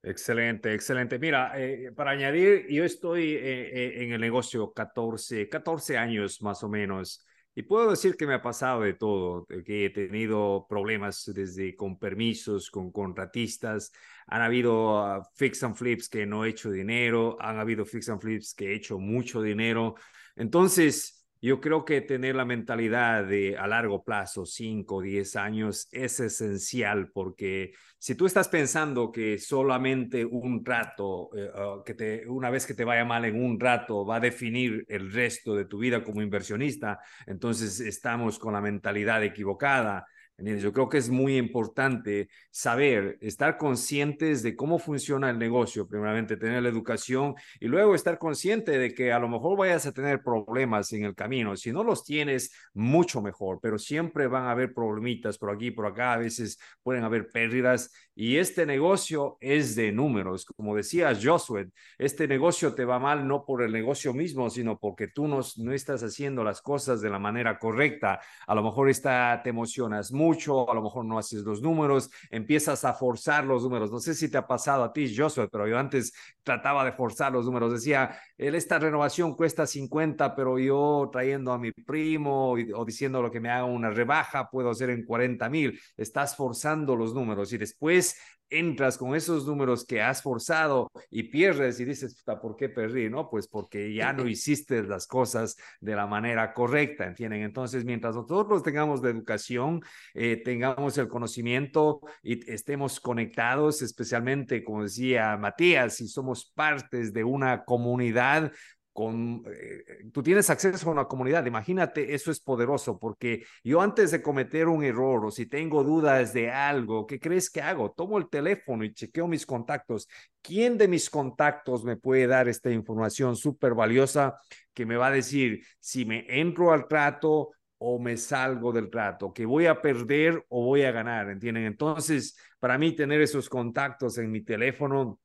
Excelente, 0.02 0.72
excelente. 0.72 1.18
Mira, 1.18 1.52
eh, 1.56 1.92
para 1.94 2.12
añadir, 2.12 2.66
yo 2.70 2.84
estoy 2.84 3.34
eh, 3.34 3.38
eh, 3.68 4.04
en 4.04 4.12
el 4.12 4.20
negocio 4.20 4.72
14, 4.72 5.48
14 5.48 5.98
años 5.98 6.40
más 6.40 6.62
o 6.62 6.68
menos. 6.68 7.26
Y 7.54 7.62
puedo 7.62 7.90
decir 7.90 8.16
que 8.16 8.26
me 8.26 8.34
ha 8.34 8.42
pasado 8.42 8.82
de 8.82 8.94
todo, 8.94 9.44
que 9.64 9.86
he 9.86 9.90
tenido 9.90 10.66
problemas 10.68 11.30
desde 11.34 11.74
con 11.74 11.98
permisos, 11.98 12.70
con 12.70 12.92
contratistas, 12.92 13.92
han 14.26 14.42
habido 14.42 14.98
ah, 14.98 15.28
fix 15.34 15.62
and 15.64 15.74
flips 15.74 16.08
que 16.08 16.26
no 16.26 16.44
he 16.44 16.50
hecho 16.50 16.70
dinero, 16.70 17.36
han 17.40 17.58
habido 17.58 17.84
fix 17.84 18.08
and 18.08 18.20
flips 18.20 18.54
que 18.54 18.70
he 18.70 18.74
hecho 18.76 18.98
mucho 18.98 19.42
dinero. 19.42 19.96
Entonces, 20.36 21.19
yo 21.40 21.60
creo 21.60 21.84
que 21.84 22.00
tener 22.02 22.34
la 22.34 22.44
mentalidad 22.44 23.24
de 23.24 23.56
a 23.56 23.66
largo 23.66 24.04
plazo, 24.04 24.44
5 24.44 24.96
o 24.96 25.00
10 25.00 25.36
años, 25.36 25.88
es 25.90 26.20
esencial 26.20 27.10
porque 27.12 27.72
si 27.98 28.14
tú 28.14 28.26
estás 28.26 28.48
pensando 28.48 29.10
que 29.10 29.38
solamente 29.38 30.24
un 30.24 30.64
rato, 30.64 31.30
eh, 31.36 31.50
que 31.84 31.94
te, 31.94 32.28
una 32.28 32.50
vez 32.50 32.66
que 32.66 32.74
te 32.74 32.84
vaya 32.84 33.04
mal 33.04 33.24
en 33.24 33.42
un 33.42 33.58
rato, 33.58 34.04
va 34.04 34.16
a 34.16 34.20
definir 34.20 34.84
el 34.88 35.12
resto 35.12 35.54
de 35.54 35.64
tu 35.64 35.78
vida 35.78 36.02
como 36.04 36.22
inversionista, 36.22 37.00
entonces 37.26 37.80
estamos 37.80 38.38
con 38.38 38.52
la 38.52 38.60
mentalidad 38.60 39.22
equivocada. 39.24 40.06
Yo 40.42 40.72
creo 40.72 40.88
que 40.88 40.98
es 40.98 41.10
muy 41.10 41.36
importante 41.36 42.28
saber, 42.50 43.18
estar 43.20 43.58
conscientes 43.58 44.42
de 44.42 44.56
cómo 44.56 44.78
funciona 44.78 45.28
el 45.28 45.38
negocio, 45.38 45.86
primeramente 45.86 46.36
tener 46.36 46.62
la 46.62 46.70
educación 46.70 47.34
y 47.60 47.66
luego 47.66 47.94
estar 47.94 48.18
consciente 48.18 48.78
de 48.78 48.94
que 48.94 49.12
a 49.12 49.18
lo 49.18 49.28
mejor 49.28 49.58
vayas 49.58 49.84
a 49.84 49.92
tener 49.92 50.22
problemas 50.22 50.92
en 50.92 51.04
el 51.04 51.14
camino. 51.14 51.56
Si 51.56 51.72
no 51.72 51.84
los 51.84 52.04
tienes, 52.04 52.52
mucho 52.72 53.20
mejor, 53.20 53.58
pero 53.60 53.78
siempre 53.78 54.28
van 54.28 54.44
a 54.44 54.52
haber 54.52 54.72
problemitas 54.72 55.36
por 55.36 55.50
aquí, 55.50 55.70
por 55.70 55.86
acá, 55.86 56.14
a 56.14 56.18
veces 56.18 56.58
pueden 56.82 57.04
haber 57.04 57.28
pérdidas 57.28 57.92
y 58.14 58.36
este 58.38 58.64
negocio 58.64 59.36
es 59.40 59.74
de 59.76 59.92
números. 59.92 60.46
Como 60.46 60.74
decía 60.74 61.14
Josué, 61.22 61.70
este 61.98 62.26
negocio 62.26 62.74
te 62.74 62.84
va 62.84 62.98
mal 62.98 63.26
no 63.28 63.44
por 63.44 63.62
el 63.62 63.72
negocio 63.72 64.14
mismo, 64.14 64.48
sino 64.48 64.78
porque 64.78 65.08
tú 65.08 65.28
no, 65.28 65.40
no 65.58 65.72
estás 65.72 66.02
haciendo 66.02 66.44
las 66.44 66.62
cosas 66.62 67.00
de 67.00 67.10
la 67.10 67.18
manera 67.18 67.58
correcta. 67.58 68.20
A 68.46 68.54
lo 68.54 68.62
mejor 68.62 68.88
está, 68.88 69.40
te 69.42 69.50
emocionas 69.50 70.12
mucho 70.12 70.29
mucho, 70.30 70.70
a 70.70 70.74
lo 70.74 70.82
mejor 70.82 71.04
no 71.04 71.18
haces 71.18 71.42
los 71.42 71.60
números, 71.60 72.08
empiezas 72.30 72.84
a 72.84 72.94
forzar 72.94 73.44
los 73.44 73.64
números. 73.64 73.90
No 73.90 73.98
sé 73.98 74.14
si 74.14 74.30
te 74.30 74.38
ha 74.38 74.46
pasado 74.46 74.84
a 74.84 74.92
ti, 74.92 75.12
Josué, 75.14 75.48
pero 75.50 75.66
yo 75.66 75.76
antes 75.76 76.12
trataba 76.44 76.84
de 76.84 76.92
forzar 76.92 77.32
los 77.32 77.46
números. 77.46 77.72
Decía, 77.72 78.16
esta 78.38 78.78
renovación 78.78 79.34
cuesta 79.34 79.66
50, 79.66 80.36
pero 80.36 80.58
yo 80.58 81.08
trayendo 81.12 81.52
a 81.52 81.58
mi 81.58 81.72
primo 81.72 82.52
o 82.52 82.84
diciendo 82.84 83.20
lo 83.20 83.30
que 83.30 83.40
me 83.40 83.50
haga 83.50 83.64
una 83.64 83.90
rebaja, 83.90 84.48
puedo 84.48 84.70
hacer 84.70 84.90
en 84.90 85.04
40 85.04 85.48
mil. 85.48 85.80
Estás 85.96 86.36
forzando 86.36 86.94
los 86.94 87.12
números 87.12 87.52
y 87.52 87.58
después 87.58 88.16
entras 88.50 88.98
con 88.98 89.14
esos 89.14 89.46
números 89.46 89.84
que 89.86 90.02
has 90.02 90.22
forzado 90.22 90.90
y 91.10 91.24
pierdes 91.24 91.80
y 91.80 91.84
dices, 91.84 92.22
¿por 92.42 92.56
qué 92.56 92.68
perdí? 92.68 93.08
No, 93.08 93.30
pues 93.30 93.48
porque 93.48 93.94
ya 93.94 94.12
no 94.12 94.26
hiciste 94.26 94.82
las 94.82 95.06
cosas 95.06 95.56
de 95.80 95.94
la 95.94 96.06
manera 96.06 96.52
correcta, 96.52 97.06
¿entienden? 97.06 97.42
Entonces, 97.42 97.84
mientras 97.84 98.14
nosotros 98.14 98.62
tengamos 98.62 99.02
la 99.02 99.10
educación, 99.10 99.82
eh, 100.14 100.40
tengamos 100.44 100.98
el 100.98 101.08
conocimiento 101.08 102.00
y 102.22 102.50
estemos 102.50 103.00
conectados, 103.00 103.82
especialmente, 103.82 104.64
como 104.64 104.82
decía 104.82 105.36
Matías, 105.36 105.96
si 105.96 106.08
somos 106.08 106.52
partes 106.54 107.12
de 107.12 107.24
una 107.24 107.64
comunidad, 107.64 108.52
con, 108.92 109.44
eh, 109.46 110.10
tú 110.12 110.22
tienes 110.22 110.50
acceso 110.50 110.88
a 110.88 110.92
una 110.92 111.04
comunidad, 111.06 111.46
imagínate, 111.46 112.14
eso 112.14 112.30
es 112.30 112.40
poderoso, 112.40 112.98
porque 112.98 113.44
yo 113.62 113.80
antes 113.80 114.10
de 114.10 114.22
cometer 114.22 114.68
un 114.68 114.84
error 114.84 115.24
o 115.24 115.30
si 115.30 115.46
tengo 115.46 115.84
dudas 115.84 116.32
de 116.32 116.50
algo, 116.50 117.06
¿qué 117.06 117.20
crees 117.20 117.50
que 117.50 117.62
hago? 117.62 117.92
Tomo 117.92 118.18
el 118.18 118.28
teléfono 118.28 118.84
y 118.84 118.92
chequeo 118.92 119.28
mis 119.28 119.46
contactos. 119.46 120.08
¿Quién 120.42 120.76
de 120.76 120.88
mis 120.88 121.08
contactos 121.08 121.84
me 121.84 121.96
puede 121.96 122.26
dar 122.26 122.48
esta 122.48 122.70
información 122.70 123.36
súper 123.36 123.74
valiosa 123.74 124.40
que 124.74 124.86
me 124.86 124.96
va 124.96 125.08
a 125.08 125.12
decir 125.12 125.64
si 125.78 126.04
me 126.04 126.26
entro 126.28 126.72
al 126.72 126.88
trato 126.88 127.50
o 127.82 127.98
me 127.98 128.16
salgo 128.18 128.72
del 128.72 128.90
trato, 128.90 129.32
que 129.32 129.46
voy 129.46 129.64
a 129.64 129.80
perder 129.80 130.44
o 130.50 130.66
voy 130.66 130.82
a 130.82 130.92
ganar, 130.92 131.30
¿entienden? 131.30 131.64
Entonces, 131.64 132.36
para 132.58 132.76
mí 132.76 132.94
tener 132.94 133.22
esos 133.22 133.48
contactos 133.48 134.18
en 134.18 134.30
mi 134.30 134.42
teléfono 134.42 135.18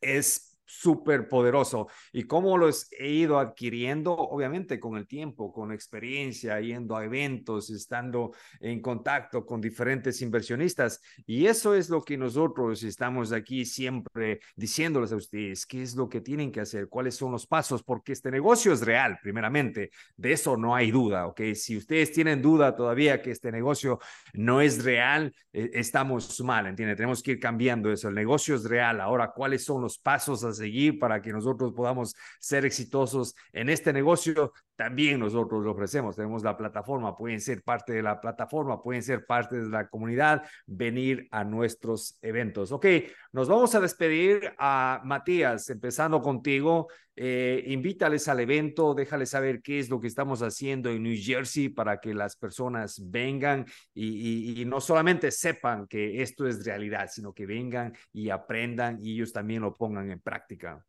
es 0.00 0.47
súper 0.68 1.28
poderoso. 1.28 1.88
¿Y 2.12 2.24
cómo 2.24 2.58
los 2.58 2.92
he 2.92 3.08
ido 3.08 3.38
adquiriendo? 3.38 4.12
Obviamente 4.12 4.78
con 4.78 4.96
el 4.96 5.06
tiempo, 5.06 5.50
con 5.52 5.72
experiencia, 5.72 6.60
yendo 6.60 6.94
a 6.94 7.04
eventos, 7.04 7.70
estando 7.70 8.32
en 8.60 8.80
contacto 8.82 9.46
con 9.46 9.60
diferentes 9.60 10.20
inversionistas. 10.20 11.00
Y 11.26 11.46
eso 11.46 11.74
es 11.74 11.88
lo 11.88 12.02
que 12.02 12.18
nosotros 12.18 12.82
estamos 12.82 13.32
aquí 13.32 13.64
siempre 13.64 14.40
diciéndoles 14.54 15.10
a 15.12 15.16
ustedes, 15.16 15.66
qué 15.66 15.82
es 15.82 15.96
lo 15.96 16.08
que 16.08 16.20
tienen 16.20 16.52
que 16.52 16.60
hacer, 16.60 16.88
cuáles 16.88 17.16
son 17.16 17.32
los 17.32 17.46
pasos, 17.46 17.82
porque 17.82 18.12
este 18.12 18.30
negocio 18.30 18.72
es 18.72 18.82
real, 18.82 19.18
primeramente. 19.22 19.90
De 20.16 20.32
eso 20.32 20.56
no 20.56 20.74
hay 20.74 20.90
duda, 20.90 21.26
¿ok? 21.26 21.40
Si 21.54 21.76
ustedes 21.76 22.12
tienen 22.12 22.42
duda 22.42 22.76
todavía 22.76 23.22
que 23.22 23.30
este 23.30 23.50
negocio 23.50 23.98
no 24.34 24.60
es 24.60 24.84
real, 24.84 25.34
eh, 25.52 25.70
estamos 25.72 26.38
mal, 26.42 26.66
¿entienden? 26.66 26.96
Tenemos 26.96 27.22
que 27.22 27.32
ir 27.32 27.40
cambiando 27.40 27.90
eso. 27.90 28.08
El 28.08 28.14
negocio 28.14 28.54
es 28.54 28.64
real. 28.64 29.00
Ahora, 29.00 29.32
¿cuáles 29.34 29.64
son 29.64 29.80
los 29.80 29.98
pasos 29.98 30.44
seguir 30.58 30.98
para 30.98 31.22
que 31.22 31.32
nosotros 31.32 31.72
podamos 31.72 32.14
ser 32.38 32.64
exitosos 32.64 33.34
en 33.52 33.68
este 33.70 33.92
negocio, 33.92 34.52
también 34.78 35.18
nosotros 35.18 35.64
lo 35.64 35.72
ofrecemos. 35.72 36.14
Tenemos 36.14 36.44
la 36.44 36.56
plataforma, 36.56 37.16
pueden 37.16 37.40
ser 37.40 37.64
parte 37.64 37.94
de 37.94 38.00
la 38.00 38.20
plataforma, 38.20 38.80
pueden 38.80 39.02
ser 39.02 39.26
parte 39.26 39.58
de 39.58 39.68
la 39.68 39.88
comunidad, 39.88 40.44
venir 40.66 41.26
a 41.32 41.42
nuestros 41.42 42.16
eventos. 42.22 42.70
Ok, 42.70 42.86
nos 43.32 43.48
vamos 43.48 43.74
a 43.74 43.80
despedir 43.80 44.52
a 44.56 45.00
Matías, 45.04 45.68
empezando 45.70 46.22
contigo. 46.22 46.86
Eh, 47.16 47.64
invítales 47.66 48.28
al 48.28 48.38
evento, 48.38 48.94
déjales 48.94 49.30
saber 49.30 49.62
qué 49.62 49.80
es 49.80 49.90
lo 49.90 49.98
que 49.98 50.06
estamos 50.06 50.42
haciendo 50.42 50.90
en 50.90 51.02
New 51.02 51.16
Jersey 51.20 51.70
para 51.70 51.98
que 51.98 52.14
las 52.14 52.36
personas 52.36 53.02
vengan 53.04 53.66
y, 53.92 54.62
y 54.62 54.64
no 54.64 54.80
solamente 54.80 55.32
sepan 55.32 55.88
que 55.88 56.22
esto 56.22 56.46
es 56.46 56.64
realidad, 56.64 57.08
sino 57.12 57.32
que 57.32 57.46
vengan 57.46 57.92
y 58.12 58.30
aprendan 58.30 58.98
y 59.02 59.14
ellos 59.14 59.32
también 59.32 59.62
lo 59.62 59.76
pongan 59.76 60.08
en 60.08 60.20
práctica. 60.20 60.86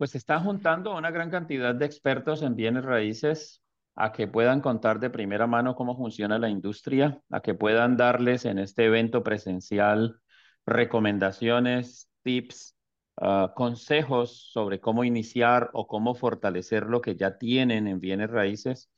Pues 0.00 0.14
está 0.14 0.40
juntando 0.40 0.96
una 0.96 1.10
gran 1.10 1.28
cantidad 1.28 1.74
de 1.74 1.84
expertos 1.84 2.40
en 2.40 2.56
bienes 2.56 2.86
raíces 2.86 3.62
a 3.94 4.12
que 4.12 4.26
puedan 4.26 4.62
contar 4.62 4.98
de 4.98 5.10
primera 5.10 5.46
mano 5.46 5.74
cómo 5.74 5.94
funciona 5.94 6.38
la 6.38 6.48
industria, 6.48 7.20
a 7.28 7.42
que 7.42 7.52
puedan 7.52 7.98
darles 7.98 8.46
en 8.46 8.58
este 8.58 8.86
evento 8.86 9.22
presencial 9.22 10.18
recomendaciones, 10.64 12.08
tips, 12.22 12.78
ah, 13.18 13.52
consejos 13.54 14.50
sobre 14.50 14.80
cómo 14.80 15.04
iniciar 15.04 15.68
o 15.74 15.86
cómo 15.86 16.14
fortalecer 16.14 16.86
lo 16.86 17.02
que 17.02 17.14
ya 17.16 17.36
tienen 17.36 17.86
en 17.86 18.00
bienes 18.00 18.30
raíces, 18.30 18.90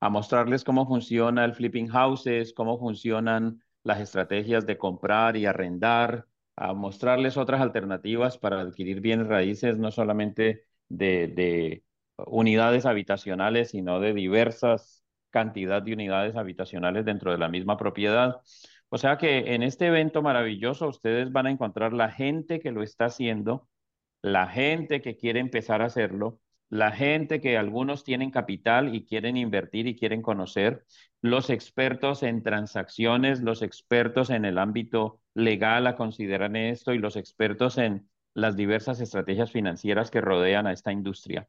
a 0.00 0.08
mostrarles 0.08 0.64
cómo 0.64 0.86
funciona 0.86 1.44
el 1.44 1.52
flipping 1.52 1.88
houses, 1.88 2.54
cómo 2.54 2.78
funcionan 2.78 3.62
las 3.82 4.00
estrategias 4.00 4.64
de 4.64 4.78
comprar 4.78 5.36
y 5.36 5.44
arrendar, 5.44 6.24
a 6.56 6.72
mostrarles 6.74 7.36
otras 7.36 7.60
alternativas 7.60 8.38
para 8.38 8.60
adquirir 8.60 9.00
bienes 9.00 9.26
raíces, 9.28 9.78
no 9.78 9.90
solamente 9.90 10.64
de, 10.88 11.82
unidades 12.26 12.86
habitacionales, 12.86 13.70
sino 13.70 14.00
de 14.00 14.14
diversas 14.14 15.04
cantidad 15.30 15.82
de 15.82 15.92
unidades 15.92 16.34
habitacionales 16.36 17.04
dentro 17.04 17.30
de 17.30 17.38
la 17.38 17.48
misma 17.48 17.76
propiedad. 17.76 18.40
O 18.88 18.98
sea 18.98 19.18
que 19.18 19.54
en 19.54 19.62
este 19.62 19.86
evento 19.86 20.22
maravilloso 20.22 20.88
ustedes 20.88 21.30
van 21.32 21.46
a 21.46 21.50
encontrar 21.50 21.92
la 21.92 22.10
gente 22.10 22.58
que 22.60 22.72
lo 22.72 22.82
está 22.82 23.06
haciendo, 23.06 23.68
la 24.22 24.48
gente 24.48 25.02
que 25.02 25.16
quiere 25.16 25.40
empezar 25.40 25.82
a 25.82 25.86
hacerlo, 25.86 26.40
la 26.68 26.92
gente 26.92 27.40
que 27.40 27.56
algunos 27.56 28.04
tienen 28.04 28.30
capital 28.30 28.94
y 28.94 29.04
quieren 29.04 29.36
invertir 29.36 29.86
y 29.86 29.96
quieren 29.96 30.22
conocer, 30.22 30.84
los 31.22 31.50
expertos 31.50 32.22
en 32.22 32.42
transacciones, 32.42 33.40
los 33.40 33.62
expertos 33.62 34.30
en 34.30 34.44
el 34.44 34.58
ámbito 34.58 35.20
legal 35.34 35.86
a 35.86 35.96
considerar 35.96 36.56
esto 36.56 36.92
y 36.92 36.98
los 36.98 37.16
expertos 37.16 37.78
en 37.78 38.08
las 38.34 38.56
diversas 38.56 39.00
estrategias 39.00 39.50
financieras 39.50 40.10
que 40.10 40.20
rodean 40.20 40.66
a 40.66 40.72
esta 40.72 40.92
industria. 40.92 41.48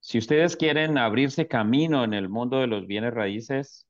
Si 0.00 0.18
ustedes 0.18 0.56
quieren 0.56 0.96
abrirse 0.96 1.48
camino 1.48 2.04
en 2.04 2.14
el 2.14 2.28
mundo 2.28 2.60
de 2.60 2.66
los 2.66 2.86
bienes 2.86 3.12
raíces, 3.12 3.86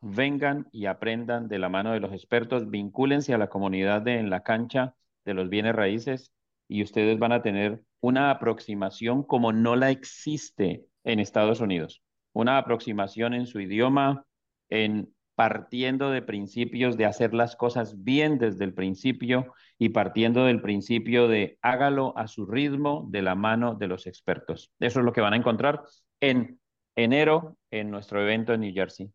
vengan 0.00 0.68
y 0.72 0.86
aprendan 0.86 1.48
de 1.48 1.58
la 1.58 1.68
mano 1.68 1.92
de 1.92 2.00
los 2.00 2.12
expertos, 2.12 2.68
vincúlense 2.68 3.32
a 3.32 3.38
la 3.38 3.48
comunidad 3.48 4.02
de 4.02 4.18
en 4.18 4.30
la 4.30 4.42
cancha 4.42 4.94
de 5.24 5.34
los 5.34 5.48
bienes 5.48 5.74
raíces 5.74 6.32
y 6.68 6.82
ustedes 6.82 7.18
van 7.18 7.32
a 7.32 7.42
tener 7.42 7.82
una 8.02 8.30
aproximación 8.30 9.22
como 9.22 9.52
no 9.52 9.76
la 9.76 9.90
existe 9.90 10.84
en 11.04 11.20
Estados 11.20 11.60
Unidos. 11.60 12.02
Una 12.34 12.58
aproximación 12.58 13.32
en 13.32 13.46
su 13.46 13.60
idioma, 13.60 14.26
en 14.68 15.14
partiendo 15.34 16.10
de 16.10 16.20
principios 16.20 16.96
de 16.96 17.06
hacer 17.06 17.32
las 17.32 17.56
cosas 17.56 18.02
bien 18.02 18.38
desde 18.38 18.64
el 18.64 18.74
principio 18.74 19.54
y 19.78 19.90
partiendo 19.90 20.44
del 20.44 20.60
principio 20.60 21.28
de 21.28 21.58
hágalo 21.62 22.16
a 22.18 22.26
su 22.26 22.44
ritmo 22.44 23.06
de 23.10 23.22
la 23.22 23.34
mano 23.34 23.74
de 23.74 23.86
los 23.86 24.06
expertos. 24.06 24.72
Eso 24.78 24.98
es 24.98 25.04
lo 25.04 25.12
que 25.12 25.20
van 25.20 25.32
a 25.32 25.36
encontrar 25.36 25.82
en 26.20 26.60
enero 26.96 27.56
en 27.70 27.90
nuestro 27.90 28.20
evento 28.20 28.52
en 28.52 28.60
New 28.60 28.74
Jersey. 28.74 29.10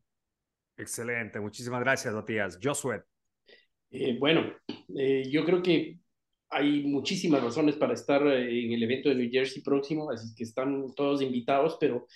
Excelente, 0.78 1.40
muchísimas 1.40 1.82
gracias, 1.82 2.14
Matías. 2.14 2.58
Josué. 2.62 3.04
Eh, 3.90 4.18
bueno, 4.20 4.42
eh, 4.96 5.30
yo 5.30 5.46
creo 5.46 5.62
que 5.62 6.00
hay 6.50 6.84
muchísimas 6.84 7.44
razones 7.44 7.76
para 7.76 7.94
estar 7.94 8.26
eh, 8.28 8.66
en 8.66 8.72
el 8.72 8.84
evento 8.84 9.10
de 9.10 9.16
New 9.16 9.30
Jersey 9.32 9.62
próximo, 9.62 10.10
así 10.12 10.34
que 10.36 10.44
están 10.44 10.94
todos 10.96 11.22
invitados, 11.22 11.78
pero 11.80 12.08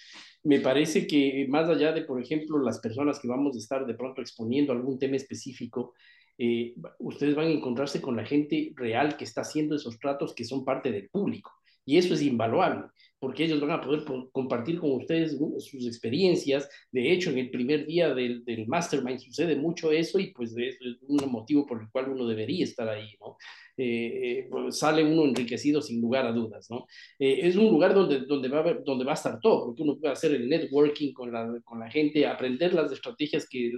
me 0.43 0.59
parece 0.59 1.05
que 1.05 1.45
más 1.49 1.69
allá 1.69 1.91
de, 1.91 2.03
por 2.03 2.21
ejemplo, 2.21 2.57
las 2.59 2.79
personas 2.79 3.19
que 3.19 3.27
vamos 3.27 3.55
a 3.55 3.59
estar 3.59 3.85
de 3.85 3.93
pronto 3.93 4.21
exponiendo 4.21 4.73
algún 4.73 4.97
tema 4.97 5.15
específico, 5.15 5.93
eh, 6.37 6.73
ustedes 6.99 7.35
van 7.35 7.47
a 7.47 7.51
encontrarse 7.51 8.01
con 8.01 8.15
la 8.15 8.25
gente 8.25 8.73
real 8.75 9.17
que 9.17 9.25
está 9.25 9.41
haciendo 9.41 9.75
esos 9.75 9.99
tratos 9.99 10.33
que 10.33 10.45
son 10.45 10.65
parte 10.65 10.91
del 10.91 11.09
público. 11.09 11.51
Y 11.85 11.97
eso 11.97 12.13
es 12.13 12.21
invaluable 12.21 12.85
porque 13.21 13.45
ellos 13.45 13.61
van 13.61 13.69
a 13.69 13.81
poder 13.81 14.03
compartir 14.31 14.79
con 14.79 14.93
ustedes 14.93 15.37
sus 15.59 15.85
experiencias. 15.85 16.67
De 16.91 17.11
hecho, 17.11 17.29
en 17.29 17.37
el 17.37 17.51
primer 17.51 17.85
día 17.85 18.15
del, 18.15 18.43
del 18.43 18.67
mastermind 18.67 19.19
sucede 19.19 19.55
mucho 19.55 19.91
eso 19.91 20.17
y 20.17 20.33
pues 20.33 20.55
es 20.57 20.79
un 21.07 21.31
motivo 21.31 21.67
por 21.67 21.83
el 21.83 21.89
cual 21.91 22.09
uno 22.09 22.25
debería 22.25 22.63
estar 22.63 22.89
ahí, 22.89 23.15
¿no? 23.19 23.37
Eh, 23.77 24.49
eh, 24.49 24.71
sale 24.71 25.03
uno 25.03 25.25
enriquecido 25.25 25.81
sin 25.81 26.01
lugar 26.01 26.25
a 26.25 26.31
dudas, 26.31 26.69
¿no? 26.69 26.87
Eh, 27.17 27.39
es 27.43 27.55
un 27.55 27.69
lugar 27.69 27.93
donde, 27.93 28.21
donde, 28.21 28.49
va 28.49 28.57
a 28.57 28.61
haber, 28.61 28.83
donde 28.83 29.05
va 29.05 29.11
a 29.11 29.15
estar 29.15 29.39
todo, 29.39 29.65
porque 29.65 29.83
uno 29.83 29.97
puede 29.97 30.13
hacer 30.13 30.33
el 30.33 30.49
networking 30.49 31.13
con 31.13 31.31
la, 31.31 31.59
con 31.63 31.79
la 31.79 31.89
gente, 31.89 32.25
aprender 32.25 32.73
las 32.73 32.91
estrategias 32.91 33.47
que 33.47 33.71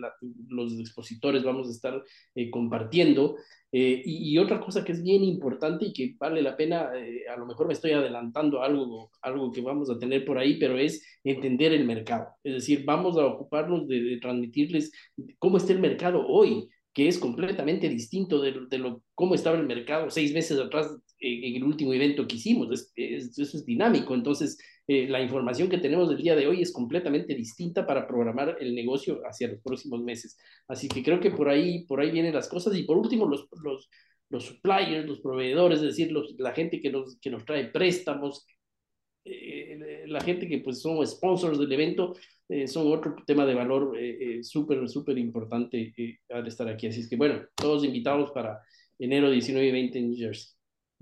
los 0.49 0.79
expositores 0.79 1.43
vamos 1.43 1.67
a 1.67 1.71
estar 1.71 2.03
compartiendo. 2.51 3.35
Y, 3.75 4.33
y, 4.33 4.37
otra 4.37 4.59
cosa 4.59 4.83
que 4.83 4.91
es 4.91 5.01
bien 5.01 5.23
importante 5.23 5.85
y 5.85 5.93
que 5.93 6.15
vale 6.19 6.43
la 6.43 6.55
pena, 6.55 6.91
a 7.27 7.37
lo 7.37 7.47
mejor 7.47 7.65
me 7.65 7.73
estoy 7.73 7.91
adelantando 7.91 8.61
algo, 8.61 9.09
algo 9.23 9.51
que 9.51 9.61
vamos 9.61 9.89
a 9.89 9.97
tener 9.97 10.25
por 10.25 10.37
ahí, 10.37 10.59
pero 10.59 10.77
es 10.77 11.03
entender 11.23 11.73
el 11.73 11.85
mercado. 11.85 12.27
Es 12.43 12.53
decir, 12.53 12.83
vamos 12.85 13.17
a 13.17 13.25
ocuparnos 13.25 13.87
de, 13.87 13.99
de 14.03 14.17
transmitirles 14.19 14.91
cómo 15.39 15.57
está 15.57 15.73
el 15.73 15.79
mercado 15.79 16.23
hoy, 16.27 16.69
que 16.93 17.07
es 17.07 17.17
completamente 17.17 17.89
distinto 17.89 18.39
de, 18.41 18.67
de, 18.69 18.77
lo, 18.77 19.01
cómo 19.15 19.33
estaba 19.35 19.57
el 19.57 19.65
mercado 19.65 20.09
seis 20.09 20.33
meses 20.33 20.59
atrás 20.59 20.95
en, 21.19 21.55
el 21.55 21.63
último 21.63 21.93
evento 21.93 22.27
que 22.27 22.35
hicimos. 22.35 22.91
Es, 22.95 23.37
eso 23.37 23.57
es 23.57 23.65
dinámico. 23.65 24.13
Entonces, 24.13 24.57
eh, 24.87 25.07
la 25.07 25.21
información 25.21 25.69
que 25.69 25.79
tenemos 25.79 26.09
del 26.09 26.19
día 26.19 26.35
de 26.35 26.47
hoy 26.47 26.61
es 26.61 26.71
completamente 26.71 27.33
distinta 27.33 27.87
para 27.87 28.07
programar 28.07 28.57
el 28.59 28.75
negocio 28.75 29.21
hacia 29.25 29.47
los 29.47 29.61
próximos 29.61 30.03
meses. 30.03 30.37
Así 30.67 30.87
que 30.87 31.03
creo 31.03 31.19
que 31.19 31.31
por 31.31 31.49
ahí, 31.49 31.85
por 31.85 31.99
ahí 31.99 32.11
vienen 32.11 32.35
las 32.35 32.47
cosas. 32.47 32.75
Y 32.77 32.83
por 32.83 32.97
último, 32.97 33.25
los, 33.25 33.47
los, 33.63 33.89
los 34.29 34.45
suppliers, 34.45 35.07
los 35.07 35.21
proveedores, 35.21 35.79
es 35.79 35.85
decir, 35.85 36.11
los, 36.11 36.35
la 36.37 36.53
gente 36.53 36.79
que 36.79 36.91
nos, 36.91 37.17
que 37.19 37.31
nos 37.31 37.43
trae 37.45 37.65
préstamos, 37.69 38.45
eh, 39.25 40.03
la 40.07 40.21
gente 40.21 40.47
que 40.47 40.59
pues 40.59 40.81
son 40.81 41.05
sponsors 41.05 41.59
del 41.59 41.71
evento, 41.71 42.15
eh, 42.49 42.67
son 42.67 42.91
otro 42.91 43.15
tema 43.25 43.45
de 43.45 43.55
valor 43.55 43.97
súper, 44.41 44.87
súper 44.89 45.17
importante 45.17 45.93
al 46.29 46.47
estar 46.47 46.67
aquí. 46.67 46.87
Así 46.87 47.01
es 47.01 47.09
que 47.09 47.15
bueno, 47.15 47.41
todos 47.55 47.83
invitados 47.83 48.31
para 48.31 48.61
enero 48.99 49.29
19 49.29 49.67
y 49.67 49.71
20 49.71 49.99
en 49.99 50.09
New 50.09 50.17
Jersey. 50.17 50.53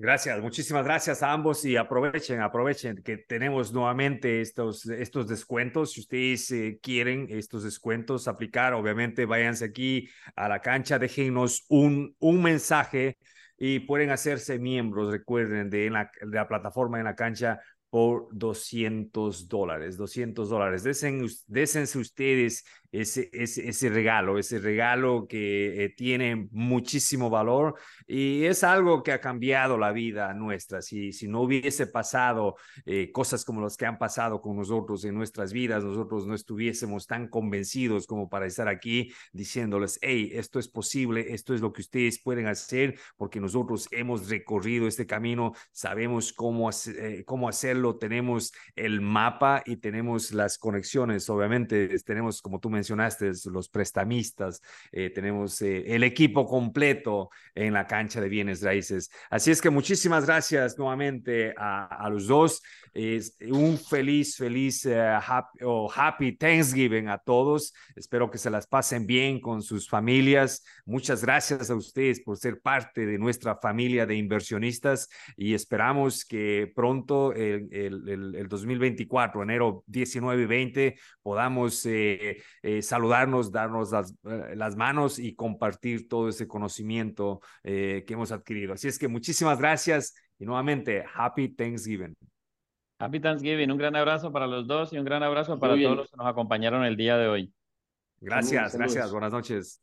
Gracias, 0.01 0.41
muchísimas 0.41 0.83
gracias 0.83 1.21
a 1.21 1.31
ambos 1.31 1.63
y 1.63 1.75
aprovechen, 1.75 2.41
aprovechen 2.41 3.03
que 3.03 3.17
tenemos 3.17 3.71
nuevamente 3.71 4.41
estos, 4.41 4.87
estos 4.87 5.27
descuentos. 5.27 5.91
Si 5.91 5.99
ustedes 6.01 6.49
eh, 6.49 6.79
quieren 6.81 7.27
estos 7.29 7.63
descuentos 7.63 8.27
aplicar, 8.27 8.73
obviamente 8.73 9.27
váyanse 9.27 9.65
aquí 9.65 10.09
a 10.35 10.49
la 10.49 10.59
cancha, 10.59 10.97
déjenos 10.97 11.65
un, 11.69 12.15
un 12.17 12.41
mensaje 12.41 13.19
y 13.59 13.81
pueden 13.81 14.09
hacerse 14.09 14.57
miembros, 14.57 15.11
recuerden, 15.11 15.69
de 15.69 15.91
la, 15.91 16.09
de 16.19 16.35
la 16.35 16.47
plataforma 16.47 16.97
en 16.97 17.05
la 17.05 17.15
cancha 17.15 17.59
por 17.91 18.29
200 18.31 19.49
dólares, 19.49 19.97
200 19.97 20.49
dólares. 20.49 20.83
Désense 20.83 21.99
ustedes 21.99 22.63
ese, 22.91 23.29
ese, 23.31 23.69
ese 23.69 23.89
regalo, 23.89 24.37
ese 24.37 24.59
regalo 24.59 25.25
que 25.27 25.85
eh, 25.85 25.89
tiene 25.89 26.47
muchísimo 26.51 27.29
valor 27.29 27.75
y 28.05 28.43
es 28.43 28.63
algo 28.63 29.01
que 29.01 29.13
ha 29.13 29.21
cambiado 29.21 29.77
la 29.77 29.91
vida 29.91 30.33
nuestra. 30.33 30.81
Si, 30.81 31.13
si 31.13 31.27
no 31.27 31.41
hubiese 31.41 31.87
pasado 31.87 32.55
eh, 32.85 33.11
cosas 33.11 33.45
como 33.45 33.61
las 33.61 33.77
que 33.77 33.85
han 33.85 33.97
pasado 33.97 34.41
con 34.41 34.57
nosotros 34.57 35.05
en 35.05 35.15
nuestras 35.15 35.53
vidas, 35.53 35.83
nosotros 35.83 36.27
no 36.27 36.35
estuviésemos 36.35 37.07
tan 37.07 37.29
convencidos 37.29 38.07
como 38.07 38.29
para 38.29 38.45
estar 38.45 38.67
aquí 38.67 39.13
diciéndoles, 39.31 39.97
hey, 40.01 40.31
esto 40.33 40.59
es 40.59 40.67
posible, 40.67 41.33
esto 41.33 41.53
es 41.53 41.61
lo 41.61 41.71
que 41.71 41.81
ustedes 41.81 42.21
pueden 42.21 42.47
hacer, 42.47 42.99
porque 43.15 43.39
nosotros 43.39 43.87
hemos 43.91 44.29
recorrido 44.29 44.87
este 44.87 45.05
camino, 45.05 45.53
sabemos 45.71 46.33
cómo, 46.33 46.69
eh, 46.87 47.23
cómo 47.25 47.47
hacerlo, 47.47 47.80
tenemos 47.97 48.51
el 48.75 49.01
mapa 49.01 49.63
y 49.65 49.77
tenemos 49.77 50.31
las 50.31 50.57
conexiones, 50.57 51.29
obviamente 51.29 51.87
tenemos, 51.99 52.41
como 52.41 52.59
tú 52.59 52.69
me 52.69 52.75
mencionaste, 52.75 53.31
los 53.51 53.69
prestamistas, 53.69 54.61
eh, 54.91 55.09
tenemos 55.09 55.61
eh, 55.61 55.83
el 55.95 56.03
equipo 56.03 56.45
completo 56.45 57.29
en 57.55 57.73
la 57.73 57.85
cancha 57.85 58.21
de 58.21 58.29
bienes 58.29 58.61
raíces. 58.61 59.11
Así 59.29 59.51
es 59.51 59.61
que 59.61 59.69
muchísimas 59.69 60.25
gracias 60.25 60.77
nuevamente 60.77 61.53
a, 61.57 62.07
los 62.09 62.27
dos. 62.27 62.61
Es 62.93 63.37
un 63.49 63.77
feliz, 63.77 64.35
feliz 64.35 64.85
eh, 64.85 65.19
happy, 65.95 66.37
Thanksgiving 66.37 67.07
a 67.07 67.17
todos. 67.17 67.73
Espero 67.95 68.29
que 68.29 68.37
se 68.37 68.49
las 68.49 68.67
pasen 68.67 69.05
bien 69.05 69.39
con 69.39 69.61
sus 69.61 69.87
familias. 69.87 70.63
Muchas 70.85 71.23
gracias 71.23 71.69
a 71.69 71.75
ustedes 71.75 72.21
por 72.21 72.37
ser 72.37 72.61
parte 72.61 73.05
de 73.05 73.17
nuestra 73.17 73.55
familia 73.55 74.05
de 74.05 74.15
inversionistas 74.15 75.09
y 75.37 75.53
esperamos 75.53 76.25
que 76.25 76.71
pronto, 76.75 77.33
el, 77.33 77.67
el, 77.71 78.35
el 78.35 78.47
2024, 78.47 79.43
enero 79.43 79.83
19 79.87 80.43
y 80.43 80.45
20, 80.45 80.95
podamos 81.21 81.85
eh, 82.63 82.81
saludarnos, 82.81 83.51
darnos 83.51 83.91
las, 83.91 84.13
eh, 84.23 84.55
las, 84.55 84.75
manos 84.75 85.19
y 85.19 85.35
compartir 85.35 86.07
todo 86.07 86.29
ese 86.29 86.47
conocimiento 86.47 87.41
eh, 87.63 88.03
que 88.05 88.13
hemos 88.13 88.31
adquirido. 88.31 88.73
Así 88.73 88.87
es 88.87 88.99
que 88.99 89.07
muchísimas 89.07 89.59
gracias 89.59 90.13
y 90.39 90.45
nuevamente, 90.45 91.03
Happy 91.15 91.49
Thanksgiving. 91.49 92.15
Happy 93.01 93.19
Thanksgiving, 93.19 93.71
un 93.71 93.77
gran 93.79 93.95
abrazo 93.95 94.31
para 94.31 94.45
los 94.45 94.67
dos 94.67 94.93
y 94.93 94.99
un 94.99 95.05
gran 95.05 95.23
abrazo 95.23 95.57
para 95.57 95.73
todos 95.73 95.97
los 95.97 96.11
que 96.11 96.17
nos 96.17 96.27
acompañaron 96.27 96.85
el 96.85 96.95
día 96.95 97.17
de 97.17 97.27
hoy. 97.27 97.53
Gracias, 98.19 98.75
gracias, 98.75 99.11
buenas 99.11 99.31
noches. 99.31 99.81